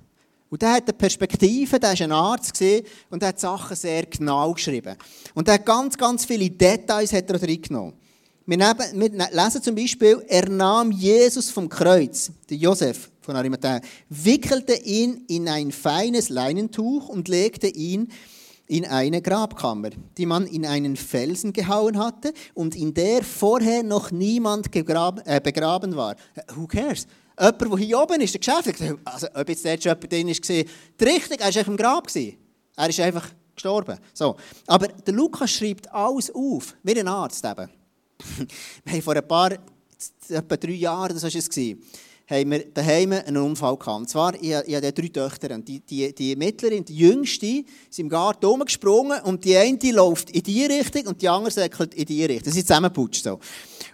Und 0.50 0.62
der 0.62 0.74
hat 0.74 0.84
eine 0.84 0.94
Perspektive, 0.94 1.80
der 1.80 1.90
war 1.90 2.02
ein 2.02 2.12
Arzt 2.12 2.64
und 3.10 3.22
der 3.22 3.30
hat 3.30 3.40
Sachen 3.40 3.76
sehr 3.76 4.06
genau 4.06 4.54
geschrieben. 4.54 4.96
Und 5.34 5.48
er 5.48 5.56
hat 5.56 5.66
ganz, 5.66 5.98
ganz 5.98 6.24
viele 6.24 6.50
Details 6.50 7.12
hat 7.12 7.30
er 7.30 7.38
drin 7.38 7.62
genommen. 7.62 7.94
Wir, 8.46 8.58
nehmen, 8.58 9.18
wir 9.18 9.30
lesen 9.30 9.62
zum 9.62 9.76
Beispiel, 9.76 10.24
er 10.26 10.48
nahm 10.48 10.92
Jesus 10.92 11.50
vom 11.50 11.68
Kreuz, 11.68 12.32
der 12.50 12.56
Josef 12.56 13.10
von 13.28 13.36
Arimathea, 13.36 13.82
wickelte 14.10 14.74
ihn 14.74 15.26
in 15.28 15.48
ein 15.48 15.72
feines 15.72 16.30
Leinentuch 16.30 17.10
und 17.10 17.28
legte 17.28 17.68
ihn 17.68 18.08
in 18.68 18.86
eine 18.86 19.22
Grabkammer, 19.22 19.90
die 20.18 20.26
man 20.26 20.48
in 20.48 20.66
einen 20.66 20.96
Felsen 20.96 21.54
gehauen 21.54 21.98
hatte 21.98 22.34
und 22.54 22.76
in 22.76 22.94
der 22.94 23.24
vorher 23.24 23.84
noch 23.84 24.12
niemand 24.12 24.74
äh, 24.74 25.42
begraben 25.42 25.96
war. 25.96 26.16
Äh, 26.36 26.42
who 26.56 26.68
cares? 26.68 27.06
Jemand, 27.40 27.62
der 27.62 27.78
hier 27.78 28.00
oben 28.00 28.22
ist, 28.22 28.34
der 28.34 28.40
Geschäft, 28.40 28.82
also 29.06 29.28
ob 29.34 29.50
jetzt 29.50 29.64
dort 29.64 29.84
jemand 29.84 30.12
drin 30.12 30.28
war, 30.28 30.34
die 30.34 31.06
Richtung, 31.06 31.38
er 31.38 31.56
war 31.56 31.68
im 31.68 31.78
Grab. 31.78 32.08
Er 32.16 32.90
ist 32.90 33.00
einfach 33.00 33.30
gestorben. 33.56 33.98
So. 34.14 34.36
Aber 34.66 34.88
der 34.88 35.14
Lukas 35.14 35.52
schreibt 35.52 35.92
alles 35.94 36.34
auf, 36.34 36.76
wie 36.82 37.00
ein 37.00 37.08
Arzt 37.08 37.46
eben. 37.46 37.70
Wir 38.86 38.94
haben 38.94 39.02
vor 39.02 39.16
ein 39.16 39.28
paar, 39.28 39.52
etwa 40.30 40.58
drei 40.58 40.72
Jahren, 40.72 41.14
das 41.14 41.24
war 41.24 41.34
es, 41.34 41.50
haben 42.30 42.52
wir 42.52 42.66
daheim 42.74 43.14
einen 43.14 43.38
Unfall 43.38 43.78
gehabt. 43.78 44.00
Und 44.00 44.10
zwar, 44.10 44.36
ich, 44.36 44.52
ich 44.52 44.76
habe 44.76 44.92
drei 44.92 45.08
Töchter. 45.08 45.56
Und 45.56 45.68
die, 45.68 45.80
die, 45.80 46.14
die 46.14 46.36
Mittlerin, 46.36 46.84
die 46.84 46.98
Jüngste, 46.98 47.64
sind 47.90 48.06
im 48.06 48.10
Garten 48.10 48.46
rumgesprungen 48.46 49.22
und 49.22 49.46
die 49.46 49.56
eine 49.56 49.78
läuft 49.92 50.32
in 50.32 50.44
die 50.44 50.66
Richtung 50.66 51.08
und 51.08 51.22
die 51.22 51.30
andere 51.30 51.52
säckelt 51.52 51.94
in 51.94 52.06
die 52.06 52.26
Richtung. 52.26 52.46
Das 52.46 52.58
ist 52.58 52.68
zusammengeputscht 52.68 53.24
so. 53.24 53.40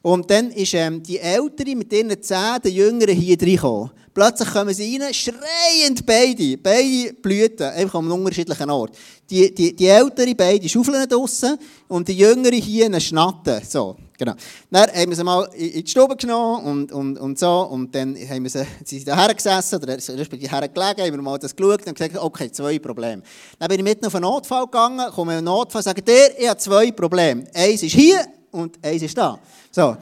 Und 0.02 0.30
dann 0.30 0.52
ist 0.52 0.74
ähm, 0.74 1.04
die 1.04 1.20
Ältere 1.20 1.76
mit 1.76 1.94
ihren 1.94 2.22
Zehen, 2.22 2.60
der 2.64 2.72
Jüngeren, 2.72 3.16
hier 3.16 3.40
reingekommen. 3.40 3.92
Plötzlich 4.14 4.52
kommen 4.52 4.74
sie 4.76 4.98
rein, 4.98 5.12
schreiend 5.12 6.06
beide, 6.06 6.56
beide 6.58 7.14
Blüten, 7.14 7.68
einfach 7.68 7.98
an 7.98 8.06
einem 8.06 8.14
unterschiedlichen 8.14 8.70
Ort. 8.70 8.96
Die, 9.28 9.54
die, 9.54 9.76
die 9.76 9.88
Ältere, 9.88 10.36
beide 10.36 10.70
schaufeln 10.70 11.10
draussen 11.10 11.58
und 11.88 12.08
die 12.08 12.18
Jüngere 12.18 12.54
hier 12.54 12.86
eine 12.86 13.02
Schnatte. 13.02 13.64
So, 13.68 13.98
genau. 14.16 14.34
Dann 14.70 14.92
haben 14.92 15.10
wir 15.10 15.16
sie 15.16 15.24
mal 15.24 15.50
in 15.56 15.84
die 15.84 15.90
Stube 15.90 16.16
genommen 16.16 16.64
und, 16.64 16.92
und, 16.92 17.18
und 17.18 17.40
so 17.40 17.62
und 17.72 17.96
dann 17.96 18.16
haben 18.16 18.44
wir 18.44 18.52
sie, 18.52 18.68
sie 18.86 19.00
sind 19.00 19.08
da 19.08 19.26
gesessen 19.34 19.82
oder 19.82 19.96
respektive 19.96 20.52
hergelegen, 20.52 21.06
haben 21.06 21.14
wir 21.14 21.22
mal 21.22 21.40
das 21.40 21.56
geschaut 21.56 21.88
und 21.88 21.96
gesagt, 21.96 22.16
okay, 22.16 22.52
zwei 22.52 22.78
Probleme. 22.78 23.24
Dann 23.58 23.68
bin 23.68 23.80
ich 23.80 23.84
mitten 23.84 24.06
auf 24.06 24.14
einen 24.14 24.26
Notfall 24.26 24.66
gegangen, 24.66 25.12
komme 25.12 25.32
in 25.32 25.38
einen 25.40 25.46
Notfall 25.46 25.80
und 25.80 25.86
sage, 25.86 26.04
der, 26.04 26.40
ich 26.40 26.48
habe 26.48 26.60
zwei 26.60 26.92
Probleme. 26.92 27.46
Eins 27.52 27.82
ist 27.82 27.94
hier 27.94 28.24
und 28.52 28.78
eins 28.86 29.02
ist 29.02 29.18
da. 29.18 29.40
So. 29.72 29.98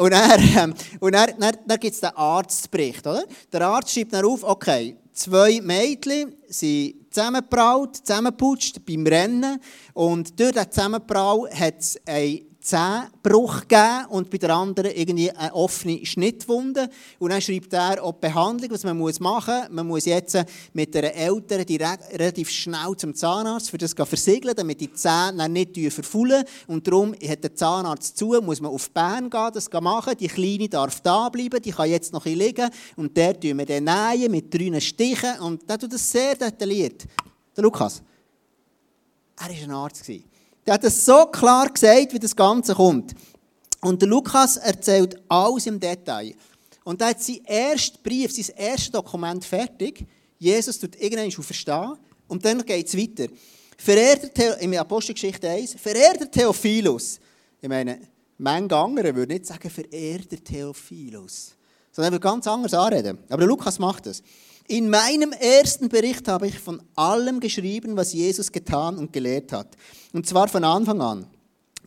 Und 0.00 0.12
dann, 0.12 0.40
ähm, 0.56 0.74
und 0.98 1.14
dann, 1.14 1.30
dann, 1.38 1.56
dann 1.66 1.78
gibt 1.78 1.94
es 1.94 2.00
den 2.00 2.16
Arztbericht. 2.16 3.06
Oder? 3.06 3.24
Der 3.52 3.60
Arzt 3.66 3.92
schreibt 3.92 4.14
dann 4.14 4.24
auf, 4.24 4.42
okay, 4.42 4.96
zwei 5.12 5.60
Mädchen 5.60 6.34
sind 6.48 6.94
zusammengebraut, 7.10 7.96
zusammengeputscht 7.98 8.84
beim 8.86 9.06
Rennen. 9.06 9.60
Und 9.92 10.40
durch 10.40 10.52
diesen 10.52 10.70
Zusammenbrau 10.70 11.46
hat 11.48 11.80
es 11.80 12.00
ein 12.06 12.49
Zehnbruch 12.60 13.62
gegeben 13.62 14.06
und 14.10 14.30
bei 14.30 14.38
der 14.38 14.54
anderen 14.54 14.92
irgendwie 14.94 15.30
eine 15.30 15.54
offene 15.54 16.04
Schnittwunde. 16.04 16.90
Und 17.18 17.30
dann 17.30 17.40
schreibt 17.40 17.72
er 17.72 18.02
auch 18.02 18.12
die 18.12 18.20
Behandlung, 18.20 18.70
was 18.70 18.84
man 18.84 18.98
machen 18.98 19.54
muss. 19.54 19.70
Man 19.70 19.86
muss 19.86 20.04
jetzt 20.04 20.38
mit 20.72 20.94
einer 20.94 21.14
Eltern 21.14 21.64
relativ 22.12 22.50
schnell 22.50 22.94
zum 22.96 23.14
Zahnarzt, 23.14 23.70
für 23.70 23.78
das 23.78 23.94
versiegeln, 23.94 24.54
damit 24.54 24.80
die 24.80 24.92
Zähne 24.92 25.48
nicht 25.48 25.76
verfaulen. 25.92 26.44
Und 26.66 26.86
darum 26.86 27.14
hat 27.14 27.42
der 27.42 27.54
Zahnarzt 27.54 28.18
zu, 28.18 28.38
muss 28.42 28.60
man 28.60 28.72
auf 28.72 28.90
Bern 28.90 29.30
gehen, 29.30 29.50
das 29.54 29.70
machen. 29.72 30.14
Die 30.18 30.28
Kleine 30.28 30.68
darf 30.68 31.00
da 31.00 31.28
bleiben, 31.28 31.62
die 31.62 31.72
kann 31.72 31.88
jetzt 31.88 32.12
noch 32.12 32.26
ein 32.26 32.36
liegen. 32.36 32.70
Und 32.96 33.16
der 33.16 33.38
tun 33.38 33.58
wir 33.58 33.66
dann 33.66 33.84
nähen 33.84 34.30
mit 34.30 34.52
drei 34.52 34.78
Stichen. 34.80 35.40
Und 35.40 35.68
der 35.68 35.78
tut 35.78 35.92
das 35.92 36.10
sehr 36.10 36.34
detailliert. 36.34 37.06
Der 37.56 37.64
Lukas. 37.64 38.02
Er 39.36 39.48
war 39.48 39.56
ein 39.56 39.70
Arzt. 39.70 40.29
Der 40.70 40.74
hat 40.74 40.84
es 40.84 41.04
so 41.04 41.26
klar 41.26 41.68
gesagt, 41.68 42.12
wie 42.12 42.20
das 42.20 42.36
Ganze 42.36 42.76
kommt. 42.76 43.12
Und 43.80 44.00
der 44.00 44.08
Lukas 44.08 44.56
erzählt 44.56 45.20
alles 45.28 45.66
im 45.66 45.80
Detail. 45.80 46.32
Und 46.84 47.00
er 47.00 47.08
hat 47.08 47.20
sein 47.20 47.40
erster 47.44 47.98
Brief, 48.00 48.30
sein 48.32 48.54
erstes 48.56 48.92
Dokument 48.92 49.44
fertig. 49.44 50.06
Jesus 50.38 50.78
tut 50.78 50.94
irgendwann 50.94 51.28
schon 51.32 51.42
verstehen. 51.42 51.96
Und 52.28 52.44
dann 52.44 52.64
geht 52.64 52.86
es 52.86 52.96
weiter. 52.96 53.26
Verehrter 53.78 54.32
Theo, 54.32 54.52
in 54.60 54.76
Apostelgeschichte 54.76 55.48
1, 55.48 55.74
verehrter 55.74 56.30
Theophilus. 56.30 57.18
Ich 57.60 57.68
meine, 57.68 58.02
manche 58.38 58.76
andere 58.76 59.12
würden 59.12 59.32
nicht 59.32 59.46
sagen, 59.46 59.68
verehrter 59.68 60.36
Theophilus. 60.36 61.56
Sondern 61.90 62.12
er 62.12 62.14
würde 62.14 62.22
ganz 62.22 62.46
anders 62.46 62.74
anreden. 62.74 63.18
Aber 63.28 63.38
der 63.38 63.48
Lukas 63.48 63.80
macht 63.80 64.06
das. 64.06 64.22
In 64.70 64.88
meinem 64.88 65.32
ersten 65.32 65.88
Bericht 65.88 66.28
habe 66.28 66.46
ich 66.46 66.56
von 66.60 66.80
allem 66.94 67.40
geschrieben, 67.40 67.96
was 67.96 68.12
Jesus 68.12 68.52
getan 68.52 68.98
und 68.98 69.12
gelehrt 69.12 69.50
hat. 69.50 69.76
Und 70.12 70.28
zwar 70.28 70.46
von 70.46 70.62
Anfang 70.62 71.00
an, 71.00 71.26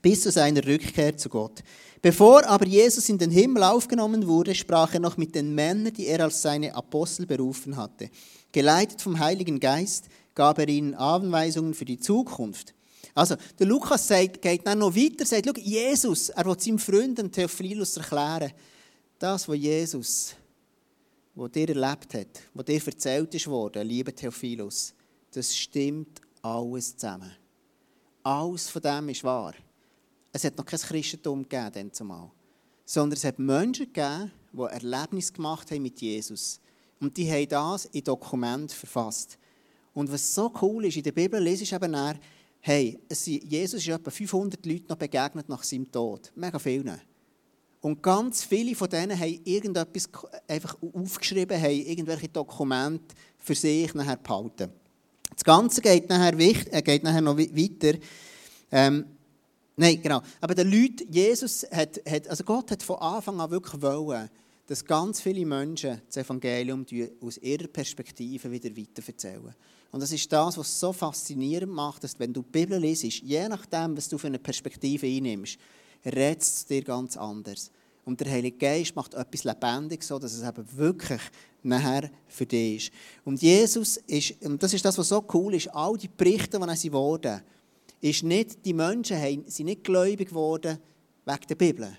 bis 0.01 0.23
zu 0.23 0.31
seiner 0.31 0.67
Rückkehr 0.67 1.15
zu 1.15 1.29
Gott. 1.29 1.63
Bevor 2.01 2.45
aber 2.45 2.67
Jesus 2.67 3.07
in 3.07 3.17
den 3.17 3.31
Himmel 3.31 3.63
aufgenommen 3.63 4.27
wurde, 4.27 4.53
sprach 4.53 4.93
er 4.93 4.99
noch 4.99 5.15
mit 5.15 5.33
den 5.33 5.55
Männern, 5.55 5.93
die 5.93 6.07
er 6.07 6.25
als 6.25 6.41
seine 6.41 6.75
Apostel 6.75 7.25
berufen 7.25 7.77
hatte. 7.77 8.09
Geleitet 8.51 9.01
vom 9.01 9.17
Heiligen 9.17 9.61
Geist 9.61 10.07
gab 10.35 10.59
er 10.59 10.67
ihnen 10.67 10.93
Anweisungen 10.93 11.73
für 11.73 11.85
die 11.85 12.01
Zukunft. 12.01 12.73
Also, 13.15 13.37
der 13.59 13.67
Lukas 13.67 14.09
sagt, 14.09 14.41
geht 14.41 14.67
dann 14.67 14.79
noch 14.79 14.93
weiter, 14.93 15.25
sagt, 15.25 15.57
Jesus, 15.57 16.27
er 16.27 16.45
will 16.45 16.59
seinem 16.59 16.79
Freund 16.79 17.31
Theophilus 17.31 17.95
erklären, 17.95 18.51
das, 19.19 19.47
was 19.47 19.57
Jesus, 19.57 20.35
was 21.35 21.51
dir 21.51 21.69
erlebt 21.69 22.13
hat, 22.13 22.41
was 22.53 22.65
dir 22.65 22.85
erzählt 22.85 23.33
ist 23.33 23.47
worden, 23.47 23.87
lieber 23.87 24.13
Theophilus, 24.13 24.93
das 25.31 25.55
stimmt 25.55 26.21
alles 26.41 26.95
zusammen. 26.95 27.31
Alles 28.21 28.69
von 28.69 28.81
dem 28.81 29.09
ist 29.09 29.23
wahr. 29.23 29.53
Es 30.31 30.43
hat 30.43 30.57
noch 30.57 30.65
kein 30.65 30.79
Christentum 30.79 31.47
gegeben, 31.47 31.91
zumal. 31.91 32.31
Sondern 32.85 33.17
es 33.17 33.23
hat 33.23 33.39
Menschen 33.39 33.91
gegeben, 33.91 34.31
die 34.51 34.61
Erlebnis 34.61 35.33
gemacht 35.33 35.71
haben 35.71 35.81
mit 35.81 35.99
Jesus. 36.01 36.59
Und 36.99 37.17
die 37.17 37.29
haben 37.29 37.49
das 37.49 37.85
in 37.85 38.03
Dokument 38.03 38.71
verfasst. 38.71 39.37
Und 39.93 40.11
was 40.11 40.33
so 40.33 40.51
cool 40.61 40.85
ist, 40.85 40.97
in 40.97 41.03
der 41.03 41.11
Bibel 41.11 41.41
lese 41.41 41.63
ich 41.63 41.73
eben 41.73 41.91
nach, 41.91 42.15
hey, 42.61 42.99
Jesus 43.09 43.81
ist 43.81 43.87
etwa 43.89 44.09
500 44.09 44.65
Leuten 44.65 44.85
noch 44.87 44.97
begegnet 44.97 45.49
nach 45.49 45.63
seinem 45.63 45.91
Tod. 45.91 46.31
Mega 46.35 46.57
vielen. 46.57 46.99
Und 47.83 48.01
ganz 48.01 48.45
viele 48.45 48.75
von 48.75 48.89
denen 48.89 49.19
haben 49.19 49.41
irgendetwas 49.43 50.07
einfach 50.47 50.77
aufgeschrieben, 50.81 51.61
haben 51.61 51.85
irgendwelche 51.85 52.29
Dokumente 52.29 53.13
für 53.37 53.55
sich 53.55 53.93
nachher 53.93 54.15
behalten. 54.15 54.71
Das 55.35 55.43
Ganze 55.43 55.81
geht 55.81 56.07
nachher, 56.07 56.39
äh, 56.39 56.81
geht 56.81 57.03
nachher 57.03 57.19
noch 57.19 57.37
weiter. 57.37 57.99
Ähm, 58.71 59.05
nein, 59.75 60.01
genau. 60.01 60.21
Aber 60.39 60.55
der 60.55 60.63
Leute, 60.63 61.03
Jesus 61.09 61.67
hat, 61.71 61.99
hat, 62.07 62.29
also 62.29 62.45
Gott 62.45 62.71
hat 62.71 62.81
von 62.81 62.99
Anfang 62.99 63.41
an 63.41 63.51
wirklich 63.51 63.81
wollen, 63.81 64.29
dass 64.65 64.85
ganz 64.85 65.19
viele 65.19 65.45
Menschen 65.45 66.01
das 66.07 66.23
Evangelium 66.23 66.85
aus 67.19 67.37
ihrer 67.39 67.67
Perspektive 67.67 68.49
wieder 68.49 68.69
weiterverzählen. 68.77 69.53
Und 69.91 69.99
das 69.99 70.13
ist 70.13 70.31
das, 70.31 70.57
was 70.57 70.79
so 70.79 70.93
faszinierend 70.93 71.73
macht, 71.73 72.05
dass 72.05 72.17
wenn 72.17 72.31
du 72.31 72.43
die 72.43 72.49
Bibel 72.49 72.79
liest, 72.79 73.03
je 73.03 73.49
nachdem, 73.49 73.97
was 73.97 74.07
du 74.07 74.17
für 74.17 74.27
eine 74.27 74.39
Perspektive 74.39 75.05
einnimmst, 75.05 75.57
redet 76.05 76.41
es 76.41 76.65
dir 76.65 76.83
ganz 76.83 77.17
anders. 77.17 77.71
Und 78.05 78.19
der 78.19 78.31
Heilige 78.31 78.57
Geist 78.57 78.95
macht 78.95 79.13
etwas 79.13 79.43
lebendig, 79.43 80.03
so 80.03 80.19
dass 80.19 80.33
es 80.33 80.47
eben 80.47 80.65
wirklich 80.75 81.21
nachher 81.63 82.09
für 82.27 82.45
dich 82.45 82.87
ist. 82.87 82.93
Und 83.23 83.41
Jesus 83.41 83.97
ist, 83.97 84.41
und 84.43 84.61
das 84.61 84.73
ist 84.73 84.83
das, 84.83 84.97
was 84.97 85.07
so 85.07 85.23
cool 85.33 85.53
ist, 85.55 85.73
all 85.73 85.97
die 85.97 86.09
Berichte, 86.09 86.59
die 86.59 86.75
sie 86.75 86.91
wurden, 86.91 87.41
ist 88.01 88.23
nicht, 88.23 88.65
die 88.65 88.73
Menschen 88.73 89.17
sind 89.47 89.65
nicht 89.65 89.83
gläubig 89.83 90.29
geworden 90.29 90.77
wegen 91.25 91.47
der 91.47 91.55
Bibel, 91.55 91.97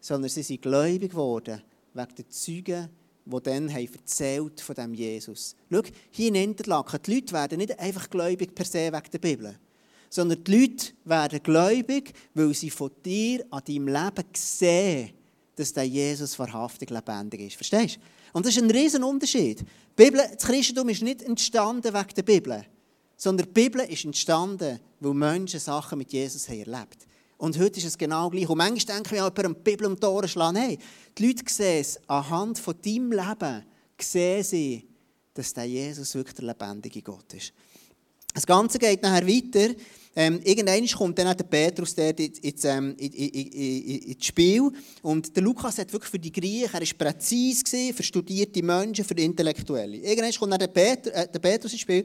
sondern 0.00 0.28
sie 0.28 0.42
sind 0.42 0.62
gläubig 0.62 1.12
geworden 1.12 1.62
wegen 1.94 2.14
der 2.16 2.28
Zeugen, 2.28 2.88
die 3.24 3.42
dann 3.42 3.72
haben 3.72 3.94
erzählt 3.94 4.60
von 4.60 4.74
dem 4.74 4.94
Jesus. 4.94 5.54
Schau, 5.70 5.82
hier 6.10 6.28
in 6.28 6.34
Interlaken, 6.34 6.98
die 7.06 7.14
Leute 7.14 7.32
werden 7.32 7.58
nicht 7.58 7.78
einfach 7.78 8.10
gläubig 8.10 8.52
per 8.52 8.64
se 8.64 8.92
wegen 8.92 9.10
der 9.12 9.18
Bibel, 9.18 9.58
sondern 10.12 10.44
die 10.44 10.60
Leute 10.60 10.92
werden 11.06 11.42
gläubig, 11.42 12.12
weil 12.34 12.52
sie 12.52 12.68
von 12.68 12.90
dir 13.02 13.46
an 13.50 13.62
deinem 13.66 13.88
Leben 13.88 14.24
sehen, 14.34 15.10
dass 15.56 15.72
der 15.72 15.84
Jesus 15.84 16.38
wahrhaftig 16.38 16.90
lebendig 16.90 17.40
ist. 17.40 17.56
Verstehst 17.56 17.96
du? 17.96 18.00
Und 18.34 18.44
das 18.44 18.54
ist 18.54 18.62
ein 18.62 18.70
riesen 18.70 19.04
Unterschied. 19.04 19.64
das 19.96 20.44
Christentum 20.44 20.90
ist 20.90 21.00
nicht 21.00 21.22
entstanden 21.22 21.94
wegen 21.94 22.14
der 22.14 22.22
Bibel, 22.24 22.62
sondern 23.16 23.46
die 23.46 23.52
Bibel 23.52 23.80
ist 23.80 24.04
entstanden, 24.04 24.80
weil 25.00 25.14
Menschen 25.14 25.60
Sachen 25.60 25.96
mit 25.96 26.12
Jesus 26.12 26.46
haben 26.46 26.60
erlebt 26.60 27.06
Und 27.38 27.58
heute 27.58 27.80
ist 27.80 27.86
es 27.86 27.96
genau 27.96 28.28
gleich. 28.28 28.50
Und 28.50 28.58
manchmal 28.58 28.96
denken 28.96 29.12
wir, 29.12 29.32
jemand 29.34 29.66
die 29.66 29.70
Bibel 29.70 29.86
um 29.86 29.98
die 29.98 30.06
Ohren 30.06 30.28
schlagen. 30.28 30.58
Nein, 30.58 30.76
die 31.16 31.26
Leute 31.26 31.44
sehen 31.50 31.80
es 31.80 31.98
anhand 32.06 32.58
von 32.58 32.74
deinem 32.84 33.12
Leben, 33.12 33.64
sehen 33.98 34.44
sie, 34.44 34.86
dass 35.32 35.54
der 35.54 35.64
Jesus 35.64 36.14
wirklich 36.14 36.34
der 36.34 36.48
lebendige 36.48 37.00
Gott 37.00 37.32
ist. 37.32 37.54
Das 38.34 38.46
Ganze 38.46 38.78
geht 38.78 39.02
nachher 39.02 39.26
weiter. 39.26 39.74
Ähm, 40.14 40.40
irgendwann 40.44 40.86
kommt 40.88 41.18
dann 41.18 41.28
auch 41.28 41.34
der 41.34 41.44
Petrus 41.44 41.94
der 41.94 42.18
ins, 42.18 42.64
ähm, 42.64 42.94
in, 42.98 43.12
in, 43.12 43.30
in, 43.30 43.98
ins 44.12 44.26
Spiel. 44.26 44.70
Und 45.00 45.34
der 45.34 45.42
Lukas 45.42 45.78
hat 45.78 45.92
wirklich 45.92 46.10
für 46.10 46.18
die 46.18 46.32
Griechen, 46.32 46.70
er 46.74 46.80
war 46.80 47.12
präzise, 47.12 47.94
für 47.94 48.02
studierte 48.02 48.62
Menschen, 48.62 49.04
für 49.04 49.14
Intellektuelle. 49.14 49.96
Irgendwann 49.96 50.32
kommt 50.32 50.52
dann 50.52 50.58
der, 50.60 50.66
Peter, 50.68 51.14
äh, 51.14 51.28
der 51.28 51.38
Petrus 51.38 51.72
ins 51.72 51.80
Spiel. 51.80 52.04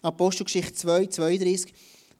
Apostelgeschichte 0.00 0.74
2, 0.74 1.06
32. 1.06 1.72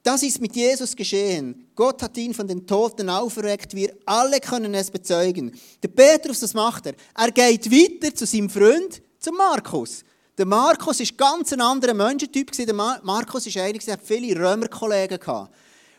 Das 0.03 0.23
ist 0.23 0.41
mit 0.41 0.55
Jesus 0.55 0.97
geschehen. 0.97 1.69
Gott 1.77 2.03
hat 2.03 2.17
ihn 2.17 2.35
von 2.35 2.47
den 2.47 2.67
Toten 2.67 3.09
auferweckt. 3.09 3.75
Wir 3.75 3.95
alle 4.05 4.41
können 4.41 4.75
es 4.75 4.91
bezeugen. 4.91 5.53
Der 5.83 5.89
Petrus, 5.89 6.43
was 6.43 6.55
macht 6.55 6.87
er? 6.87 6.95
Er 7.17 7.31
geht 7.31 7.71
weiter 7.71 8.15
zu 8.15 8.27
seinem 8.27 8.51
Freund, 8.51 9.01
zu 9.19 9.31
Markus. 9.33 10.05
Der 10.39 10.47
Markus 10.47 10.99
war 11.01 11.07
ganz 11.17 11.53
ein 11.53 11.61
anderer 11.61 11.93
Menschentyp. 11.93 12.53
Der 12.53 12.73
Markus 12.73 13.55
war 13.55 13.63
einer, 13.65 13.79
der 13.79 13.99
viele 13.99 14.35
Römerkollegen 14.35 15.19
hatte. 15.27 15.51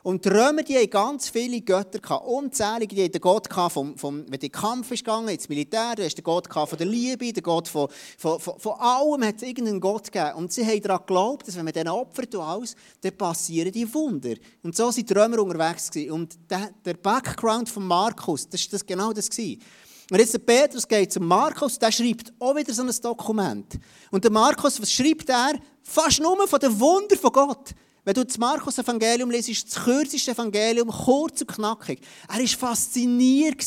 Und 0.01 0.25
die 0.25 0.29
Römer, 0.29 0.63
die 0.63 0.75
hatten 0.75 0.89
ganz 0.89 1.29
viele 1.29 1.61
Götter, 1.61 2.25
unzählige. 2.25 2.95
Die 2.95 3.03
hatten 3.03 3.13
den 3.13 3.21
Gott, 3.21 3.47
vom, 3.71 3.97
vom, 3.97 4.25
wenn 4.27 4.39
der 4.39 4.49
Kampf 4.49 4.91
ist 4.91 5.05
gegangen, 5.05 5.29
ins 5.29 5.47
Militär, 5.47 5.93
hast 5.97 6.15
den 6.15 6.23
Gott 6.23 6.51
von 6.51 6.77
der 6.77 6.87
Liebe, 6.87 7.31
den 7.31 7.43
Gott 7.43 7.69
von, 7.69 7.87
von, 8.17 8.39
von, 8.39 8.59
von 8.59 8.73
allem 8.79 9.23
hat 9.23 9.37
es 9.37 9.43
irgendeinen 9.43 9.79
Gott 9.79 10.11
gegeben. 10.11 10.33
Und 10.33 10.51
sie 10.51 10.65
haben 10.65 10.81
daran 10.81 11.05
geglaubt, 11.05 11.47
dass 11.47 11.55
wenn 11.55 11.63
man 11.63 11.73
diesen 11.73 11.87
opfert 11.87 12.35
und 12.35 12.41
alles, 12.41 12.75
dann 13.01 13.15
passieren 13.15 13.71
die 13.71 13.93
Wunder. 13.93 14.33
Und 14.63 14.75
so 14.75 14.91
sind 14.91 15.09
die 15.09 15.13
Römer 15.13 15.39
unterwegs. 15.39 15.89
Und 16.09 16.37
der, 16.49 16.71
der 16.83 16.95
Background 16.95 17.69
von 17.69 17.87
Markus, 17.87 18.49
das 18.49 18.69
war 18.73 18.79
genau 18.85 19.13
das. 19.13 19.29
Gewesen. 19.29 19.61
Und 20.09 20.19
jetzt 20.19 20.33
der 20.33 20.39
Petrus 20.39 20.87
geht 20.87 21.13
zum 21.13 21.25
Markus, 21.25 21.79
der 21.79 21.91
schreibt 21.91 22.33
auch 22.39 22.55
wieder 22.55 22.73
so 22.73 22.83
ein 22.83 22.91
Dokument. 23.01 23.79
Und 24.11 24.23
der 24.23 24.31
Markus, 24.31 24.81
was 24.81 24.91
schreibt 24.91 25.29
er? 25.29 25.53
Fast 25.81 26.19
nur 26.19 26.47
von 26.47 26.59
den 26.59 26.79
Wunder 26.79 27.15
von 27.17 27.31
Gott. 27.31 27.71
Wenn 28.05 28.13
du 28.13 28.25
das 28.25 28.37
Markus-Evangelium 28.37 29.31
liest, 29.31 29.49
ist 29.49 29.65
das 29.73 29.83
kürzeste 29.83 30.31
Evangelium, 30.31 30.89
kurz 30.89 31.41
und 31.41 31.47
knackig. 31.47 32.01
Er 32.27 32.39
war 32.39 32.47
fasziniert 32.47 33.63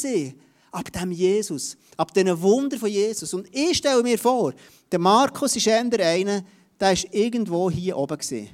ab 0.72 0.92
dem 0.92 1.10
Jesus, 1.10 1.76
ab 1.96 2.12
diesen 2.12 2.40
Wunder 2.42 2.76
von 2.78 2.90
Jesus. 2.90 3.32
Und 3.32 3.48
ich 3.50 3.78
stelle 3.78 4.02
mir 4.02 4.18
vor, 4.18 4.52
der 4.92 4.98
Markus 4.98 5.56
ist 5.56 5.66
eher 5.66 5.78
einer, 5.78 6.44
der 6.78 6.88
war 6.90 6.96
irgendwo 7.12 7.70
hier 7.70 7.96
oben. 7.96 8.18
Gewesen. 8.18 8.50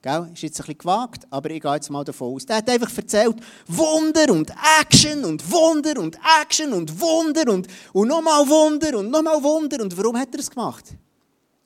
Gell? 0.00 0.30
Ist 0.32 0.42
jetzt 0.42 0.60
ein 0.60 0.66
bisschen 0.66 0.78
gewagt, 0.78 1.26
aber 1.28 1.50
ich 1.50 1.60
gehe 1.60 1.74
jetzt 1.74 1.90
mal 1.90 2.04
davon 2.04 2.34
aus. 2.34 2.46
Der 2.46 2.56
hat 2.56 2.70
einfach 2.70 2.96
erzählt, 2.96 3.36
Wunder 3.66 4.32
und 4.32 4.52
Action 4.80 5.24
und 5.24 5.50
Wunder 5.50 6.00
und 6.00 6.16
Action 6.40 6.72
und 6.72 7.00
Wunder 7.00 7.52
und, 7.52 7.66
und 7.92 8.08
nochmal 8.08 8.48
Wunder 8.48 8.96
und 8.96 9.10
nochmal 9.10 9.42
Wunder. 9.42 9.82
Und 9.82 9.96
warum 9.96 10.16
hat 10.16 10.28
er 10.32 10.38
das 10.38 10.50
gemacht? 10.50 10.84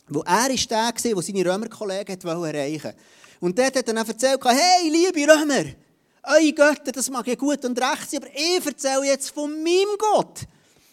Weil 0.09 0.23
er 0.23 0.49
war 0.49 0.49
der, 0.49 0.93
der 0.93 1.23
seine 1.23 1.45
Römerkollegen 1.45 2.21
erreichen 2.21 2.85
wollte. 2.85 2.95
Und 3.41 3.59
dort 3.59 3.77
hat 3.77 3.89
dann 3.89 3.97
erzählt, 3.99 4.41
hey, 4.45 4.89
liebe 4.89 5.31
Römer, 5.31 5.65
eure 6.23 6.53
Götter, 6.53 6.93
das 6.93 7.11
mag 7.11 7.27
ja 7.27 7.35
gut 7.35 7.65
und 7.65 7.79
recht 7.79 8.11
sein, 8.11 8.23
aber 8.23 8.33
ich 8.35 8.65
erzähle 8.65 9.07
jetzt 9.07 9.31
von 9.31 9.51
meinem 9.63 9.99
Gott. 9.99 10.43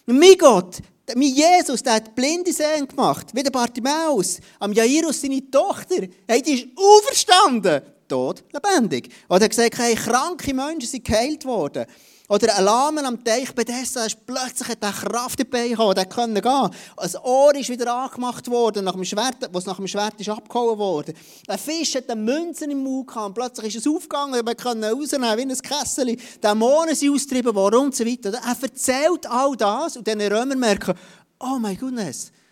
Mein 0.08 0.38
Gott, 0.38 0.80
mein 1.16 1.34
Jesus, 1.34 1.84
der 1.84 1.94
hat 1.94 2.16
blinde 2.16 2.54
Sehen 2.54 2.88
gemacht, 2.88 3.28
wie 3.34 3.44
der 3.44 3.52
Bartimäus. 3.52 4.40
Am 4.60 4.74
Jairus, 4.74 5.22
seine 5.22 5.50
Tochter, 5.50 6.08
hey, 6.28 6.42
die 6.42 6.54
ist 6.54 6.68
auferstanden, 6.76 7.82
tot, 8.08 8.44
lebendig. 8.52 9.10
Oder 9.28 9.42
er 9.42 9.44
hat 9.46 9.50
gesagt, 9.50 9.78
hey, 9.78 9.96
kranke 9.96 10.54
Menschen 10.54 10.90
sind 10.90 11.06
geheilt 11.06 11.46
worden. 11.46 11.86
Oder 12.30 12.56
ein 12.56 12.64
Lahmen 12.64 13.06
am 13.08 13.24
Teich 13.24 13.56
Bethesda 13.56 14.06
ist 14.06 14.24
plötzlich 14.24 14.70
hat 14.70 14.82
Kraft 14.82 15.40
dabei 15.40 15.70
gekommen, 15.70 15.96
der 15.96 16.06
konnte 16.06 16.42
gehen. 16.42 16.70
Ein 16.96 17.16
Ohr 17.24 17.56
ist 17.56 17.70
wieder 17.70 17.92
angemacht 17.92 18.48
worden, 18.48 18.86
nach 18.86 18.94
dem 18.94 19.04
Schwert, 19.04 19.50
was 19.52 19.66
nach 19.66 19.78
dem 19.78 19.88
Schwert 19.88 20.14
ist 20.22 20.30
abgehauen 20.30 20.78
worden. 20.78 21.16
Ein 21.48 21.58
Fisch 21.58 21.96
hat 21.96 22.08
eine 22.08 22.22
Münze 22.22 22.66
im 22.66 22.84
Mund 22.84 23.08
gehabt, 23.08 23.34
plötzlich 23.34 23.76
ist 23.76 23.88
es 23.88 23.92
aufgegangen, 23.92 24.46
wir 24.46 24.54
können 24.54 24.84
rausnehmen, 24.84 25.38
wie 25.38 25.42
ein 25.42 25.58
Kessel. 25.58 26.16
Dämonen 26.44 26.94
sind 26.94 27.12
austrieben 27.16 27.56
worden 27.56 27.80
und 27.80 27.96
so 27.96 28.06
weiter. 28.06 28.32
Er 28.32 28.56
erzählt 28.62 29.26
all 29.26 29.56
das 29.58 29.98
und 29.98 30.08
dann 30.08 30.22
Römer 30.22 30.56
merken, 30.56 30.94
oh 31.40 31.58
mein 31.60 31.80
Gott, 31.80 31.94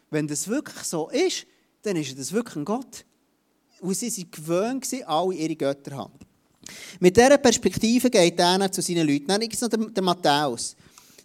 wenn 0.10 0.28
das 0.28 0.48
wirklich 0.48 0.84
so 0.86 1.08
ist, 1.10 1.46
dann 1.84 1.98
ist 1.98 2.18
das 2.18 2.34
wirklich 2.34 2.56
ein 2.56 2.66
Gott. 2.66 3.06
Und 3.82 3.96
sie 3.96 4.12
waren 4.12 4.32
gewöhnt, 4.32 4.88
alle 5.06 5.36
ihre 5.36 5.56
Götter 5.56 5.98
haben. 5.98 6.14
Mit 7.00 7.16
dieser 7.16 7.38
Perspektive 7.38 8.10
geht 8.10 8.40
er 8.40 8.72
zu 8.72 8.82
seinen 8.82 9.08
Leuten. 9.08 9.28
Dann 9.28 9.42
gibt 9.42 9.54
es 9.54 9.62
noch 9.62 9.70
den, 9.70 9.94
den 9.94 10.04
Matthäus. 10.04 10.76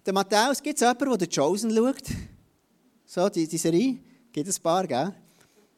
Der 0.04 0.12
Matthäus, 0.12 0.62
gibt 0.62 0.80
es 0.80 0.80
jemanden, 0.80 1.18
der 1.18 1.28
Chosen 1.28 1.74
schaut? 1.74 2.04
So, 3.06 3.28
die, 3.28 3.46
die 3.46 3.58
Serie? 3.58 3.96
Gibt 4.32 4.48
es 4.48 4.58
ein 4.58 4.62
paar, 4.62 4.86
gell? 4.86 5.12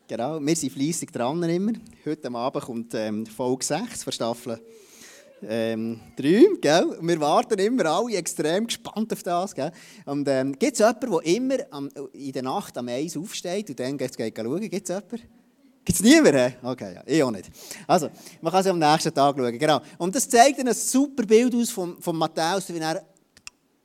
Genau, 0.07 0.39
wir 0.39 0.57
sind 0.57 0.73
fleissig 0.73 1.11
dran 1.11 1.43
immer. 1.43 1.73
Heute 2.05 2.31
Abend 2.33 2.65
kommt 2.65 2.95
ähm, 2.95 3.27
Folge 3.27 3.65
6 3.65 4.05
von 4.05 4.13
Staffel 4.13 4.61
ähm, 5.49 6.01
3, 6.17 6.45
gell? 6.61 6.99
Wir 7.01 7.21
warten 7.21 7.59
immer 7.59 7.87
alle 7.87 8.17
extrem 8.17 8.67
gespannt 8.67 9.13
auf 9.13 9.23
das, 9.23 9.55
gell? 9.55 9.73
Und 10.07 10.29
ähm, 10.29 10.53
gibt 10.59 10.75
es 10.75 10.79
jemanden, 10.79 11.11
der 11.11 11.25
immer 11.25 11.57
am, 11.71 11.89
in 12.13 12.33
der 12.33 12.43
Nacht 12.43 12.77
am 12.79 12.89
Eis 12.89 13.17
aufsteht 13.17 13.71
und 13.71 13.81
dann 13.81 13.99
geht, 13.99 14.17
geht 14.17 14.37
schauen? 14.37 14.61
Gibt 14.61 14.89
es 14.89 14.95
jemanden? 14.95 15.44
Gibt 15.85 15.99
es 15.99 16.03
niemanden? 16.03 16.55
Okay, 16.63 16.95
ja, 16.95 17.03
ich 17.05 17.23
auch 17.23 17.31
nicht. 17.31 17.51
Also, 17.87 18.09
man 18.41 18.51
kann 18.51 18.63
es 18.63 18.67
am 18.69 18.79
nächsten 18.79 19.13
Tag 19.13 19.37
schauen. 19.37 19.59
Genau. 19.59 19.81
Und 19.99 20.15
das 20.15 20.29
zeigt 20.29 20.59
ein 20.59 20.73
super 20.73 21.25
Bild 21.25 21.55
aus 21.55 21.71
von, 21.71 22.01
von 22.01 22.17
Matthäus, 22.17 22.73
wie 22.73 22.79
er 22.79 23.05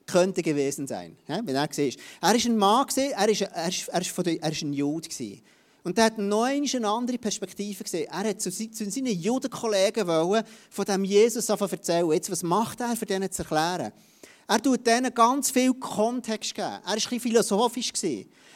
könnte 0.05 0.41
gewesen 0.41 0.87
sein. 0.87 1.17
Ja, 1.27 1.41
wenn 1.43 1.55
er 1.55 1.67
war. 1.67 1.69
Er 2.21 2.35
ein 2.45 2.57
Mann, 2.57 2.85
er 2.95 3.11
war, 3.11 3.19
er 3.19 3.29
ist, 3.29 3.41
er 3.89 4.01
ist, 4.01 4.61
ein 4.63 4.73
Jude. 4.73 5.09
Und 5.83 5.97
er 5.97 6.05
hat 6.05 6.17
noch 6.17 6.43
eine 6.43 6.87
andere 6.87 7.17
Perspektive 7.17 7.83
gesehen. 7.83 8.07
Er 8.09 8.29
hat 8.29 8.41
zu, 8.41 8.49
seinen 8.51 9.07
Judenkollegen 9.07 10.07
wollen, 10.07 10.43
von 10.69 10.85
dem 10.85 11.03
Jesus 11.03 11.49
erzählen. 11.49 12.11
Jetzt, 12.11 12.31
was 12.31 12.43
macht 12.43 12.79
er, 12.81 12.95
für 12.95 13.05
denen 13.05 13.31
zu 13.31 13.43
erklären? 13.43 13.91
Er 14.47 14.61
tut 14.61 14.85
denen 14.85 15.13
ganz 15.13 15.51
viel 15.51 15.73
Kontext 15.73 16.55
geben. 16.55 16.67
Er 16.67 16.81
war 16.81 16.89
ein 16.89 16.95
bisschen 16.95 17.19
philosophisch. 17.19 17.91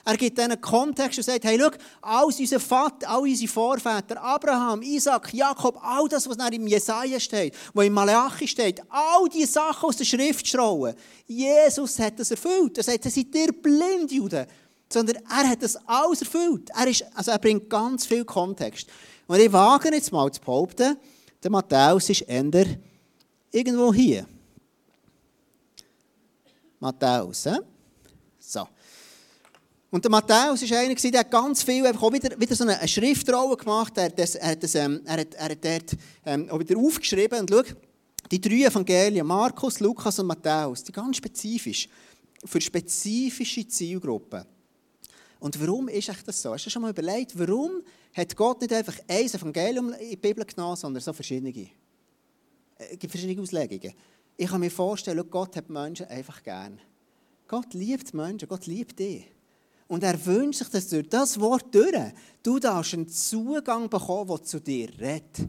Er 0.05 0.17
gibt 0.17 0.37
ihnen 0.37 0.59
Kontext 0.59 1.17
und 1.17 1.23
sagt, 1.23 1.45
hey, 1.45 1.57
schau, 1.57 1.69
alles 2.01 2.39
unser 2.39 2.59
Vater, 2.59 3.09
all 3.09 3.21
unsere 3.21 3.49
Vorväter, 3.49 4.21
Abraham, 4.21 4.81
Isaac, 4.81 5.33
Jakob, 5.33 5.79
all 5.81 6.09
das, 6.09 6.27
was 6.27 6.37
im 6.51 6.67
Jesaja 6.67 7.19
steht, 7.19 7.55
was 7.73 7.85
im 7.85 7.93
Malachi 7.93 8.45
steht, 8.45 8.81
all 8.89 9.29
die 9.29 9.45
Sachen 9.45 9.87
aus 9.87 9.95
der 9.95 10.03
Schriftrollen, 10.03 10.95
Jesus 11.25 11.97
hat 11.99 12.19
das 12.19 12.31
erfüllt. 12.31 12.77
Er 12.77 12.83
sagt, 12.83 13.03
seid 13.05 13.33
ihr 13.33 13.53
blind, 13.53 14.11
Juden? 14.11 14.45
Sondern 14.91 15.23
er 15.29 15.49
hat 15.49 15.63
das 15.63 15.77
alles 15.87 16.21
erfüllt. 16.21 16.69
Er, 16.75 16.87
ist, 16.87 17.05
also 17.15 17.31
er 17.31 17.39
bringt 17.39 17.69
ganz 17.69 18.05
viel 18.05 18.25
Kontext. 18.25 18.89
Und 19.25 19.39
ich 19.39 19.51
wage 19.53 19.89
jetzt 19.93 20.11
mal 20.11 20.29
zu 20.29 20.41
behaupten, 20.41 20.97
der 21.41 21.51
Matthäus 21.51 22.09
ist 22.09 22.21
eher 22.21 22.65
irgendwo 23.51 23.93
hier. 23.93 24.25
Matthäus, 26.79 27.45
eh? 27.45 27.59
Und 29.93 30.03
der 30.03 30.09
Matthäus 30.09 30.67
war 30.71 30.79
einer, 30.79 30.95
der 30.95 31.19
hat 31.19 31.29
ganz 31.29 31.61
viel, 31.61 31.85
einfach 31.85 32.01
auch 32.01 32.11
wieder, 32.11 32.39
wieder 32.39 32.55
so 32.55 32.63
eine 32.63 32.87
Schriftrolle 32.87 33.55
gemacht. 33.55 33.95
Er 33.95 34.05
hat, 34.05 34.17
das, 34.17 34.33
er 34.33 34.49
hat, 34.49 34.63
das, 34.63 34.73
ähm, 34.73 35.01
er 35.05 35.17
hat, 35.17 35.35
er 35.35 35.49
hat 35.49 35.63
dort 35.63 35.95
ähm, 36.25 36.49
auch 36.49 36.57
wieder 36.57 36.79
aufgeschrieben. 36.79 37.41
Und 37.41 37.51
schau, 37.51 37.61
die 38.31 38.41
drei 38.41 38.63
Evangelien, 38.63 39.27
Markus, 39.27 39.79
Lukas 39.79 40.17
und 40.17 40.25
Matthäus, 40.25 40.83
die 40.83 40.91
ganz 40.91 41.17
spezifisch, 41.17 41.87
für 42.43 42.59
spezifische 42.59 43.67
Zielgruppen. 43.67 44.43
Und 45.39 45.61
warum 45.61 45.87
ist 45.89 46.09
das 46.25 46.41
so? 46.41 46.53
Hast 46.53 46.65
du 46.65 46.71
schon 46.71 46.81
mal 46.81 46.89
überlegt, 46.89 47.37
warum 47.37 47.83
hat 48.15 48.35
Gott 48.35 48.61
nicht 48.61 48.73
einfach 48.73 48.97
ein 49.07 49.25
Evangelium 49.27 49.93
in 49.93 50.09
die 50.09 50.15
Bibel 50.15 50.43
genommen, 50.43 50.75
sondern 50.75 51.03
so 51.03 51.13
verschiedene? 51.13 51.69
Es 52.79 52.97
gibt 52.97 53.11
verschiedene 53.11 53.39
Auslegungen. 53.39 53.93
Ich 54.37 54.49
kann 54.49 54.59
mir 54.59 54.71
vorstellen, 54.71 55.23
Gott 55.29 55.55
hat 55.55 55.69
Menschen 55.69 56.07
einfach 56.07 56.41
gern. 56.41 56.79
Gott 57.47 57.75
liebt 57.75 58.11
Menschen, 58.15 58.49
Gott 58.49 58.65
liebt 58.65 58.97
dich. 58.97 59.32
Und 59.93 60.01
er 60.01 60.25
wünscht 60.25 60.57
sich, 60.57 60.69
dass 60.69 60.89
durch 60.89 61.07
das 61.07 61.39
Wort 61.39 61.65
durch 61.71 61.93
du 62.41 62.57
darfst 62.57 62.95
einen 62.95 63.07
Zugang 63.07 63.87
bekommen, 63.87 64.27
der 64.27 64.43
zu 64.43 64.59
dir 64.59 64.89
redet. 64.99 65.47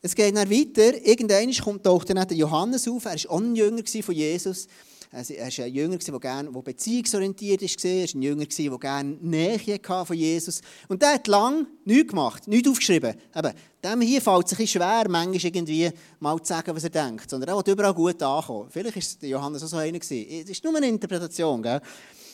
Es 0.00 0.14
geht 0.14 0.34
dann 0.34 0.48
weiter. 0.50 0.96
Irgendwann 1.06 1.52
kommt 1.52 1.84
taucht 1.84 2.08
dann 2.08 2.26
der 2.26 2.34
Johannes 2.38 2.88
auf. 2.88 3.04
Er 3.04 3.10
war 3.10 3.30
auch 3.32 3.38
ein 3.38 3.54
Jünger 3.54 3.82
von 4.02 4.14
Jesus. 4.14 4.66
Er 5.10 5.28
war 5.28 5.64
ein 5.66 5.74
Jünger, 5.74 5.98
der, 5.98 6.18
gerne, 6.20 6.50
der 6.50 6.62
beziehungsorientiert 6.62 7.60
war. 7.60 7.68
Er 7.68 7.98
war 7.98 8.14
ein 8.14 8.22
Jünger, 8.22 8.46
der 8.46 8.78
gerne 8.78 9.18
Nähe 9.20 9.78
von 10.06 10.16
Jesus 10.16 10.62
Und 10.88 11.02
der 11.02 11.12
hat 11.12 11.26
lange 11.26 11.66
nichts 11.84 12.08
gemacht, 12.08 12.48
nichts 12.48 12.70
aufgeschrieben. 12.70 13.14
Eben, 13.36 13.52
dem 13.84 14.00
hier 14.00 14.22
fällt 14.22 14.46
es 14.46 14.52
bisschen 14.56 14.68
schwer, 14.68 15.04
manchmal 15.10 15.54
irgendwie 15.54 15.90
mal 16.18 16.38
zu 16.42 16.46
sagen, 16.46 16.74
was 16.74 16.84
er 16.84 16.88
denkt. 16.88 17.28
Sondern 17.28 17.50
er 17.50 17.56
will 17.58 17.72
überall 17.74 17.92
gut 17.92 18.22
ankommen. 18.22 18.70
Vielleicht 18.70 19.22
war 19.22 19.28
Johannes 19.28 19.62
auch 19.64 19.68
so 19.68 19.76
einer. 19.76 19.98
Es 19.98 20.10
ist 20.10 20.64
nur 20.64 20.74
eine 20.74 20.88
Interpretation. 20.88 21.62
Gell? 21.62 21.82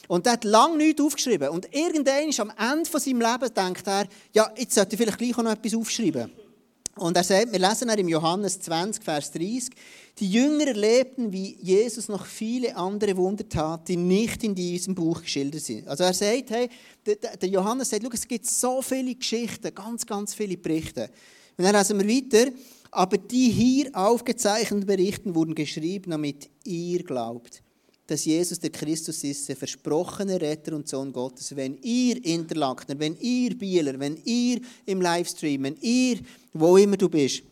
Und 0.08 0.26
er 0.26 0.32
hat 0.32 0.44
lange 0.44 0.78
nichts 0.78 1.00
aufgeschrieben. 1.00 1.50
Und 1.50 1.72
irgendwann 1.72 2.48
am 2.48 2.72
Ende 2.72 2.90
von 2.90 3.00
seinem 3.00 3.20
Leben 3.20 3.54
denkt 3.54 3.86
er, 3.86 4.08
ja, 4.32 4.50
jetzt 4.56 4.74
sollte 4.74 4.94
ich 4.94 5.00
vielleicht 5.00 5.18
gleich 5.18 5.36
noch 5.36 5.52
etwas 5.52 5.74
aufschreiben. 5.74 6.32
Und 6.96 7.16
er 7.16 7.22
sagt, 7.22 7.52
wir 7.52 7.58
lesen 7.58 7.88
im 7.90 8.08
Johannes 8.08 8.58
20, 8.58 9.04
Vers 9.04 9.30
30, 9.30 9.70
die 10.18 10.32
Jünger 10.32 10.66
erlebten, 10.68 11.32
wie 11.32 11.56
Jesus 11.60 12.08
noch 12.08 12.26
viele 12.26 12.74
andere 12.74 13.16
Wunder 13.16 13.48
tat, 13.48 13.86
die 13.86 13.96
nicht 13.96 14.42
in 14.42 14.54
diesem 14.54 14.96
Buch 14.96 15.22
geschildert 15.22 15.62
sind. 15.62 15.86
Also 15.86 16.02
er 16.02 16.14
sagt, 16.14 16.50
hey, 16.50 16.68
der 17.06 17.48
Johannes 17.48 17.90
sagt, 17.90 18.12
es 18.12 18.26
gibt 18.26 18.46
so 18.46 18.82
viele 18.82 19.14
Geschichten, 19.14 19.72
ganz, 19.72 20.04
ganz 20.06 20.34
viele 20.34 20.56
Berichte. 20.56 21.10
Und 21.56 21.64
dann 21.64 21.76
lesen 21.76 22.00
wir 22.00 22.08
weiter, 22.08 22.50
aber 22.90 23.18
die 23.18 23.50
hier 23.50 23.90
aufgezeichneten 23.92 24.86
Berichten 24.86 25.34
wurden 25.34 25.54
geschrieben, 25.54 26.10
damit 26.10 26.48
ihr 26.64 27.04
glaubt 27.04 27.62
dass 28.08 28.24
Jesus 28.24 28.58
der 28.58 28.70
Christus 28.70 29.22
ist, 29.22 29.48
der 29.50 29.56
versprochene 29.56 30.40
Retter 30.40 30.74
und 30.74 30.88
Sohn 30.88 31.12
Gottes. 31.12 31.54
Wenn 31.54 31.76
ihr 31.82 32.24
Interlakener, 32.24 32.98
wenn 32.98 33.14
ihr 33.20 33.56
Bieler, 33.56 34.00
wenn 34.00 34.16
ihr 34.24 34.60
im 34.86 35.02
Livestream, 35.02 35.64
wenn 35.64 35.76
ihr, 35.82 36.18
wo 36.54 36.78
immer 36.78 36.96
du 36.96 37.10
bist, 37.10 37.42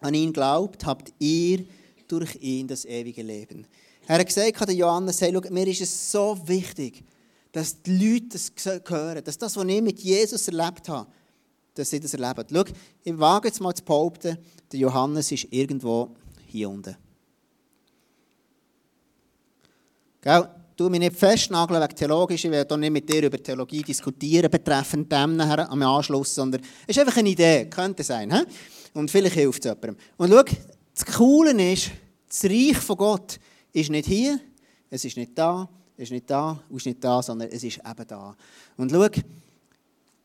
an 0.00 0.14
ihn 0.14 0.32
glaubt, 0.32 0.86
habt 0.86 1.12
ihr 1.18 1.64
durch 2.06 2.36
ihn 2.36 2.68
das 2.68 2.84
ewige 2.84 3.22
Leben. 3.22 3.66
Er 4.06 4.20
hat 4.20 4.26
gesagt, 4.26 4.60
der 4.60 4.76
Johannes, 4.76 5.20
hey, 5.20 5.32
schau, 5.34 5.52
mir 5.52 5.66
ist 5.66 5.80
es 5.80 6.12
so 6.12 6.38
wichtig, 6.46 7.02
dass 7.50 7.82
die 7.82 7.96
Leute 7.96 8.28
das 8.28 8.52
hören, 8.88 9.24
dass 9.24 9.36
das, 9.36 9.56
was 9.56 9.66
ich 9.66 9.82
mit 9.82 9.98
Jesus 9.98 10.46
erlebt 10.46 10.88
habe, 10.88 11.10
dass 11.74 11.90
sie 11.90 11.98
das 11.98 12.14
erleben. 12.14 12.44
Schau, 12.48 12.64
ich 13.02 13.18
wage 13.18 13.48
jetzt 13.48 13.60
mal 13.60 13.74
zu 13.74 13.82
behaupten, 13.82 14.38
der 14.70 14.78
Johannes 14.78 15.32
ist 15.32 15.48
irgendwo 15.50 16.14
hier 16.46 16.70
unten. 16.70 16.96
Gell? 20.26 20.48
Du 20.74 20.90
mich 20.90 20.98
nicht 20.98 21.14
festnageln 21.14 21.80
wegen 21.80 21.94
theologisch, 21.94 22.44
ich 22.44 22.50
werde 22.50 22.76
nicht 22.76 22.90
mit 22.90 23.08
dir 23.08 23.22
über 23.22 23.40
Theologie 23.40 23.82
diskutieren, 23.82 24.50
betreffend 24.50 25.10
dem 25.10 25.36
nachher 25.36 25.70
am 25.70 25.80
Anschluss, 25.82 26.34
sondern 26.34 26.62
es 26.84 26.96
ist 26.96 26.98
einfach 26.98 27.16
eine 27.18 27.28
Idee, 27.28 27.66
könnte 27.66 28.02
sein. 28.02 28.34
He? 28.34 28.42
Und 28.92 29.08
vielleicht 29.08 29.36
hilft 29.36 29.64
es 29.64 29.70
jemandem. 29.70 29.96
Und 30.16 30.30
schau, 30.30 30.42
das 30.96 31.06
Coole 31.16 31.72
ist, 31.72 31.92
das 32.28 32.42
Reich 32.42 32.76
von 32.76 32.96
Gott 32.96 33.38
ist 33.72 33.88
nicht 33.88 34.08
hier, 34.08 34.40
es 34.90 35.04
ist 35.04 35.16
nicht 35.16 35.30
da, 35.38 35.68
es 35.96 36.02
ist 36.02 36.10
nicht 36.10 36.28
da, 36.28 36.60
es 36.70 36.76
ist 36.78 36.86
nicht 36.86 37.04
da, 37.04 37.22
sondern 37.22 37.48
es 37.48 37.62
ist 37.62 37.78
eben 37.78 38.06
da. 38.08 38.36
Und 38.76 38.90
schau, 38.90 39.06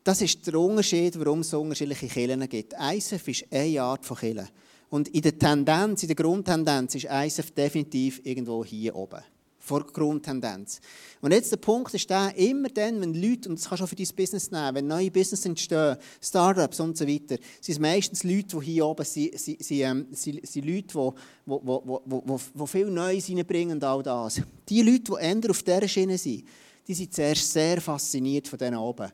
das 0.02 0.20
ist 0.20 0.44
der 0.44 0.58
Unterschied, 0.58 1.16
warum 1.16 1.40
es 1.40 1.54
unterschiedliche 1.54 2.08
Kirchen 2.08 2.48
gibt. 2.48 2.74
ISF 2.74 3.28
ist 3.28 3.44
eine 3.52 3.80
Art 3.80 4.04
von 4.04 4.16
Kirche. 4.16 4.48
Und 4.90 5.06
in 5.10 5.22
der 5.22 5.38
Tendenz, 5.38 6.02
in 6.02 6.08
der 6.08 6.16
Grundtendenz 6.16 6.96
ist 6.96 7.04
ISF 7.04 7.52
definitiv 7.52 8.20
irgendwo 8.24 8.64
hier 8.64 8.96
oben 8.96 9.22
vor 9.62 9.86
Grundtendenz. 9.86 10.80
Und 11.20 11.32
jetzt 11.32 11.52
der 11.52 11.56
Punkt 11.56 11.94
ist 11.94 12.10
der, 12.10 12.34
immer 12.36 12.68
dann, 12.68 13.00
wenn 13.00 13.14
Leute, 13.14 13.48
und 13.48 13.58
das 13.58 13.68
kannst 13.68 13.80
du 13.80 13.84
auch 13.84 13.88
für 13.88 13.94
dein 13.94 14.08
Business 14.16 14.50
nehmen, 14.50 14.74
wenn 14.74 14.86
neue 14.88 15.10
Business 15.10 15.46
entstehen, 15.46 15.96
Startups 16.20 16.80
und 16.80 16.98
so 16.98 17.06
weiter, 17.06 17.36
sind 17.60 17.74
es 17.74 17.78
meistens 17.78 18.24
Leute, 18.24 18.58
die 18.58 18.64
hier 18.64 18.86
oben 18.86 19.04
sind, 19.04 19.38
sind, 19.38 19.62
sind, 19.62 19.80
ähm, 19.80 20.06
sind, 20.10 20.46
sind 20.46 20.66
Leute, 20.66 21.14
die, 21.46 21.52
die, 21.52 21.80
die, 22.06 22.36
die, 22.54 22.66
viel 22.66 22.90
Neues 22.90 23.28
reinbringen 23.28 23.76
und 23.76 23.84
all 23.84 24.02
das. 24.02 24.42
Die 24.68 24.82
Leute, 24.82 25.12
die 25.12 25.24
eher 25.24 25.50
auf 25.50 25.62
dieser 25.62 25.88
Schiene 25.88 26.18
sind, 26.18 26.44
die 26.86 26.94
sind 26.94 27.14
zuerst 27.14 27.52
sehr 27.52 27.80
fasziniert 27.80 28.48
von 28.48 28.58
denen 28.58 28.78
oben. 28.78 29.12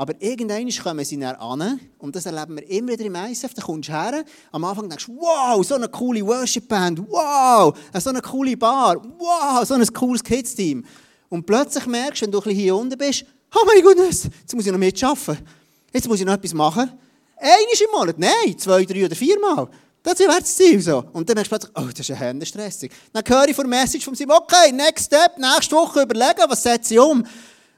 Aber 0.00 0.14
irgendwann 0.18 0.66
kommen 0.82 1.04
sie 1.04 1.20
dann 1.20 1.36
an, 1.36 1.78
und 1.98 2.16
das 2.16 2.24
erleben 2.24 2.56
wir 2.56 2.66
immer 2.70 2.92
wieder 2.92 3.04
im 3.04 3.14
ISF, 3.16 3.52
da 3.52 3.60
kommst 3.60 3.90
du 3.90 3.92
her, 3.92 4.24
am 4.50 4.64
Anfang 4.64 4.88
denkst 4.88 5.04
du, 5.04 5.16
wow, 5.18 5.62
so 5.62 5.74
eine 5.74 5.90
coole 5.90 6.26
Worship-Band, 6.26 7.00
wow, 7.06 7.76
so 7.98 8.08
eine 8.08 8.22
coole 8.22 8.56
Bar, 8.56 8.96
wow, 9.18 9.62
so 9.62 9.74
ein 9.74 9.86
cooles 9.92 10.24
Kids-Team. 10.24 10.86
Und 11.28 11.44
plötzlich 11.44 11.84
merkst 11.84 12.22
du, 12.22 12.24
wenn 12.24 12.32
du 12.32 12.40
ein 12.40 12.48
hier 12.48 12.74
unten 12.76 12.96
bist, 12.96 13.26
oh 13.54 13.60
mein 13.66 13.82
Gott, 13.82 13.98
jetzt 13.98 14.54
muss 14.54 14.64
ich 14.64 14.72
noch 14.72 14.78
mitarbeiten. 14.78 15.46
Jetzt 15.92 16.08
muss 16.08 16.18
ich 16.18 16.24
noch 16.24 16.32
etwas 16.32 16.54
machen. 16.54 16.90
Einmal 17.36 17.58
im 17.58 17.90
Monat, 17.92 18.18
nein, 18.18 18.58
zwei, 18.58 18.86
drei 18.86 19.04
oder 19.04 19.14
viermal. 19.14 19.68
Das 20.02 20.18
wäre 20.18 20.40
das 20.40 20.56
Ziel 20.56 20.80
so. 20.80 21.04
Und 21.12 21.28
dann 21.28 21.34
merkst 21.34 21.52
du 21.52 21.58
plötzlich, 21.58 21.72
oh, 21.76 21.90
das 21.90 22.00
ist 22.00 22.08
ja 22.08 22.16
händestressig. 22.16 22.90
Dann 23.12 23.22
höre 23.26 23.48
ich 23.48 23.54
von 23.54 23.68
der 23.70 23.78
Message 23.78 24.06
vom 24.06 24.14
Sim, 24.14 24.30
okay, 24.30 24.72
next 24.72 25.08
step, 25.08 25.36
nächste 25.36 25.76
Woche 25.76 26.04
überlegen, 26.04 26.40
was 26.48 26.62
setze 26.62 26.94
ich 26.94 27.00
um. 27.00 27.22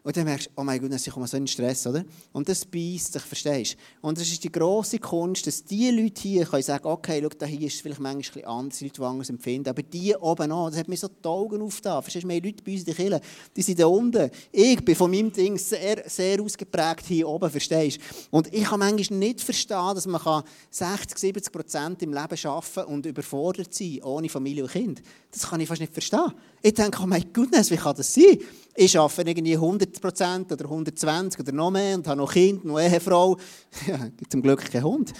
Und 0.05 0.17
dann 0.17 0.25
merkst 0.25 0.49
du, 0.49 0.51
oh 0.57 0.65
mein 0.65 0.81
Gott, 0.81 0.93
ich 0.93 1.13
komme 1.13 1.29
so 1.29 1.37
in 1.37 1.47
Stress, 1.47 1.87
oder? 1.87 2.05
Und 2.33 2.49
das 2.49 2.65
beißt 2.65 3.15
dich, 3.15 3.23
verstehst 3.23 3.77
du? 4.01 4.09
Und 4.09 4.19
das 4.19 4.27
ist 4.29 4.43
die 4.43 4.51
grosse 4.51 4.99
Kunst, 4.99 5.47
dass 5.47 5.65
die 5.65 5.91
Leute 5.91 6.23
hier 6.23 6.45
können 6.45 6.63
sagen, 6.63 6.87
okay, 6.87 7.21
schau, 7.23 7.29
da 7.39 7.47
hier 7.47 7.69
ist 7.69 7.75
es 7.75 7.81
vielleicht 7.81 8.01
manchmal 8.01 8.45
anders, 8.45 8.81
Leute, 8.81 8.95
die 8.95 9.07
anders 9.07 9.31
empfinden, 9.31 9.69
aber 9.69 9.83
die 9.83 10.15
oben 10.17 10.51
an, 10.51 10.71
das 10.71 10.81
hat 10.81 10.89
mir 10.89 10.97
so 10.97 11.07
die 11.07 11.29
Augen 11.29 11.63
aufgetan. 11.63 12.03
Verstehst 12.03 12.25
du, 12.25 12.29
wir 12.29 12.43
Leute 12.43 12.65
bei 12.65 12.73
uns 12.73 12.81
in 12.81 12.87
der 12.87 12.95
Kirche, 12.95 13.21
die 13.55 13.63
sind 13.63 13.79
da 13.79 13.87
unten. 13.87 14.31
Ich 14.51 14.85
bin 14.85 14.97
von 14.97 15.11
meinem 15.11 15.33
Ding 15.33 15.57
sehr, 15.57 16.03
sehr 16.09 16.43
ausgeprägt 16.43 17.07
hier 17.07 17.29
oben, 17.29 17.49
verstehst 17.49 17.99
du? 17.99 18.37
Und 18.37 18.53
ich 18.53 18.65
kann 18.65 18.81
manchmal 18.81 19.19
nicht 19.21 19.41
verstehen, 19.41 19.95
dass 19.95 20.07
man 20.07 20.43
60, 20.71 21.17
70 21.17 21.53
Prozent 21.53 22.03
im 22.03 22.13
Leben 22.13 22.47
arbeiten 22.47 22.93
und 22.93 23.07
überfordert 23.07 23.73
sein, 23.73 24.03
ohne 24.03 24.29
Familie 24.29 24.65
und 24.65 24.73
Kind. 24.73 25.03
Das 25.31 25.49
kann 25.49 25.61
ich 25.61 25.69
fast 25.69 25.81
nicht 25.81 25.93
verstehen. 25.93 26.33
Ich 26.63 26.75
denke, 26.75 27.03
oh 27.03 27.07
mein 27.07 27.25
Gott, 27.33 27.49
wie 27.71 27.77
kann 27.77 27.97
das 27.97 28.15
sein? 28.15 28.39
Ich 28.75 28.97
arbeite 28.97 29.29
irgendwie 29.29 29.59
100% 29.59 30.53
oder 30.53 30.65
120 30.65 31.41
oder 31.41 31.53
noch 31.53 31.73
mehr 31.73 31.97
und 31.97 32.07
habe 32.07 32.19
noch 32.19 32.33
Kind, 32.33 32.65
noch 32.65 32.79
Ehefrau. 32.81 33.37
Ja, 33.87 33.99
zum 34.29 34.41
Glück 34.41 34.71
kein 34.71 34.85
Hund. 34.85 35.13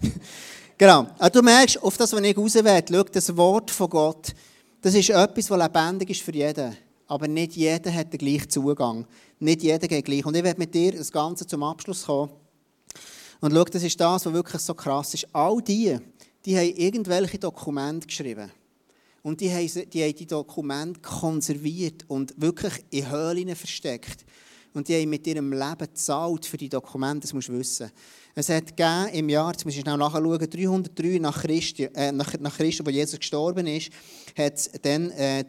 genau. 0.78 1.08
Aber 1.18 1.30
du 1.30 1.42
merkst, 1.42 1.82
auf 1.82 1.96
das, 1.96 2.12
was 2.12 2.20
ich 2.22 2.36
rauswähle, 2.36 2.84
schau, 2.88 3.02
das 3.02 3.36
Wort 3.36 3.70
von 3.72 3.90
Gott, 3.90 4.32
das 4.80 4.94
ist 4.94 5.10
etwas, 5.10 5.46
das 5.46 5.58
lebendig 5.58 6.10
ist 6.10 6.22
für 6.22 6.32
jeden. 6.32 6.76
Aber 7.08 7.26
nicht 7.26 7.56
jeder 7.56 7.92
hat 7.92 8.12
den 8.12 8.18
gleichen 8.18 8.48
Zugang. 8.48 9.06
Nicht 9.40 9.62
jeder 9.62 9.86
geht 9.88 10.04
gleich. 10.04 10.24
Und 10.24 10.36
ich 10.36 10.44
werde 10.44 10.60
mit 10.60 10.72
dir 10.72 10.92
das 10.92 11.10
Ganze 11.10 11.46
zum 11.46 11.64
Abschluss 11.64 12.06
kommen. 12.06 12.30
Und 13.40 13.52
schau, 13.52 13.64
das 13.64 13.82
ist 13.82 14.00
das, 14.00 14.24
was 14.24 14.32
wirklich 14.32 14.62
so 14.62 14.74
krass 14.74 15.12
ist. 15.14 15.26
All 15.32 15.60
die, 15.60 15.98
die 16.44 16.56
haben 16.56 16.74
irgendwelche 16.76 17.38
Dokumente 17.38 18.06
geschrieben. 18.06 18.50
Und 19.22 19.40
die 19.40 19.50
haben, 19.50 19.90
die 19.90 20.02
haben 20.02 20.16
die 20.16 20.26
Dokumente 20.26 21.00
konserviert 21.00 22.04
und 22.08 22.34
wirklich 22.36 22.84
in 22.90 23.10
Höhlen 23.10 23.54
versteckt. 23.54 24.24
Und 24.74 24.88
die 24.88 24.94
haben 24.94 25.10
mit 25.10 25.26
ihrem 25.26 25.52
Leben 25.52 25.78
gezahlt 25.78 26.46
für 26.46 26.56
die 26.56 26.68
Dokumente, 26.68 27.20
das 27.20 27.34
musst 27.34 27.48
du 27.48 27.52
wissen. 27.52 27.90
Es 28.34 28.48
hat 28.48 28.72
im 29.12 29.28
Jahr, 29.28 29.52
jetzt 29.52 29.64
muss 29.64 29.74
ich 29.74 29.82
schnell 29.82 29.98
nachschauen, 29.98 30.38
303 30.38 31.18
nach 31.18 31.42
Christi, 31.42 31.84
äh, 31.84 32.10
nach, 32.10 32.32
nach 32.40 32.56
Christus, 32.56 32.86
wo 32.86 32.90
Jesus 32.90 33.18
gestorben 33.18 33.66
ist, 33.66 33.90
hat 34.36 34.84
dann 34.84 35.10
äh, 35.10 35.44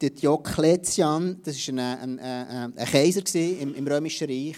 der 0.00 0.10
Diokletian, 0.10 1.40
das 1.42 1.56
war 1.68 1.74
ein, 1.74 1.78
ein, 1.78 2.18
ein, 2.18 2.76
ein 2.76 2.86
Kaiser 2.86 3.22
im, 3.34 3.74
im 3.74 3.86
Römischen 3.86 4.28
Reich, 4.28 4.56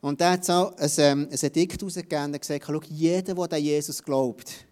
und 0.00 0.20
der 0.20 0.30
hat 0.32 0.44
so 0.44 0.70
ein, 0.76 0.90
ähm, 0.98 1.28
ein 1.30 1.38
Edikt 1.42 1.80
herausgegeben 1.80 2.26
und 2.26 2.40
gesagt, 2.40 2.64
schau, 2.66 2.80
jeder, 2.88 3.34
der 3.34 3.52
an 3.52 3.62
Jesus 3.62 4.02
glaubt, 4.02 4.67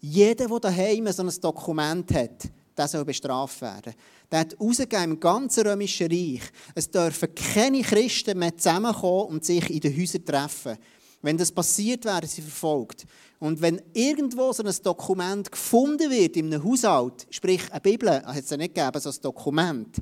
jeder, 0.00 0.46
der 0.46 0.60
daheim 0.60 1.10
so 1.12 1.22
ein 1.22 1.40
Dokument 1.40 2.12
hat, 2.14 2.48
der 2.76 2.88
soll 2.88 3.04
bestraft 3.04 3.60
werden. 3.60 3.94
Der 4.30 4.40
hat 4.40 4.52
herausgegeben 4.58 5.12
im 5.12 5.20
ganzen 5.20 5.66
Römischen 5.66 6.10
Reich, 6.10 6.42
es 6.74 6.90
dürfen 6.90 7.34
keine 7.34 7.82
Christen 7.82 8.38
mehr 8.38 8.56
zusammenkommen 8.56 9.28
und 9.28 9.44
sich 9.44 9.68
in 9.70 9.80
den 9.80 9.96
Häusern 9.96 10.24
treffen. 10.24 10.78
Wenn 11.22 11.36
das 11.36 11.52
passiert, 11.52 12.06
werden 12.06 12.28
sie 12.28 12.40
verfolgt. 12.40 13.04
Und 13.38 13.60
wenn 13.60 13.82
irgendwo 13.92 14.52
so 14.52 14.62
ein 14.62 14.74
Dokument 14.82 15.52
gefunden 15.52 16.10
wird 16.10 16.36
in 16.36 16.46
einem 16.46 16.64
Haushalt, 16.64 17.26
sprich 17.28 17.70
eine 17.70 17.80
Bibel, 17.80 18.10
hat 18.10 18.36
es 18.36 18.50
ja 18.50 18.56
nicht 18.56 18.74
gegeben, 18.74 19.00
so 19.00 19.10
ein 19.10 19.16
Dokument, 19.20 19.96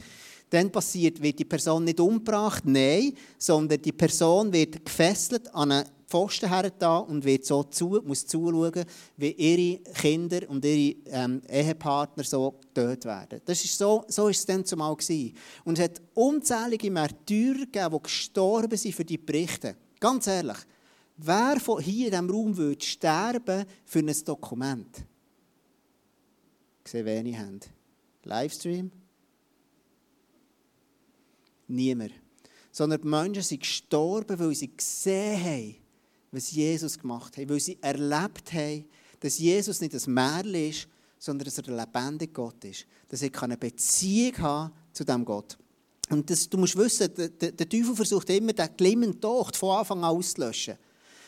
dann 0.50 0.70
passiert, 0.70 1.20
wird 1.20 1.38
die 1.38 1.44
Person 1.44 1.84
nicht 1.84 2.00
umgebracht, 2.00 2.62
nein, 2.66 3.12
sondern 3.36 3.82
die 3.82 3.92
Person 3.92 4.52
wird 4.52 4.84
gefesselt 4.84 5.52
an 5.54 5.72
einen 5.72 5.88
Pfosten 6.08 6.48
hergetan 6.48 7.04
und 7.04 7.24
wird 7.24 7.44
so 7.44 7.62
zu, 7.64 8.00
muss 8.02 8.26
zuschauen, 8.26 8.84
wie 9.18 9.32
ihre 9.32 9.82
Kinder 9.92 10.48
und 10.48 10.64
ihre 10.64 10.96
ähm, 11.06 11.42
Ehepartner 11.46 12.24
so 12.24 12.52
getötet 12.52 13.04
werden. 13.04 13.42
Das 13.44 13.62
ist 13.62 13.76
so, 13.76 14.04
so 14.08 14.28
ist 14.28 14.38
es 14.38 14.46
dann 14.46 14.64
zumal 14.64 14.96
gewesen. 14.96 15.36
Und 15.64 15.78
es 15.78 15.84
hat 15.84 16.00
unzählige 16.14 16.90
Märtyrer 16.90 17.66
gegeben, 17.66 17.96
die 17.96 18.02
gestorben 18.02 18.78
sind 18.78 18.94
für 18.94 19.04
die 19.04 19.18
Berichte. 19.18 19.76
Ganz 20.00 20.26
ehrlich, 20.28 20.56
wer 21.18 21.60
von 21.60 21.82
hier 21.82 22.06
in 22.06 22.12
diesem 22.12 22.30
Raum 22.30 22.56
würde 22.56 22.84
sterben 22.84 23.66
für 23.84 23.98
ein 23.98 24.24
Dokument? 24.24 25.04
Ich 26.86 26.90
sehe 26.90 27.04
wenig 27.04 27.36
Hände. 27.36 27.66
Livestream? 28.24 28.90
Niemand. 31.66 32.12
Sondern 32.72 33.02
die 33.02 33.08
Menschen 33.08 33.42
sind 33.42 33.60
gestorben, 33.60 34.38
weil 34.38 34.54
sie 34.54 34.74
gesehen 34.74 35.44
haben, 35.44 35.87
was 36.30 36.50
Jesus 36.50 36.98
gemacht 36.98 37.36
hat. 37.36 37.48
Weil 37.48 37.60
sie 37.60 37.78
erlebt 37.80 38.52
haben, 38.52 38.84
dass 39.20 39.38
Jesus 39.38 39.80
nicht 39.80 39.94
ein 39.94 40.12
Märchen 40.12 40.54
ist, 40.54 40.88
sondern 41.18 41.46
dass 41.46 41.58
er 41.58 41.68
ein 41.68 41.76
lebendiger 41.76 42.32
Gott 42.32 42.64
ist. 42.64 42.86
Dass 43.08 43.22
er 43.22 43.42
eine 43.42 43.56
Beziehung 43.56 44.38
haben 44.38 44.72
zu 44.92 45.04
diesem 45.04 45.24
Gott. 45.24 45.58
Und 46.10 46.28
das, 46.30 46.48
du 46.48 46.56
musst 46.56 46.76
wissen, 46.76 47.12
der, 47.14 47.28
der, 47.28 47.52
der 47.52 47.68
Teufel 47.68 47.94
versucht 47.94 48.30
immer, 48.30 48.52
den 48.52 48.68
glimmenden 48.76 49.20
Docht 49.20 49.56
von 49.56 49.78
Anfang 49.78 49.98
an 49.98 50.16
auszulöschen. 50.16 50.76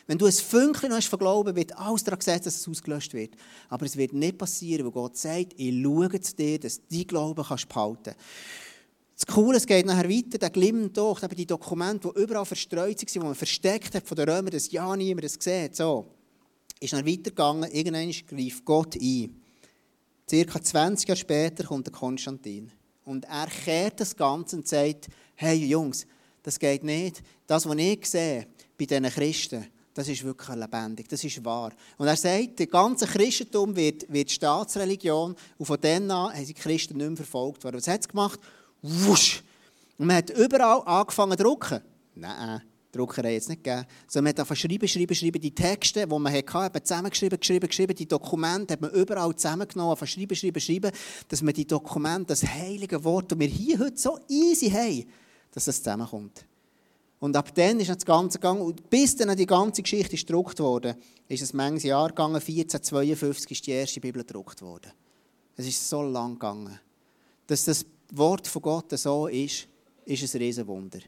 Wenn 0.07 0.19
du 0.19 0.27
ein 0.27 0.33
Fünkchen 0.33 0.93
hast 0.93 1.09
von 1.09 1.19
Glauben, 1.19 1.55
wird 1.55 1.77
alles 1.77 2.03
daran 2.03 2.19
gesetzt, 2.19 2.47
dass 2.47 2.57
es 2.57 2.67
ausgelöscht 2.67 3.15
wird. 3.15 3.35
Aber 3.69 3.87
es 3.87 3.97
wird 3.97 4.13
nicht 4.13 4.39
passieren, 4.39 4.85
weil 4.87 4.93
Gott 4.93 5.17
sagt, 5.17 5.53
ich 5.57 5.83
schaue 5.83 6.21
zu 6.21 6.35
dir, 6.35 6.59
dass 6.59 6.81
du 6.81 6.87
deinen 6.91 7.07
Glauben 7.07 7.35
behalten 7.35 7.69
kannst. 7.69 8.17
Das 9.21 9.35
Coole, 9.35 9.59
es 9.59 9.67
geht 9.67 9.85
nachher 9.85 10.09
weiter, 10.09 10.39
der 10.39 10.89
Docht, 10.89 11.23
eben 11.23 11.37
die 11.37 11.45
Dokumente, 11.45 12.11
die 12.11 12.23
überall 12.23 12.47
verstreut 12.47 12.97
waren, 12.97 13.07
die 13.07 13.19
man 13.19 13.35
versteckt 13.35 13.95
hat 13.95 14.09
von 14.09 14.17
den 14.17 14.27
Römern, 14.27 14.51
dass 14.51 14.73
ja 14.73 14.97
niemand 14.97 15.25
das 15.25 15.37
sieht. 15.39 15.77
So. 15.77 16.07
Ist 16.81 16.95
dann 16.95 17.07
weitergegangen, 17.07 17.71
irgendwann 17.71 18.11
greift 18.27 18.65
Gott 18.65 18.97
ein. 18.97 19.43
Circa 20.29 20.63
20 20.63 21.07
Jahre 21.07 21.19
später 21.19 21.65
kommt 21.65 21.87
der 21.87 21.93
Konstantin. 21.93 22.73
Und 23.05 23.27
er 23.27 23.49
kehrt 23.49 24.01
das 24.01 24.17
Ganze 24.17 24.57
und 24.57 24.67
sagt, 24.67 25.09
hey 25.35 25.67
Jungs, 25.67 26.07
das 26.43 26.59
geht 26.59 26.83
nicht. 26.83 27.23
Das, 27.47 27.69
was 27.69 27.77
ich 27.77 28.07
sehe 28.07 28.47
bei 28.79 28.87
diesen 28.87 29.05
Christen, 29.05 29.67
das 29.93 30.09
ist 30.09 30.25
wirklich 30.25 30.57
lebendig, 30.57 31.09
das 31.11 31.23
ist 31.23 31.45
wahr. 31.45 31.73
Und 31.99 32.07
er 32.07 32.17
sagt, 32.17 32.59
der 32.59 32.69
ganze 32.69 33.07
Christentum 33.07 33.77
wird, 33.77 34.11
wird 34.11 34.31
Staatsreligion 34.31 35.37
und 35.59 35.67
von 35.67 35.79
dann 35.79 36.11
an 36.11 36.33
haben 36.33 36.45
sie 36.47 36.55
die 36.55 36.61
Christen 36.61 36.97
nicht 36.97 37.07
mehr 37.07 37.17
verfolgt 37.17 37.65
worden. 37.65 37.77
Was 37.77 37.89
hat 37.89 38.01
es 38.01 38.09
gemacht? 38.09 38.41
Wusch. 38.83 39.43
Und 39.99 40.07
man 40.07 40.17
hat 40.17 40.31
überall 40.31 40.83
angefangen 40.87 41.37
zu 41.37 41.45
drucken. 41.45 41.81
Nein, 42.15 42.63
Druckerei 42.93 43.35
jetzt 43.35 43.49
nicht 43.49 43.63
gegeben. 43.63 43.87
Sondern 44.09 44.35
man 44.37 44.49
hat 44.49 44.59
schreiben, 44.59 44.89
schreiben, 44.89 45.15
schreiben. 45.15 45.41
Die 45.41 45.55
Texte, 45.55 46.07
die 46.07 46.19
man 46.19 46.33
hatte, 46.33 46.83
zusammengeschrieben, 46.83 47.39
geschrieben, 47.39 47.69
geschrieben. 47.69 47.95
Die 47.95 48.09
Dokumente 48.09 48.75
hat 48.75 48.81
man 48.81 48.91
überall 48.91 49.35
zusammengenommen, 49.35 49.93
einfach 49.93 50.07
schreiben, 50.07 50.35
schreiben, 50.35 50.61
schreiben. 50.61 50.91
Dass 51.29 51.43
man 51.43 51.55
die 51.55 51.67
Dokumente, 51.67 52.27
das 52.29 52.45
heilige 52.45 53.03
Wort, 53.05 53.31
das 53.31 53.39
wir 53.39 53.47
hier 53.47 53.79
heute 53.79 53.99
so 53.99 54.19
easy 54.29 54.71
haben, 54.71 55.07
dass 55.53 55.67
das 55.67 55.77
zusammenkommt. 55.77 56.45
Und 57.21 57.37
ab 57.37 57.55
dann 57.55 57.79
ist 57.79 57.91
das 57.91 58.05
Ganze 58.05 58.39
gegangen. 58.39 58.63
Und 58.63 58.89
bis 58.89 59.15
dann 59.15 59.37
die 59.37 59.47
ganze 59.47 59.83
Geschichte 59.83 60.17
gedruckt 60.17 60.59
wurde, 60.59 60.97
ist 61.29 61.43
es 61.43 61.53
manches 61.53 61.85
Jahr 61.85 62.09
gegangen. 62.09 62.37
1452 62.37 63.51
ist 63.53 63.67
die 63.67 63.73
erste 63.73 64.01
Bibel 64.01 64.23
gedruckt 64.23 64.63
worden. 64.63 64.91
Es 65.57 65.67
ist 65.67 65.89
so 65.89 66.03
lang 66.03 66.33
gegangen. 66.33 66.81
Dass 67.47 67.67
das 67.67 67.85
Wort 68.17 68.47
von 68.47 68.63
Gott 68.63 68.99
so 68.99 69.27
ist, 69.27 69.67
ist 70.05 70.35
ein 70.35 70.41
Riesenwunder. 70.41 71.01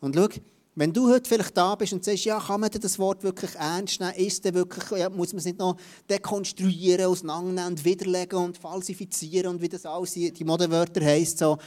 Und 0.00 0.14
schau, 0.14 0.28
wenn 0.76 0.92
du 0.92 1.10
heute 1.10 1.28
vielleicht 1.28 1.56
da 1.56 1.74
bist 1.74 1.92
und 1.92 2.04
sagst, 2.04 2.24
ja, 2.24 2.38
kann 2.38 2.60
man 2.60 2.70
das 2.70 2.98
Wort 2.98 3.22
wirklich 3.22 3.54
ernst 3.56 4.00
nehmen? 4.00 4.14
Ist 4.14 4.44
denn 4.44 4.54
wirklich, 4.54 4.98
ja, 4.98 5.10
muss 5.10 5.32
man 5.32 5.38
es 5.38 5.44
nicht 5.44 5.58
noch 5.58 5.76
dekonstruieren, 6.08 7.06
auseinandernehmen 7.06 7.72
und 7.72 7.84
widerlegen 7.84 8.38
und 8.38 8.56
falsifizieren 8.56 9.54
und 9.54 9.60
wie 9.60 9.68
das 9.68 9.84
alles, 9.84 10.12
die 10.12 10.44
Modewörter 10.44 11.04
heisst, 11.04 11.38
so, 11.38 11.58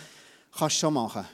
kannst 0.58 0.78
du 0.78 0.80
schon 0.80 0.94
machen. 0.94 1.26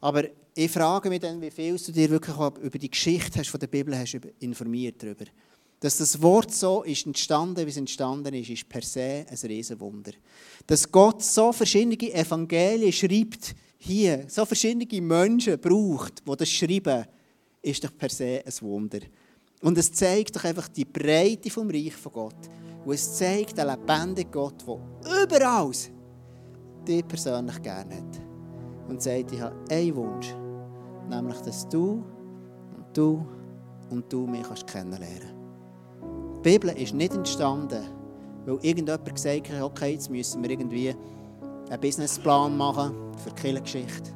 Aber 0.00 0.24
ich 0.54 0.70
frage 0.70 1.08
mich 1.08 1.20
dann, 1.20 1.40
wie 1.40 1.50
viel 1.50 1.76
du 1.76 1.92
dir 1.92 2.10
wirklich 2.10 2.36
über 2.36 2.78
die 2.78 2.90
Geschichte 2.90 3.38
hast, 3.38 3.48
von 3.48 3.60
der 3.60 3.68
Bibel 3.68 3.96
hast 3.96 4.18
informiert 4.40 5.02
darüber. 5.02 5.24
Dass 5.80 5.96
das 5.96 6.20
Wort 6.20 6.52
so 6.52 6.82
ist 6.82 7.06
entstanden, 7.06 7.64
wie 7.64 7.70
es 7.70 7.76
entstanden 7.78 8.34
ist, 8.34 8.50
ist 8.50 8.68
per 8.68 8.82
se 8.82 9.24
ein 9.28 9.38
Riesenwunder. 9.48 10.12
Dass 10.66 10.90
Gott 10.90 11.22
so 11.22 11.52
verschiedene 11.52 11.96
Evangelien 11.96 12.92
schreibt, 12.92 13.54
hier, 13.78 14.26
so 14.28 14.44
verschiedene 14.44 15.00
Menschen 15.00 15.58
braucht, 15.58 16.22
die 16.26 16.36
das 16.36 16.50
schreiben, 16.50 17.06
ist 17.62 17.82
doch 17.82 17.96
per 17.96 18.10
se 18.10 18.42
ein 18.44 18.52
Wunder. 18.60 19.00
Und 19.62 19.78
es 19.78 19.90
zeigt 19.90 20.36
doch 20.36 20.44
einfach 20.44 20.68
die 20.68 20.84
Breite 20.84 21.50
vom 21.50 21.70
Reich 21.70 21.94
von 21.94 22.12
Gott. 22.12 22.50
Und 22.84 22.94
es 22.94 23.16
zeigt 23.16 23.56
den 23.56 23.66
lebendigen 23.66 24.30
Gott, 24.30 24.62
der 24.66 25.22
überall 25.24 25.72
dich 26.86 27.08
persönlich 27.08 27.62
gerne 27.62 27.96
hat. 27.96 28.20
Und 28.86 29.02
sagt, 29.02 29.32
ich 29.32 29.40
habe 29.40 29.56
einen 29.70 29.96
Wunsch, 29.96 30.34
nämlich, 31.08 31.38
dass 31.40 31.66
du 31.68 32.04
und 32.76 32.86
du 32.94 33.26
und 33.88 34.12
du 34.12 34.26
mich 34.26 34.46
kennenlernen 34.66 35.20
kannst. 35.20 35.39
Die 36.42 36.52
Bibel 36.52 36.70
ist 36.70 36.94
nicht 36.94 37.12
entstanden, 37.12 37.84
weil 38.46 38.58
irgendjemand 38.62 39.04
gesagt 39.14 39.52
hat, 39.52 39.60
okay, 39.60 39.92
jetzt 39.92 40.08
müssen 40.08 40.42
wir 40.42 40.48
irgendwie 40.48 40.96
einen 41.68 41.80
Businessplan 41.82 42.56
machen 42.56 42.94
für 43.22 43.28
die 43.28 43.42
Kirchengeschichte. 43.42 44.10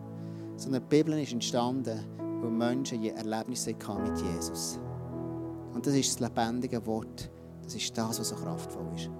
Sondern 0.56 0.80
die 0.84 0.88
Bibel 0.88 1.18
ist 1.20 1.34
entstanden, 1.34 2.00
weil 2.40 2.50
Menschen 2.50 3.02
je 3.02 3.10
Erlebnisse 3.10 3.74
mit 3.74 4.18
Jesus. 4.22 4.80
Und 5.74 5.86
das 5.86 5.92
ist 5.92 6.14
das 6.14 6.20
lebendige 6.20 6.86
Wort. 6.86 7.30
Das 7.62 7.74
ist 7.74 7.96
das, 7.98 8.18
was 8.18 8.30
so 8.30 8.36
kraftvoll 8.36 8.86
ist. 8.96 9.10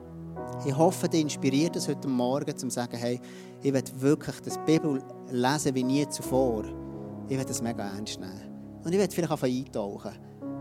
Ich 0.64 0.74
hoffe, 0.74 1.06
dich 1.06 1.20
inspiriert 1.20 1.76
es 1.76 1.86
heute 1.86 2.08
Morgen, 2.08 2.56
zu 2.56 2.70
sagen, 2.70 2.96
hey, 2.96 3.20
ich 3.62 3.70
will 3.70 3.84
wirklich 3.98 4.40
das 4.40 4.58
Bibel 4.64 5.02
lesen 5.30 5.74
wie 5.74 5.84
nie 5.84 6.08
zuvor. 6.08 6.64
Ich 7.28 7.36
will 7.36 7.44
das 7.44 7.60
mega 7.60 7.86
ernst 7.86 8.18
nehmen. 8.18 8.80
Und 8.82 8.94
ich 8.94 8.98
will 8.98 9.10
vielleicht 9.10 9.30
einfach 9.30 9.46
eintauchen. 9.46 10.12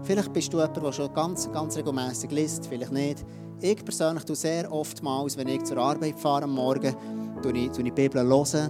Vielleicht 0.04 0.34
bist 0.34 0.52
du 0.52 0.58
jemand, 0.58 0.76
der 0.78 0.92
schon 0.92 1.14
ganz, 1.14 1.50
ganz 1.52 1.78
regelmässig 1.78 2.32
liest, 2.32 2.68
vielleicht 2.68 2.92
nicht. 2.92 3.26
Ich 3.62 3.84
persönlich 3.86 4.26
tue 4.26 4.36
sehr 4.36 4.70
oftmals, 4.70 5.38
wenn 5.38 5.48
ich 5.48 5.64
zur 5.64 5.78
Arbeit 5.78 6.20
fahre 6.20 6.44
am 6.44 6.56
Morgen, 6.56 6.94
tue 7.42 7.54
ich, 7.54 7.70
tue 7.70 7.80
ich 7.80 7.86
die 7.86 7.92
Bibel 7.92 8.22
hören, 8.22 8.70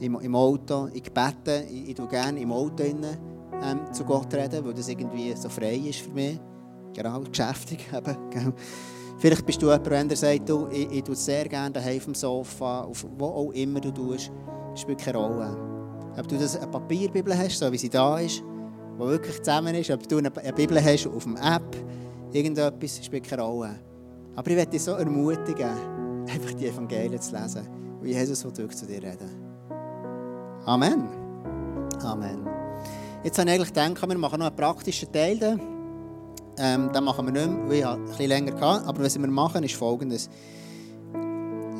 im, 0.00 0.18
im 0.18 0.34
Auto, 0.34 0.88
ich 0.92 1.04
bete, 1.04 1.64
ich, 1.70 1.90
ich 1.90 1.94
tue 1.94 2.08
gerne 2.08 2.40
im 2.40 2.50
Auto 2.50 2.82
innen, 2.82 3.16
ähm, 3.62 3.92
zu 3.92 4.04
Gott 4.04 4.34
reden, 4.34 4.64
weil 4.64 4.74
das 4.74 4.88
irgendwie 4.88 5.32
so 5.36 5.48
frei 5.48 5.76
ist 5.76 6.00
für 6.00 6.10
mich. 6.10 6.40
Genau, 6.94 7.20
geschäftig 7.30 7.88
eben. 7.92 8.52
Vielleicht 9.18 9.46
bist 9.46 9.62
du 9.62 9.70
jemand, 9.70 10.10
der 10.10 10.16
sagt, 10.16 10.48
du, 10.48 10.66
ich, 10.68 10.90
ich 10.90 11.04
tue 11.04 11.14
sehr 11.14 11.44
gerne 11.44 11.70
daheim 11.70 12.00
dem 12.00 12.14
Sofa, 12.14 12.82
auf 12.82 13.06
wo 13.16 13.26
auch 13.26 13.52
immer 13.52 13.78
du 13.78 13.92
tust, 13.92 14.32
spielt 14.74 14.98
keine 14.98 15.18
Rolle. 15.18 15.56
Ob 16.18 16.26
du 16.26 16.36
das 16.36 16.56
eine 16.56 16.66
Papierbibel 16.66 17.38
hast, 17.38 17.60
so 17.60 17.70
wie 17.70 17.78
sie 17.78 17.88
da 17.88 18.18
ist, 18.18 18.42
die 18.94 18.98
wirklich 18.98 19.38
zusammen 19.42 19.74
ist, 19.74 19.90
ob 19.90 20.06
du 20.08 20.18
eine 20.18 20.30
Bibel 20.30 20.82
hast 20.82 21.06
auf 21.06 21.24
dem 21.24 21.36
App, 21.36 21.76
irgendetwas, 22.32 23.04
spielt 23.04 23.24
keine 23.24 23.42
Rolle. 23.42 23.78
Aber 24.34 24.50
ich 24.50 24.56
möchte 24.56 24.72
dich 24.72 24.82
so 24.82 24.92
ermutigen, 24.92 25.70
einfach 26.26 26.52
die 26.54 26.66
Evangelien 26.66 27.20
zu 27.20 27.36
lesen, 27.36 27.68
wie 28.00 28.12
Jesus 28.12 28.44
wirklich 28.44 28.76
zu 28.76 28.86
dir 28.86 29.02
reden 29.02 29.52
Amen. 30.64 31.08
Amen. 32.02 32.46
Jetzt 33.24 33.38
habe 33.38 33.50
ich 33.50 33.56
eigentlich 33.56 33.72
gedacht, 33.72 34.08
wir 34.08 34.18
machen 34.18 34.38
noch 34.38 34.46
einen 34.46 34.56
praktischen 34.56 35.12
Teil. 35.12 35.58
Ähm, 36.58 36.92
den 36.92 37.04
machen 37.04 37.26
wir 37.26 37.32
nicht 37.32 37.48
mehr, 37.48 37.68
weil 37.68 37.78
ich 37.78 37.86
ein 37.86 38.04
bisschen 38.04 38.28
länger 38.28 38.60
hatte. 38.60 38.86
Aber 38.86 39.02
was 39.02 39.18
wir 39.18 39.28
machen, 39.28 39.64
ist 39.64 39.74
folgendes. 39.74 40.28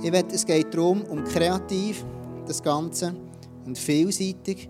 Ich 0.02 0.12
will, 0.12 0.24
es 0.32 0.44
geht 0.44 0.74
darum, 0.74 1.02
um 1.02 1.22
kreativ, 1.24 2.04
das 2.46 2.62
Ganze, 2.62 3.14
und 3.66 3.78
vielseitig. 3.78 4.68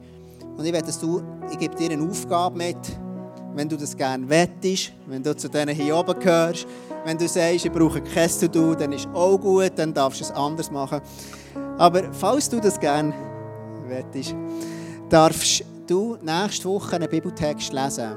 Und 0.56 0.64
ich, 0.64 0.72
will, 0.72 0.82
dass 0.82 0.98
du, 0.98 1.22
ich 1.50 1.58
gebe 1.58 1.74
dir 1.74 1.90
eine 1.90 2.08
Aufgabe 2.08 2.56
mit, 2.56 2.78
wenn 3.54 3.68
du 3.68 3.76
das 3.76 3.96
gerne 3.96 4.28
wettest, 4.28 4.92
wenn 5.06 5.22
du 5.22 5.36
zu 5.36 5.48
denen 5.48 5.74
hier 5.74 5.96
oben 5.96 6.18
gehörst, 6.18 6.66
wenn 7.04 7.18
du 7.18 7.28
sagst, 7.28 7.64
ich 7.64 7.72
brauche 7.72 8.00
kein 8.00 8.28
To-Do, 8.28 8.74
dann 8.74 8.92
ist 8.92 9.08
auch 9.12 9.38
gut, 9.38 9.72
dann 9.76 9.92
darfst 9.92 10.20
du 10.20 10.24
es 10.24 10.30
anders 10.30 10.70
machen. 10.70 11.00
Aber 11.78 12.12
falls 12.12 12.48
du 12.48 12.60
das 12.60 12.78
gerne 12.78 13.12
wettest, 13.86 14.34
darfst 15.08 15.64
du 15.86 16.16
nächste 16.22 16.68
Woche 16.68 16.96
einen 16.96 17.08
Bibeltext 17.08 17.72
lesen. 17.72 18.12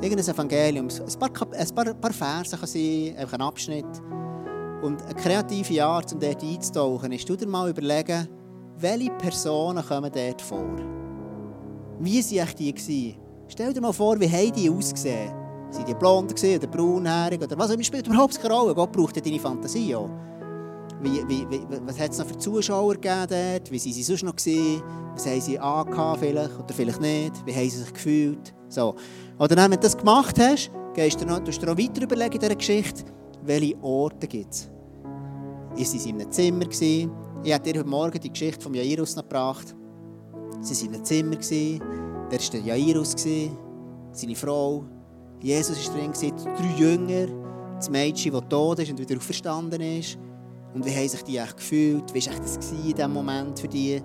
Irgendein 0.00 0.34
Evangelium, 0.34 0.88
ein 0.88 1.18
paar, 1.18 1.30
ein 1.52 1.74
paar, 1.74 1.86
ein 1.86 2.00
paar 2.00 2.12
Verse 2.12 2.56
kann 2.56 2.66
sein, 2.66 3.14
einfach 3.16 3.34
ein 3.34 3.42
Abschnitt. 3.42 3.86
Und 4.82 5.00
eine 5.02 5.14
kreative 5.14 5.84
Art, 5.84 6.12
um 6.12 6.18
dort 6.18 6.42
einzutauchen, 6.42 7.12
ist, 7.12 7.28
du 7.28 7.36
dir 7.36 7.46
mal 7.46 7.70
überlegen, 7.70 8.28
welche 8.78 9.10
Personen 9.12 9.84
kommen 9.84 10.10
dort 10.12 10.42
vor? 10.42 10.76
Wie 12.02 12.20
waren 12.20 12.48
die? 12.58 12.74
Gewesen? 12.74 13.14
Stell 13.46 13.72
dir 13.72 13.80
mal 13.80 13.92
vor, 13.92 14.18
wie 14.18 14.28
haben 14.28 14.52
die 14.52 14.68
ausgesehen? 14.68 15.32
Sind 15.70 15.86
die 15.86 15.94
blond 15.94 16.32
oder 16.32 16.66
braunhaarig 16.66 17.40
oder 17.40 17.56
was? 17.56 17.68
Das 17.68 17.86
spielt 17.86 18.08
überhaupt 18.08 18.40
keine 18.42 18.54
Rolle. 18.54 18.74
Gott 18.74 18.90
braucht 18.90 19.24
deine 19.24 19.38
Fantasie 19.38 19.94
auch. 19.94 20.10
Wie, 21.00 21.22
wie, 21.28 21.48
wie, 21.48 21.60
was 21.86 22.00
hat 22.00 22.10
es 22.10 22.18
noch 22.18 22.26
für 22.26 22.36
Zuschauer 22.36 22.94
gegeben 22.94 23.26
dort? 23.28 23.70
Wie 23.70 23.78
waren 23.78 23.92
sie 23.92 24.02
sonst 24.02 24.24
noch? 24.24 24.34
Gewesen? 24.34 24.82
Was 25.14 25.26
haben 25.26 25.40
sie 25.40 25.58
angehabt 25.58 26.18
vielleicht 26.18 26.58
oder 26.58 26.74
vielleicht 26.74 27.00
nicht? 27.00 27.46
Wie 27.46 27.54
haben 27.54 27.70
sie 27.70 27.78
sich 27.78 27.92
gefühlt? 27.92 28.52
So. 28.68 28.96
Oder 29.38 29.54
dann, 29.54 29.70
wenn 29.70 29.78
du 29.78 29.84
das 29.84 29.96
gemacht 29.96 30.36
hast, 30.40 30.72
gehst 30.94 31.20
du 31.20 31.24
noch, 31.24 31.38
du 31.38 31.50
noch 31.52 31.78
weiter 31.78 32.02
überlegen 32.02 32.34
in 32.34 32.40
dieser 32.40 32.56
Geschichte, 32.56 33.04
welche 33.44 33.80
Orte 33.80 34.26
gibt 34.26 34.52
es. 34.52 34.68
Ist 35.76 35.92
sie 35.92 36.10
in 36.10 36.20
einem 36.20 36.32
Zimmer? 36.32 36.64
Gewesen? 36.64 37.12
Ich 37.44 37.52
habe 37.52 37.62
dir 37.62 37.78
heute 37.78 37.88
Morgen 37.88 38.18
die 38.18 38.30
Geschichte 38.30 38.60
von 38.60 38.74
Jairus 38.74 39.14
gebracht. 39.14 39.76
Sie 40.62 40.74
waren 40.74 40.88
in 40.88 40.94
einem 40.94 41.04
Zimmer. 41.04 41.80
Da 42.30 42.38
war 42.38 42.50
der 42.52 42.60
Jairus, 42.60 43.14
seine 44.12 44.36
Frau. 44.36 44.84
Jesus 45.40 45.88
war 45.88 45.96
drin, 45.96 46.12
drei 46.12 46.78
Jünger, 46.78 47.26
das 47.76 47.90
Mädchen, 47.90 48.32
das 48.32 48.48
tot 48.48 48.78
ist 48.78 48.90
und 48.90 48.98
wieder 49.00 49.16
auferstanden 49.16 49.80
ist. 49.80 50.16
Und 50.72 50.86
wie 50.86 50.94
haben 50.94 51.08
sich 51.08 51.22
die 51.24 51.36
echt 51.36 51.56
gefühlt? 51.56 52.14
Wie 52.14 52.24
war 52.26 52.38
das 52.38 52.70
in 52.70 52.94
diesem 52.94 53.12
Moment 53.12 53.58
für 53.58 53.68
die? 53.68 54.00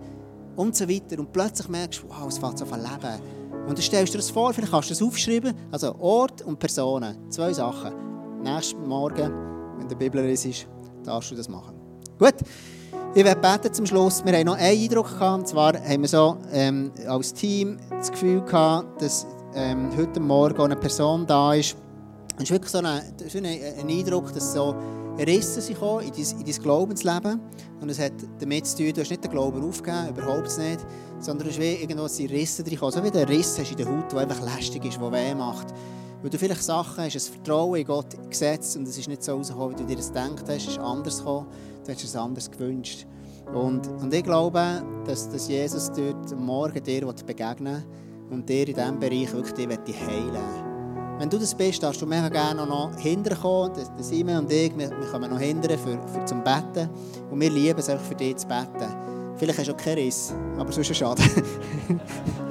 Und 0.56 0.76
so 0.76 0.90
weiter. 0.90 1.20
Und 1.20 1.32
plötzlich 1.32 1.70
merkst 1.70 2.02
du, 2.02 2.10
wow, 2.10 2.28
es 2.28 2.40
fängt 2.40 2.58
so 2.58 2.66
an 2.66 2.82
leben. 2.82 3.22
Und 3.68 3.78
dann 3.78 3.82
stellst 3.82 4.14
du 4.14 4.18
dir 4.18 4.24
das 4.24 4.32
vor, 4.32 4.52
vielleicht 4.52 4.72
kannst 4.72 4.90
du 4.90 4.94
das 4.94 5.02
aufschreiben. 5.04 5.54
Also 5.72 5.94
Ort 6.00 6.42
und 6.42 6.58
Personen. 6.58 7.30
Zwei 7.30 7.54
Sachen. 7.54 7.94
Nächsten 8.42 8.86
Morgen, 8.88 9.32
wenn 9.78 9.88
der 9.88 9.96
Bibel 9.96 10.28
ist, 10.28 10.68
darfst 11.04 11.30
du 11.30 11.36
das 11.36 11.48
machen. 11.48 11.76
Gut. 12.18 12.36
Ich 13.18 13.26
werde 13.26 13.42
beten 13.42 13.74
zum 13.74 13.88
Schluss. 13.88 14.24
Wir 14.24 14.32
haben 14.32 14.46
noch 14.46 14.58
einen 14.58 14.80
Eindruck 14.80 15.10
gehabt. 15.10 15.40
Und 15.40 15.48
zwar 15.48 15.74
haben 15.74 16.02
wir 16.02 16.08
so 16.08 16.38
ähm, 16.52 16.92
als 17.08 17.34
Team 17.34 17.78
das 17.90 18.12
Gefühl 18.12 18.42
gehabt, 18.42 19.02
dass 19.02 19.26
ähm, 19.56 19.90
heute 19.98 20.20
Morgen 20.20 20.62
eine 20.62 20.76
Person 20.76 21.26
da 21.26 21.56
ist. 21.56 21.76
Es 22.36 22.44
ist 22.44 22.52
wirklich 22.52 22.70
so 22.70 22.78
ein, 22.78 22.86
ein 22.86 23.90
Eindruck, 23.90 24.32
dass 24.36 24.54
so 24.54 24.76
Risse 25.18 25.62
sind 25.62 25.82
in 25.82 26.12
dein, 26.12 26.40
in 26.40 26.46
dein 26.46 26.62
Glaubensleben. 26.62 27.42
Und 27.82 27.90
es 27.90 27.98
hat 27.98 28.12
damit 28.40 28.68
zu 28.68 28.78
tun, 28.78 28.94
du 28.94 29.02
hast 29.02 29.10
nicht 29.10 29.24
den 29.24 29.32
Glauben 29.32 29.68
aufgegeben, 29.68 30.10
überhaupt 30.10 30.56
nicht, 30.60 30.86
sondern 31.20 31.48
es 31.48 31.56
ist 31.56 31.60
wie 31.60 31.74
irgendwo 31.74 32.08
sind 32.08 32.30
Risse 32.30 32.64
drin 32.64 32.78
So 32.80 33.04
wie 33.04 33.10
der 33.10 33.28
Riss 33.28 33.58
hast 33.58 33.72
in 33.72 33.78
der 33.78 33.88
Haut, 33.88 34.12
der 34.12 34.20
einfach 34.20 34.42
lästig 34.42 34.86
ist, 34.86 35.02
der 35.02 35.12
weh 35.12 35.34
macht. 35.34 35.74
Weil 36.22 36.30
du 36.30 36.38
vielleicht 36.38 36.64
Sachen 36.64 37.04
hast, 37.04 37.16
ein 37.16 37.34
Vertrauen 37.34 37.80
in 37.80 37.88
Gott 37.88 38.16
gesetzt 38.30 38.78
und 38.78 38.88
es 38.88 38.96
ist 38.96 39.08
nicht 39.08 39.24
so 39.24 39.34
rausgekommen, 39.34 39.72
wie 39.72 39.82
du 39.82 39.88
dir 39.88 39.98
das 39.98 40.10
gedacht 40.10 40.44
hast, 40.48 40.50
es 40.50 40.68
ist 40.68 40.80
anders 40.80 41.18
gekommen, 41.18 41.48
du 41.88 41.94
hast 41.94 42.04
es 42.04 42.16
anders 42.16 42.52
gewünscht. 42.52 43.06
Und, 43.54 43.88
und 43.88 44.14
ich 44.14 44.24
glaube, 44.24 44.84
dass, 45.06 45.30
dass 45.30 45.48
Jesus 45.48 45.92
dort 45.92 46.38
morgen 46.38 46.84
dir 46.84 47.06
begegnen 47.26 47.84
will 48.28 48.34
und 48.38 48.50
dir 48.50 48.68
in 48.68 48.76
diesem 48.76 49.00
Bereich 49.00 49.32
wirklich 49.32 49.68
dich 49.80 50.02
heilen 50.06 50.68
wenn 51.20 51.30
du 51.30 51.40
das 51.40 51.56
bist, 51.56 51.82
darfst 51.82 52.02
du 52.02 52.06
mega 52.06 52.30
gerne 52.30 52.66
noch 52.66 52.96
hinterkommen. 53.00 53.72
Simon 53.98 54.38
und 54.38 54.52
ich, 54.52 54.78
wir, 54.78 54.90
wir 54.90 55.08
kommen 55.12 55.30
noch 55.30 55.40
hinter 55.40 55.76
für, 55.78 56.00
für 56.08 56.26
zum 56.26 56.44
Betten. 56.44 56.90
Und 57.32 57.40
wir 57.42 57.50
lieben 57.50 57.80
es 57.80 57.90
einfach 57.90 58.06
für 58.06 58.16
dich 58.16 58.38
zu 58.38 58.48
beten. 58.48 59.36
Vielleicht 59.36 59.58
hast 59.58 59.68
du 59.68 59.74
auch 59.74 59.78
keinen 59.78 59.98
Riss, 59.98 60.34
aber 60.58 60.72
sonst 60.72 60.90
ist 60.92 60.98
schade. 60.98 61.24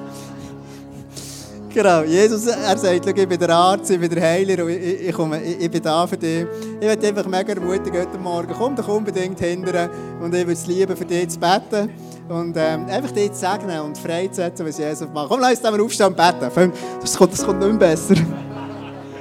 genau, 1.76 2.02
Jesus, 2.02 2.46
er 2.46 2.76
sagt, 2.76 3.06
ich 3.06 3.28
bin 3.28 3.38
der 3.38 3.50
Arzt, 3.50 3.90
ich 3.90 4.00
bin 4.00 4.08
der 4.08 4.22
Heiler 4.22 4.64
und 4.64 4.70
ich, 4.70 5.12
komme, 5.12 5.42
ich, 5.42 5.70
bin 5.70 5.82
da 5.82 6.06
für 6.06 6.16
dich. 6.16 6.46
Ich 6.80 6.86
möchte 6.86 7.06
einfach 7.06 7.26
mega 7.26 7.52
ermutigen 7.52 8.00
heute 8.00 8.18
Morgen, 8.18 8.52
komm 8.56 8.74
doch 8.74 8.88
unbedingt 8.88 9.38
hinterher 9.38 9.90
und 10.20 10.34
ich 10.34 10.40
würde 10.40 10.52
es 10.52 10.66
lieben, 10.66 10.96
für 10.96 11.04
dich 11.04 11.28
zu 11.28 11.38
beten. 11.38 11.90
Und 12.28 12.56
ähm, 12.56 12.86
einfach 12.86 13.12
dich 13.12 13.30
zu 13.32 13.40
segnen 13.40 13.80
und 13.80 13.96
freizusetzen, 13.98 14.66
was 14.66 14.78
Jesus 14.78 15.06
macht. 15.12 15.28
Komm, 15.28 15.38
lass 15.40 15.60
uns 15.60 15.80
aufstehen 15.80 16.06
und 16.06 16.16
beten. 16.16 16.72
Das 17.00 17.16
kommt, 17.16 17.32
das 17.32 17.44
kommt 17.44 17.60
nicht 17.60 17.68
mehr 17.68 17.78
besser. 17.78 18.14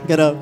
Genau. 0.08 0.36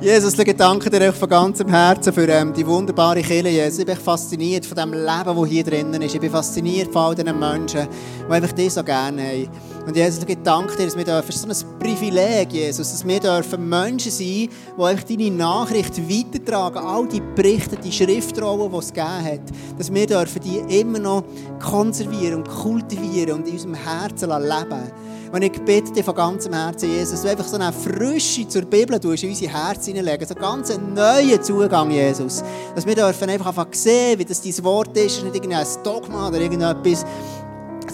Jesus, 0.00 0.36
ich 0.36 0.56
danke 0.56 0.90
dir 0.90 1.12
von 1.12 1.28
ganzem 1.28 1.68
Herzen 1.68 2.12
für 2.12 2.26
ähm, 2.26 2.52
die 2.52 2.66
wunderbare 2.66 3.20
Kirche, 3.20 3.50
Jesus. 3.50 3.78
Ich 3.78 3.86
bin 3.86 3.94
fasziniert 3.94 4.66
von 4.66 4.76
dem 4.76 4.94
Leben, 4.94 5.06
das 5.06 5.48
hier 5.48 5.62
drinnen 5.62 6.00
ist. 6.00 6.14
Ich 6.14 6.20
bin 6.20 6.30
fasziniert 6.30 6.92
von 6.92 7.02
all 7.02 7.14
diesen 7.14 7.38
Menschen, 7.38 7.86
die 8.26 8.32
einfach 8.32 8.52
dich 8.52 8.72
so 8.72 8.82
gerne 8.82 9.22
haben. 9.22 9.48
Und 9.86 9.96
Jesus, 9.96 10.24
ich 10.26 10.38
danke 10.44 10.76
dir, 10.76 10.84
dass 10.84 10.96
wir 10.96 11.04
dürfen, 11.04 11.32
so 11.32 11.48
ein 11.48 11.78
Privileg, 11.78 12.52
Jesus, 12.52 12.90
dass 12.92 13.06
wir 13.06 13.18
dürfen 13.18 13.68
Menschen 13.68 14.12
sein, 14.12 14.48
die 14.48 14.82
einfach 14.82 15.04
deine 15.04 15.30
Nachricht 15.30 15.98
weitertragen, 16.08 16.78
all 16.78 17.08
die 17.08 17.20
Berichte, 17.34 17.76
die 17.76 17.90
Schriftrollen, 17.90 18.70
die 18.70 18.78
es 18.78 18.92
gegeben 18.92 19.24
hat, 19.24 19.40
dass 19.78 19.92
wir 19.92 20.06
dürfen 20.06 20.40
die 20.42 20.80
immer 20.80 21.00
noch 21.00 21.24
konservieren 21.60 22.42
und 22.42 22.48
kultivieren 22.48 23.38
und 23.38 23.46
in 23.48 23.54
unserem 23.54 23.74
Herzen 23.74 24.30
leben 24.30 24.92
und 25.32 25.40
ich 25.40 25.52
bitte 25.64 25.90
dich 25.90 26.04
von 26.04 26.14
ganzem 26.14 26.52
Herzen, 26.52 26.90
Jesus, 26.90 27.12
dass 27.12 27.22
du 27.22 27.30
einfach 27.30 27.48
so 27.48 27.56
eine 27.56 27.72
Frische 27.72 28.46
zur 28.46 28.62
Bibel 28.62 29.00
tust, 29.00 29.22
in 29.22 29.30
unser 29.30 29.46
Herz 29.46 29.86
hineinlegen. 29.86 30.28
So 30.28 30.34
ganz 30.34 30.70
einen 30.70 30.92
neuen 30.92 31.42
Zugang, 31.42 31.90
Jesus. 31.90 32.44
Dass 32.74 32.84
wir 32.84 32.94
dürfen 32.94 33.30
einfach 33.30 33.66
sehen, 33.72 34.18
wie 34.18 34.26
das 34.26 34.42
dein 34.42 34.62
Wort 34.62 34.94
ist 34.94 35.22
nicht 35.24 35.34
irgendein 35.34 35.66
Dogma 35.82 36.28
oder 36.28 36.38
irgendetwas, 36.38 37.06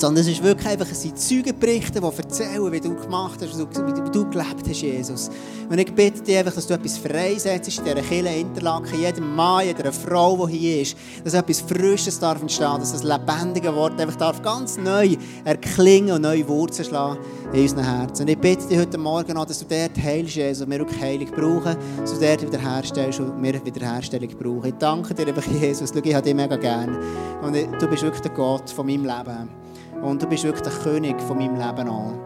sondern 0.01 0.23
es 0.23 0.29
ist 0.29 0.43
wirklich 0.43 0.69
einfach, 0.69 0.87
es 0.91 1.03
sind 1.03 1.19
Zeugenberichte, 1.19 2.01
die 2.01 2.07
erzählen, 2.07 2.73
wie 2.73 2.81
du 2.81 2.95
gemacht 2.95 3.41
hast, 3.43 3.59
wie 3.59 4.11
du 4.11 4.31
gelebt 4.31 4.69
hast, 4.69 4.83
Jesus. 4.83 5.31
Und 5.69 5.79
ich 5.79 5.93
bitte 5.93 6.23
dich 6.23 6.37
einfach, 6.37 6.55
dass 6.55 6.67
du 6.67 6.75
etwas 6.75 6.97
freisetzt 6.97 7.79
in 7.79 7.85
dieser 7.85 8.01
Kirche 8.01 8.29
Interlaken, 8.29 9.01
jedem 9.01 9.35
Mann, 9.35 9.67
jeder 9.67 9.93
Frau, 9.93 10.47
die 10.47 10.57
hier 10.57 10.83
ist, 10.83 10.97
dass 11.25 11.35
etwas 11.35 11.61
Frisches 11.61 12.19
darf 12.19 12.41
entstehen, 12.41 12.79
dass 12.79 12.93
das 12.93 13.03
lebendige 13.03 13.75
Wort 13.75 14.01
einfach 14.01 14.17
darf 14.17 14.41
ganz 14.41 14.79
neu 14.79 15.17
erklingen 15.45 16.15
und 16.15 16.23
neue 16.23 16.47
Wurzeln 16.49 16.89
schlagen 16.89 17.19
in 17.53 17.63
unseren 17.63 17.85
Herzen. 17.85 18.23
Und 18.23 18.29
ich 18.29 18.39
bitte 18.39 18.67
dich 18.67 18.79
heute 18.79 18.99
Morgen 18.99 19.35
noch, 19.35 19.47
dass 19.47 19.59
du 19.59 19.67
dort 19.67 19.97
heilst, 20.03 20.37
Jesus, 20.37 20.65
und 20.65 20.71
wir 20.71 20.79
wirklich 20.79 21.01
Heilung 21.01 21.31
brauchen, 21.33 21.77
dass 22.01 22.19
du 22.19 22.21
dort 22.25 22.43
wiederherstellst 22.43 23.21
und 23.21 23.43
wir 23.43 23.65
Wiederherstellung 23.65 24.29
brauchen. 24.39 24.69
Ich 24.69 24.75
danke 24.79 25.13
dir 25.13 25.27
einfach, 25.27 25.47
Jesus, 25.47 25.91
ich 25.91 26.15
habe 26.15 26.23
dich 26.23 26.35
mega 26.35 26.57
gerne. 26.57 26.99
Und 27.43 27.55
du 27.55 27.87
bist 27.89 28.03
wirklich 28.03 28.23
der 28.23 28.33
Gott 28.33 28.71
von 28.71 28.87
meinem 28.87 29.05
Leben. 29.05 29.58
Und 30.03 30.23
du 30.23 30.27
bist 30.27 30.45
wirklich 30.45 30.63
der 30.63 30.73
König 30.83 31.21
von 31.23 31.39
meinem 31.39 31.57
Leben 31.57 31.89
an. 31.89 32.19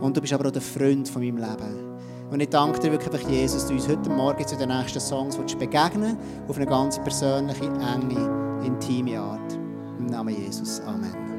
Und 0.00 0.16
du 0.16 0.20
bist 0.20 0.32
aber 0.32 0.48
auch 0.48 0.52
der 0.52 0.62
Freund 0.62 1.08
von 1.08 1.22
meinem 1.22 1.36
Leben. 1.36 1.90
Und 2.30 2.40
ich 2.40 2.48
danke 2.48 2.78
dir 2.78 2.92
wirklich, 2.92 3.22
Jesus, 3.28 3.62
dass 3.62 3.68
du 3.68 3.74
uns 3.74 3.88
heute 3.88 4.08
Morgen 4.08 4.46
zu 4.46 4.56
den 4.56 4.68
nächsten 4.68 5.00
Songs 5.00 5.36
begegnen 5.36 6.16
auf 6.48 6.56
eine 6.56 6.66
ganz 6.66 6.98
persönliche, 7.00 7.64
enge, 7.64 8.64
intime 8.64 9.18
Art. 9.18 9.52
Im 9.98 10.06
Namen 10.06 10.34
Jesus. 10.36 10.80
Amen. 10.82 11.29